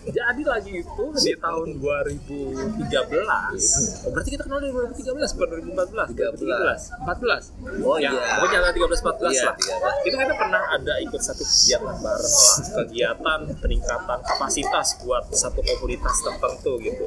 Jadi 0.08 0.42
lagi 0.42 0.72
itu 0.80 1.04
di 1.18 1.32
tahun 1.36 1.68
2013 1.76 2.88
oh, 2.88 4.10
berarti 4.10 4.30
kita 4.30 4.42
kenal 4.44 4.58
dari 4.58 4.72
2013 4.72 5.36
bukan 5.36 5.48
2014 5.74 6.14
2013 6.14 7.04
14 7.04 7.84
Oh, 7.84 7.96
ya, 7.96 8.10
iya. 8.10 8.40
pokoknya 8.40 8.56
antara 8.62 8.74
13 8.74 9.04
14 9.04 9.28
Iya, 9.28 9.44
lah. 9.44 9.54
13. 9.56 10.04
kita 10.04 10.16
kita 10.18 10.34
pernah 10.34 10.62
ada 10.70 10.94
ikut 11.00 11.20
satu 11.20 11.42
kegiatan 11.42 11.96
bareng 11.98 12.32
lah. 12.32 12.56
Kegiatan 12.84 13.38
peningkatan 13.60 14.18
kapasitas 14.24 14.86
buat 15.02 15.24
satu 15.30 15.60
komunitas 15.60 16.16
tertentu 16.22 16.72
gitu. 16.80 17.06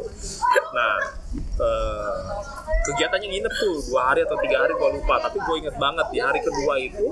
Nah 0.73 0.95
eh, 1.37 2.17
kegiatannya 2.87 3.27
nginep 3.27 3.53
tuh 3.53 3.75
dua 3.89 4.01
hari 4.13 4.21
atau 4.23 4.37
tiga 4.39 4.63
hari 4.63 4.73
gue 4.73 4.89
lupa. 4.97 5.15
Tapi 5.21 5.37
gue 5.39 5.55
inget 5.59 5.75
banget 5.77 6.07
di 6.09 6.19
hari 6.19 6.39
kedua 6.41 6.73
itu 6.77 7.07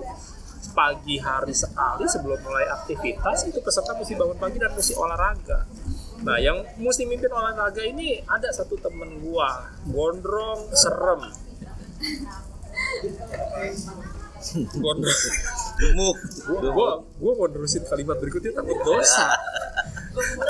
pagi 0.72 1.18
hari 1.20 1.54
sekali 1.54 2.06
sebelum 2.06 2.40
mulai 2.42 2.70
aktivitas 2.70 3.46
itu 3.50 3.60
peserta 3.60 3.94
mesti 3.98 4.14
bangun 4.16 4.38
pagi 4.38 4.58
dan 4.62 4.72
mesti 4.74 4.94
olahraga. 4.96 5.66
Nah 6.24 6.38
yang 6.40 6.64
mesti 6.80 7.08
mimpin 7.08 7.32
olahraga 7.32 7.84
ini 7.84 8.20
ada 8.28 8.52
satu 8.52 8.76
temen 8.80 9.24
gua 9.24 9.72
gondrong 9.88 10.72
serem. 10.76 11.22
Gondrong. 14.80 15.20
Gemuk. 15.80 16.18
Gua 16.48 16.72
gua, 16.72 16.90
gua 17.20 17.34
mau 17.36 17.48
nerusin 17.52 17.84
kalimat 17.88 18.16
berikutnya 18.20 18.56
takut 18.56 18.80
dosa. 18.84 19.36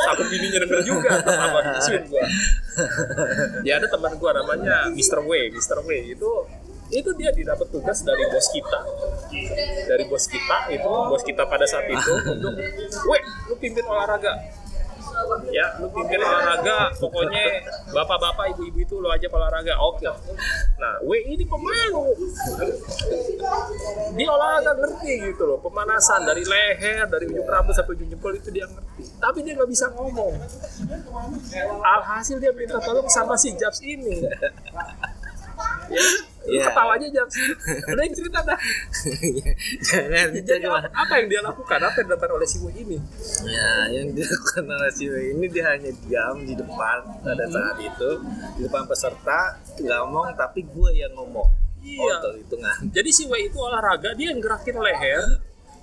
Takut 0.09 0.25
bininya 0.31 0.65
denger 0.65 0.81
juga 0.81 1.19
apa 1.19 1.59
gua. 2.09 2.25
Ya 3.61 3.77
ada 3.77 3.85
teman 3.91 4.17
gua 4.17 4.33
namanya 4.33 4.89
Mr. 4.89 5.21
W 5.25 5.53
Mr. 5.53 5.83
W. 5.85 5.89
Itu 6.15 6.47
itu 6.89 7.09
dia 7.13 7.29
didapat 7.29 7.67
tugas 7.69 8.01
dari 8.01 8.25
bos 8.33 8.47
kita. 8.49 8.79
Dari 9.85 10.03
bos 10.09 10.25
kita 10.25 10.57
itu 10.73 10.89
bos 10.89 11.21
kita 11.21 11.43
pada 11.45 11.65
saat 11.69 11.85
itu 11.85 12.13
untuk 12.33 12.53
weh 13.05 13.21
lu 13.49 13.55
pimpin 13.61 13.85
olahraga. 13.85 14.33
Ya 15.53 15.77
lu 15.77 15.93
pimpin 15.93 16.17
olahraga. 16.17 16.89
Pokoknya 16.97 17.61
bapak-bapak 17.93 18.57
ibu-ibu 18.57 18.79
itu 18.81 18.95
lo 18.97 19.13
aja 19.13 19.29
olahraga. 19.29 19.77
Oke. 19.85 20.09
Nah 20.81 20.97
W 21.05 21.11
ini 21.29 21.45
pemalu 21.45 22.09
dia 24.17 24.27
olahraga 24.33 24.73
ngerti 24.81 25.29
gitu 25.29 25.43
loh 25.45 25.61
pemanasan 25.61 26.25
dari 26.25 26.41
leher 26.41 27.05
dari 27.05 27.29
ujung 27.29 27.45
rambut 27.45 27.77
sampai 27.77 27.93
ujung 28.01 28.09
jempol 28.09 28.33
itu 28.33 28.49
dia 28.49 28.65
ngerti. 28.65 29.03
Tapi 29.21 29.45
dia 29.45 29.53
nggak 29.53 29.69
bisa 29.69 29.93
ngomong. 29.93 30.33
Alhasil 31.85 32.41
dia 32.41 32.49
minta 32.49 32.81
tolong 32.81 33.05
sama 33.05 33.37
si 33.37 33.53
Jabs 33.53 33.77
ini 33.85 34.25
ya 35.91 36.01
lu 36.01 36.21
Iya. 36.49 36.71
ketawa 36.71 36.97
aja 36.97 37.07
Jabs 37.13 37.35
udah 37.85 38.03
yang 38.09 38.15
cerita 38.15 38.39
dah 38.41 38.57
jangan 39.85 40.27
jadi 40.39 40.59
jangan 40.65 40.81
apa, 40.87 40.89
apa 40.97 41.13
yang 41.19 41.27
dia 41.29 41.41
lakukan 41.45 41.79
apa 41.83 41.95
yang 41.99 42.07
dilakukan 42.09 42.31
oleh 42.31 42.47
si 42.47 42.57
W 42.63 42.65
ini 42.73 42.97
Ya, 43.45 43.69
yang 43.93 44.07
dilakukan 44.17 44.63
oleh 44.65 44.91
si 44.95 45.05
W 45.11 45.15
ini 45.35 45.45
dia 45.51 45.63
hanya 45.69 45.91
diam 45.93 46.37
di 46.41 46.53
depan 46.57 46.97
pada 47.21 47.45
saat 47.53 47.77
itu 47.83 48.09
di 48.55 48.61
depan 48.65 48.87
peserta 48.87 49.59
ngomong 49.77 50.33
tapi 50.35 50.63
gue 50.65 50.89
yang 50.95 51.13
ngomong. 51.15 51.47
Iya. 51.79 52.15
Oh, 52.19 52.33
hitungan. 52.35 52.75
Jadi 52.91 53.09
si 53.11 53.23
W 53.27 53.33
itu 53.39 53.55
olahraga, 53.55 54.11
dia 54.15 54.35
yang 54.35 54.43
gerakin 54.43 54.75
leher. 54.79 55.23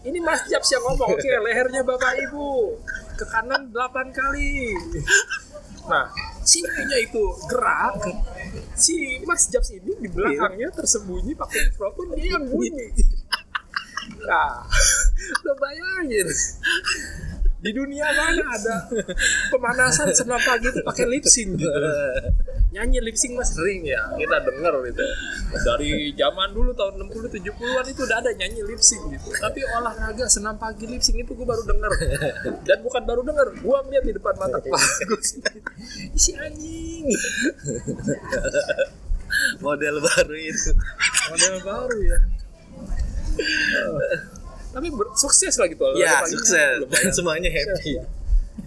Ini 0.06 0.18
Mas 0.22 0.44
Jabs 0.46 0.68
yang 0.70 0.84
ngomong, 0.86 1.18
oke 1.18 1.24
lehernya 1.24 1.82
Bapak 1.82 2.14
Ibu 2.28 2.78
ke 3.16 3.24
kanan 3.26 3.72
8 3.74 4.12
kali. 4.14 4.76
Nah, 5.88 6.06
si 6.46 6.62
W-nya 6.62 6.98
itu 7.02 7.22
gerak, 7.50 7.98
si 8.78 9.18
Mas 9.26 9.50
Jabs 9.50 9.74
ini 9.74 9.92
di 9.98 10.08
belakangnya 10.08 10.70
tersembunyi 10.70 11.34
pakai 11.34 11.74
mikrofon 11.74 12.14
dia 12.14 12.38
yang 12.38 12.46
bunyi. 12.46 12.86
Nah, 14.22 14.62
lo 15.44 15.52
bayangin 15.58 16.30
di 17.66 17.72
dunia 17.74 18.06
mana 18.06 18.44
ada 18.54 18.86
pemanasan 19.50 20.14
senam 20.14 20.38
pagi 20.38 20.70
itu 20.70 20.80
pakai 20.86 21.04
lip 21.10 21.26
sync 21.26 21.58
gitu. 21.58 21.70
Nyanyi 22.70 23.02
lip 23.02 23.18
sync 23.18 23.34
mas. 23.34 23.50
Sering 23.50 23.82
ya 23.82 24.06
kita 24.14 24.38
denger 24.46 24.74
gitu. 24.86 25.02
Dari 25.66 26.14
zaman 26.14 26.54
dulu 26.54 26.70
tahun 26.78 27.02
60 27.10 27.42
70-an 27.42 27.84
itu 27.90 28.00
udah 28.06 28.18
ada 28.22 28.30
nyanyi 28.38 28.62
lip 28.62 28.78
sync 28.78 29.02
gitu. 29.10 29.34
Tapi 29.34 29.66
olahraga 29.66 30.30
senam 30.30 30.54
pagi 30.54 30.86
lip 30.86 31.02
sync 31.02 31.26
itu 31.26 31.34
gue 31.34 31.46
baru 31.46 31.66
denger. 31.66 31.90
Dan 32.62 32.78
bukan 32.86 33.02
baru 33.02 33.26
denger 33.26 33.58
gue 33.58 33.76
ngeliat 33.90 34.04
di 34.06 34.12
depan 34.14 34.34
mata 34.38 34.62
kepala 34.62 34.86
gue 35.10 35.20
sendiri 35.26 35.60
si 36.14 36.30
anjing. 36.38 37.10
Model 39.58 39.98
baru 39.98 40.36
itu. 40.38 40.70
model 41.30 41.54
baru 41.66 41.98
ya 42.06 42.18
tapi 44.76 44.92
sukses 45.16 45.56
lah 45.56 45.66
gitu 45.66 45.80
Ya, 45.96 46.20
sukses. 46.28 46.76
Lumayan. 46.84 47.08
Semuanya 47.08 47.48
happy. 47.48 47.96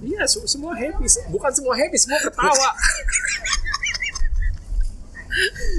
Iya, 0.02 0.26
su- 0.26 0.50
semua 0.50 0.74
happy. 0.74 1.06
Bukan 1.30 1.52
semua 1.54 1.78
happy, 1.78 1.98
semua 1.98 2.18
ketawa. 2.18 2.70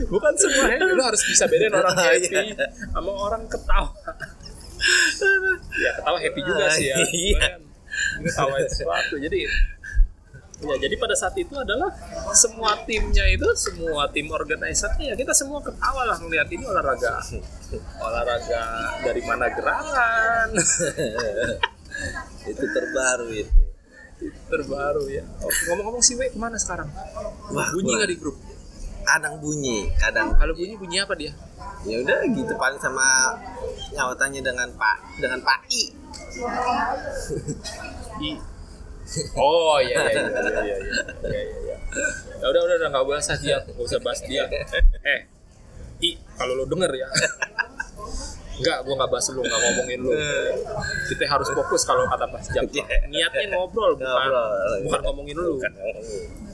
Bukan 0.06 0.32
semua 0.38 0.64
happy, 0.70 0.86
lu 0.86 1.02
harus 1.02 1.22
bisa 1.26 1.44
bedain 1.50 1.74
orang 1.74 1.98
happy 2.06 2.54
sama 2.94 3.10
orang 3.10 3.42
ketawa. 3.50 3.90
Ya, 5.76 5.90
ketawa 5.98 6.18
happy 6.22 6.40
juga 6.40 6.64
sih 6.72 6.86
ya. 6.88 6.96
Iya. 7.02 7.48
Ketawain 8.22 8.66
sesuatu. 8.70 9.18
Jadi 9.18 9.50
Ya, 10.60 10.76
jadi 10.76 10.94
pada 11.00 11.16
saat 11.16 11.32
itu 11.40 11.56
adalah 11.56 11.88
semua 12.36 12.76
timnya 12.84 13.24
itu, 13.32 13.48
semua 13.56 14.04
tim 14.12 14.28
organisasinya 14.28 15.08
ya 15.08 15.16
kita 15.16 15.32
semua 15.32 15.64
ketawa 15.64 16.04
lah 16.04 16.20
melihat 16.20 16.48
ini 16.52 16.64
olahraga. 16.68 17.16
Olahraga 17.96 18.64
dari 19.00 19.22
mana 19.24 19.48
gerangan. 19.48 20.48
itu 22.52 22.64
terbaru 22.64 23.28
itu. 23.32 23.52
terbaru 24.52 25.08
ya. 25.08 25.24
Ngomong-ngomong 25.72 26.04
si 26.04 26.12
W 26.20 26.28
ke 26.28 26.36
mana 26.36 26.60
sekarang? 26.60 26.92
Wah, 27.56 27.68
bunyi 27.72 27.96
nggak 27.96 28.10
di 28.12 28.18
grup? 28.20 28.36
Kadang 29.00 29.40
bunyi, 29.40 29.88
kadang 29.96 30.36
Kalau 30.36 30.52
bunyi 30.52 30.76
bunyi 30.76 31.00
apa 31.00 31.16
dia? 31.16 31.32
ya 31.88 31.96
udah 32.04 32.18
gitu 32.28 32.52
paling 32.60 32.76
sama 32.76 33.32
nyawatannya 33.96 34.44
dengan 34.44 34.68
Pak 34.76 34.96
dengan 35.16 35.40
Pak 35.40 35.60
I. 35.72 35.82
I. 38.20 38.30
Oh 39.34 39.76
iya 39.82 40.06
iya 40.06 40.22
iya 40.22 40.40
iya 40.40 40.60
iya 40.62 40.76
iya 40.76 40.76
iya. 41.26 41.46
iya. 41.66 41.76
Ya 42.40 42.46
udah 42.46 42.60
udah 42.62 42.76
udah 42.78 42.88
nggak 42.94 43.04
usah 43.18 43.36
dia, 43.42 43.58
nggak 43.66 43.84
usah 43.84 43.98
bahas 44.00 44.20
dia. 44.22 44.46
Eh, 45.02 45.20
I 46.00 46.10
kalau 46.38 46.54
lo 46.56 46.64
denger 46.64 46.92
ya. 46.94 47.08
Enggak, 48.60 48.84
gua 48.84 48.92
nggak 48.92 49.08
bahas 49.08 49.26
lu, 49.32 49.40
nggak 49.40 49.60
ngomongin 49.64 49.98
lu. 50.04 50.10
Kita 51.08 51.24
harus 51.24 51.48
fokus 51.48 51.80
kalau 51.88 52.04
kata 52.04 52.28
Mas 52.28 52.44
Jam. 52.52 52.68
Niatnya 53.08 53.56
ngobrol, 53.56 53.96
bukan 53.96 54.04
Ngobrol. 54.12 54.78
bukan 54.84 55.00
ngomongin 55.08 55.36
lu. 55.40 55.52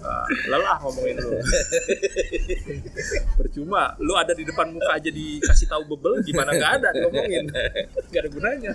Ah, 0.07 0.23
lelah 0.47 0.79
ngomongin 0.87 1.19
lu. 1.19 1.35
Percuma, 3.35 3.99
lu 3.99 4.15
ada 4.15 4.31
di 4.39 4.47
depan 4.47 4.71
muka 4.71 4.95
aja 4.95 5.11
dikasih 5.11 5.67
tahu 5.67 5.83
bebel, 5.91 6.23
gimana 6.23 6.55
nggak 6.55 6.73
ada 6.79 6.89
ngomongin. 7.03 7.51
Gak 8.15 8.21
ada 8.23 8.31
gunanya. 8.31 8.71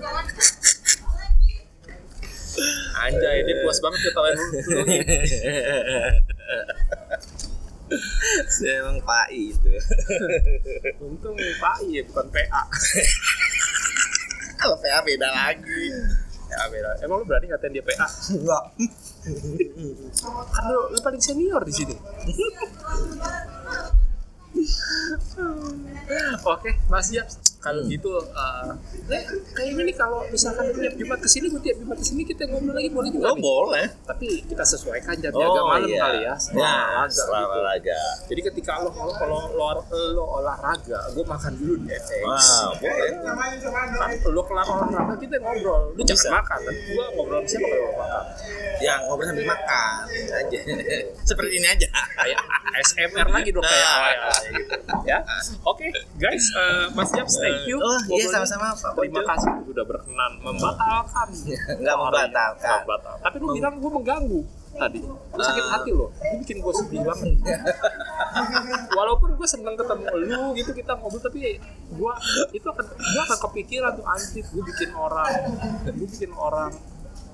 Anjay, 3.02 3.48
dia 3.48 3.56
puas 3.64 3.80
banget 3.80 4.00
ketawain 4.12 4.36
lu. 4.36 4.46
Saya 8.48 8.88
emang 8.88 9.04
Pak 9.04 9.28
I 9.36 9.52
itu. 9.52 9.72
Untung 11.04 11.36
Pak 11.36 11.84
I 11.84 12.00
ya, 12.00 12.02
bukan 12.08 12.26
PA. 12.32 12.64
Kalau 14.60 14.76
PA 14.80 15.00
beda 15.04 15.28
lagi. 15.28 15.92
Ya 16.52 16.68
beda. 16.68 17.00
Emang 17.04 17.24
lu 17.24 17.26
berani 17.28 17.52
ngatain 17.52 17.72
dia 17.72 17.84
PA? 17.84 18.08
Enggak. 18.32 18.64
Kan 20.52 20.64
lu, 20.72 20.82
lu 20.92 21.00
paling 21.04 21.20
senior 21.24 21.64
di 21.64 21.74
sini. 21.76 21.96
Oke, 26.48 26.72
Mas 26.88 27.12
Yap. 27.12 27.28
Kalau 27.62 27.86
gitu, 27.86 28.10
uh, 28.18 28.74
eh, 29.08 29.22
kayaknya 29.54 29.86
nih 29.86 29.94
kalau 29.94 30.26
misalkan 30.28 30.66
tiap 30.74 30.98
Jumat 30.98 31.22
ke 31.22 31.30
sini, 31.30 31.46
gue 31.46 31.62
tiap 31.62 31.78
Jumat 31.78 31.94
ke 31.94 32.04
sini 32.04 32.22
kita 32.26 32.50
ngobrol 32.50 32.74
lagi 32.74 32.90
boleh 32.90 33.10
juga 33.10 33.30
Oh 33.30 33.38
nih. 33.38 33.44
boleh. 33.44 33.86
Tapi 34.02 34.28
kita 34.44 34.64
sesuaikan 34.66 35.14
jamnya 35.16 35.46
agak 35.46 35.64
malam 35.64 35.86
kali 35.88 36.20
ya. 36.22 36.34
setelah 36.36 36.58
Ya, 36.58 36.74
olahraga 36.74 37.14
setelah 37.14 37.40
gitu. 37.40 37.54
olahraga. 37.54 38.02
Jadi 38.26 38.42
ketika 38.44 38.72
lo 38.82 38.90
kalau 38.90 39.14
kalau 39.14 39.38
lo, 39.54 39.70
lo 40.12 40.26
olahraga, 40.42 41.00
gue 41.14 41.22
makan 41.24 41.52
dulu 41.54 41.74
di 41.80 41.88
FX. 41.92 42.26
Wow, 42.26 42.70
boleh. 42.76 43.10
Kan 43.94 44.12
lo 44.26 44.42
kelar 44.42 44.66
olahraga 44.66 45.16
kita 45.16 45.36
ngobrol. 45.38 45.82
Lu 45.94 46.02
jangan 46.02 46.42
makan. 46.42 46.60
Nanti 46.66 46.82
gue 46.90 47.06
ngobrol 47.14 47.40
sama 47.40 47.48
siapa 47.48 47.68
kalau 47.70 47.86
lo 47.86 47.94
makan. 47.96 48.24
Ya 48.82 48.94
ngobrol 49.06 49.26
sambil 49.30 49.46
makan 49.46 50.02
aja. 50.10 50.60
Seperti 51.30 51.52
ini 51.56 51.68
aja. 51.70 51.88
kayak 52.12 52.42
ASMR 52.72 53.28
lagi 53.30 53.50
dong 53.52 53.62
kayak 53.62 53.80
Nah. 53.82 53.98
awal 53.98 54.14
gitu 54.14 54.84
ya 55.04 55.18
oke 55.66 55.88
guys 56.16 56.46
eh, 56.54 56.86
Mas 56.94 57.10
Japs 57.12 57.36
thank 57.54 57.68
you. 57.68 57.78
Oh, 57.78 57.98
iya, 58.10 58.26
sama-sama, 58.26 58.72
Pak. 58.72 58.92
terima 58.96 59.22
kasih. 59.26 59.52
Sudah 59.64 59.84
berkenan 59.84 60.32
membatalkan. 60.40 61.28
Nggak 61.82 61.96
membatalkan. 61.98 62.58
Nggak 62.58 62.80
membatal. 62.82 63.14
tapi 63.20 63.36
lu 63.38 63.48
bilang 63.52 63.74
gue 63.78 63.92
mengganggu 63.92 64.42
tadi. 64.72 65.00
Lu 65.04 65.16
sakit 65.38 65.62
Ah. 65.62 65.72
hati 65.74 65.90
lo 65.92 66.08
lu 66.08 66.36
bikin 66.40 66.58
gue 66.58 66.74
sedih 66.74 67.02
banget. 67.02 67.32
Walaupun 68.98 69.30
gue 69.34 69.44
seneng 69.46 69.76
ketemu 69.76 70.06
lu 70.24 70.42
gitu 70.54 70.72
kita 70.72 70.96
ngobrol 70.96 71.20
tapi 71.20 71.60
gue 71.92 72.14
itu 72.52 72.66
akan 72.66 72.86
gue 72.88 73.22
akan 73.22 73.40
kepikiran 73.50 73.92
tuh 73.94 74.06
anjir 74.06 74.44
gue 74.44 74.64
bikin 74.66 74.90
orang 74.92 75.28
gue 75.86 76.08
bikin 76.08 76.32
orang 76.32 76.72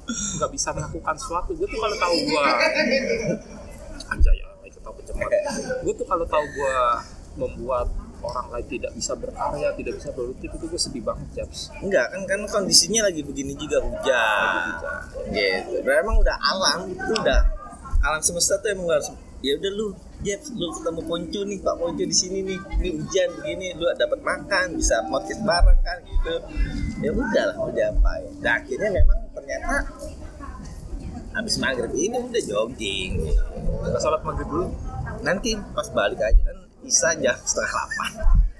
nggak 0.07 0.49
bisa 0.49 0.69
melakukan 0.71 1.15
sesuatu. 1.15 1.51
Gue 1.53 1.67
tuh 1.67 1.77
kalau 1.77 1.95
tahu 1.95 2.15
gue 2.17 2.43
anjay 4.07 4.35
ya 4.35 4.47
itu 4.63 4.79
tahu 4.79 4.93
pencemat 4.95 5.29
gue 5.83 5.93
tuh 5.93 6.05
kalau 6.05 6.25
tahu 6.25 6.45
gue 6.47 6.75
membuat 7.37 7.87
orang 8.23 8.47
lain 8.49 8.65
tidak 8.67 8.91
bisa 8.97 9.13
berkarya 9.13 9.69
tidak 9.77 9.93
bisa 9.99 10.09
produktif 10.13 10.49
itu 10.53 10.65
gue 10.65 10.81
sedih 10.81 11.03
banget 11.05 11.27
Japs. 11.37 11.69
Enggak 11.81 12.05
kan 12.13 12.21
kan 12.25 12.39
kondisinya 12.49 13.05
lagi 13.05 13.21
begini 13.21 13.53
juga 13.53 13.77
hujan. 13.83 14.53
Gitu. 15.31 15.77
Berarti 15.85 16.01
emang 16.01 16.17
udah 16.21 16.37
alam 16.37 16.79
itu 16.89 17.13
udah 17.13 17.41
alam 18.03 18.21
semesta 18.21 18.57
tuh 18.61 18.73
emang 18.73 18.89
harus 18.89 19.09
ya 19.41 19.53
udah 19.57 19.71
lu 19.73 19.87
Jeps, 20.17 20.49
lu 20.57 20.73
ketemu 20.73 21.01
Ponco 21.05 21.41
nih 21.45 21.61
Pak 21.61 21.75
Ponco 21.77 22.01
di 22.01 22.15
sini 22.15 22.41
nih 22.41 22.57
ini 22.81 22.89
hujan 22.97 23.27
begini 23.37 23.77
lu 23.77 23.85
dapat 23.93 24.17
makan 24.25 24.81
bisa 24.81 25.05
podcast 25.05 25.41
bareng 25.45 25.79
kan 25.85 25.97
gitu. 26.09 26.35
Ya 27.05 27.09
udah 27.13 27.43
lah 27.53 27.55
mau 27.61 27.69
diapain 27.69 28.33
nah, 28.41 28.57
akhirnya 28.57 28.89
memang 28.97 29.19
ternyata 29.37 29.85
habis 31.37 31.61
maghrib 31.61 31.93
ini 31.93 32.17
udah 32.17 32.43
jogging. 32.49 33.29
Kita 33.85 33.97
sholat 34.01 34.25
maghrib 34.25 34.49
dulu? 34.49 34.67
Nanti 35.21 35.53
pas 35.77 35.85
balik 35.93 36.17
aja 36.17 36.46
bisa 36.87 37.11
jam 37.19 37.35
setengah 37.43 37.67
delapan. 37.69 38.09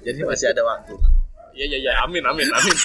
Jadi 0.03 0.19
masih 0.21 0.47
ada 0.51 0.61
waktu. 0.61 0.93
Iya 1.55 1.65
iya 1.65 1.77
iya. 1.81 1.91
Amin 2.03 2.21
amin 2.21 2.45
amin. 2.45 2.75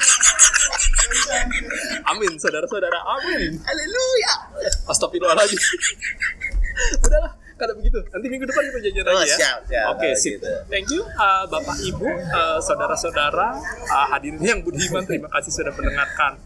Amin 2.08 2.32
saudara-saudara. 2.38 2.98
Amin. 3.04 3.58
Haleluya. 3.60 4.34
Astagfirullahaladzim. 4.88 5.60
Udahlah 7.02 7.32
kalau 7.54 7.74
begitu. 7.76 7.98
Nanti 8.10 8.26
minggu 8.26 8.46
depan 8.48 8.62
kita 8.64 8.78
jajan 8.80 9.04
Oh, 9.04 9.12
lagi 9.14 9.28
ya. 9.28 9.36
Siap, 9.36 9.58
siap. 9.68 9.86
oke 9.92 10.08
Oh, 10.08 10.14
sip. 10.16 10.32
gitu. 10.40 10.50
thank 10.66 10.88
you 10.88 11.02
uh, 11.14 11.44
bapak 11.46 11.76
ibu 11.84 12.06
uh, 12.08 12.58
saudara-saudara 12.58 13.48
uh, 13.86 14.06
hadirin 14.08 14.40
yang 14.40 14.60
budiman. 14.62 15.04
Terima 15.04 15.28
kasih 15.30 15.52
sudah 15.52 15.70
mendengarkan 15.70 16.38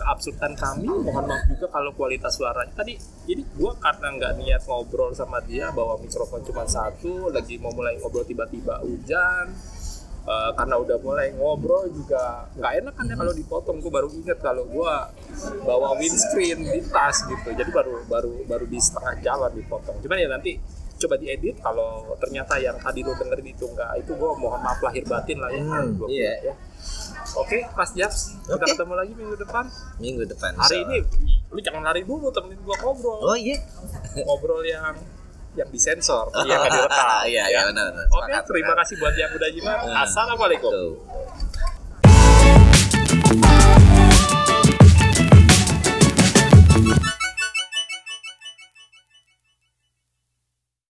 keabsurdan 0.00 0.56
kami 0.56 0.88
mohon 0.88 1.24
maaf 1.28 1.44
juga 1.44 1.68
kalau 1.68 1.92
kualitas 1.92 2.32
suaranya. 2.32 2.72
Tadi 2.72 2.96
jadi 3.28 3.42
gua 3.60 3.76
karena 3.76 4.16
nggak 4.16 4.32
niat 4.40 4.62
ngobrol 4.64 5.12
sama 5.12 5.44
dia 5.44 5.68
bawa 5.70 6.00
mikrofon 6.00 6.40
cuma 6.40 6.64
satu 6.64 7.28
lagi 7.28 7.60
mau 7.60 7.70
mulai 7.76 8.00
ngobrol 8.00 8.24
tiba-tiba 8.24 8.80
hujan 8.80 9.52
Uh, 10.20 10.52
karena 10.52 10.76
udah 10.76 11.00
mulai 11.00 11.32
ngobrol 11.32 11.88
juga 11.88 12.44
nggak 12.52 12.72
enak 12.84 12.92
kan 12.92 13.08
ya 13.08 13.16
kalau 13.16 13.32
dipotong. 13.32 13.80
Gue 13.80 13.88
baru 13.88 14.08
inget 14.12 14.36
kalau 14.44 14.68
gue 14.68 14.94
bawa 15.64 15.96
windscreen 15.96 16.60
di 16.60 16.84
tas 16.92 17.24
gitu. 17.24 17.48
Jadi 17.56 17.72
baru 17.72 18.04
baru 18.04 18.44
baru 18.44 18.68
di 18.68 18.76
setengah 18.76 19.16
jalan 19.24 19.48
dipotong. 19.56 19.96
Cuman 20.04 20.20
ya 20.20 20.28
nanti 20.28 20.60
coba 21.00 21.16
diedit 21.16 21.56
kalau 21.64 22.12
ternyata 22.20 22.60
yang 22.60 22.76
tadi 22.76 23.00
lo 23.00 23.16
dengerin 23.16 23.48
itu 23.48 23.64
enggak 23.64 24.04
itu 24.04 24.12
gue 24.12 24.30
mohon 24.36 24.60
maaf 24.60 24.78
lahir 24.84 25.08
batin 25.08 25.40
lah 25.40 25.48
ya. 25.48 25.62
Hmm, 25.64 25.88
iya. 26.12 26.52
ya. 26.52 26.54
Oke 27.36 27.58
Mas 27.76 27.90
Japs 27.94 28.38
kita 28.46 28.56
Oke. 28.56 28.66
ketemu 28.74 28.94
lagi 28.94 29.12
minggu 29.14 29.36
depan 29.38 29.64
minggu 30.02 30.22
depan 30.26 30.50
hari 30.58 30.62
insya 30.62 30.76
ini 30.86 30.98
lu 31.50 31.60
jangan 31.62 31.82
lari 31.82 32.02
dulu 32.06 32.30
temenin 32.30 32.58
gue 32.62 32.76
ngobrol 32.82 33.20
oh 33.26 33.36
iya 33.38 33.58
ngobrol 34.26 34.62
yang 34.62 34.94
yang 35.58 35.68
disensor 35.70 36.30
yang 36.48 36.62
nggak 36.62 36.72
direkam 36.74 37.06
iya 37.26 37.44
iya 37.50 37.60
benar 37.66 37.90
benar 37.90 38.06
Oke, 38.10 38.34
terima 38.54 38.74
kasih 38.78 38.94
buat 39.02 39.14
yang 39.18 39.30
udah 39.34 39.48
nyimak. 39.50 39.78
Hmm. 39.82 39.96
Assalamualaikum. 40.06 40.70
Tuh. 40.70 40.94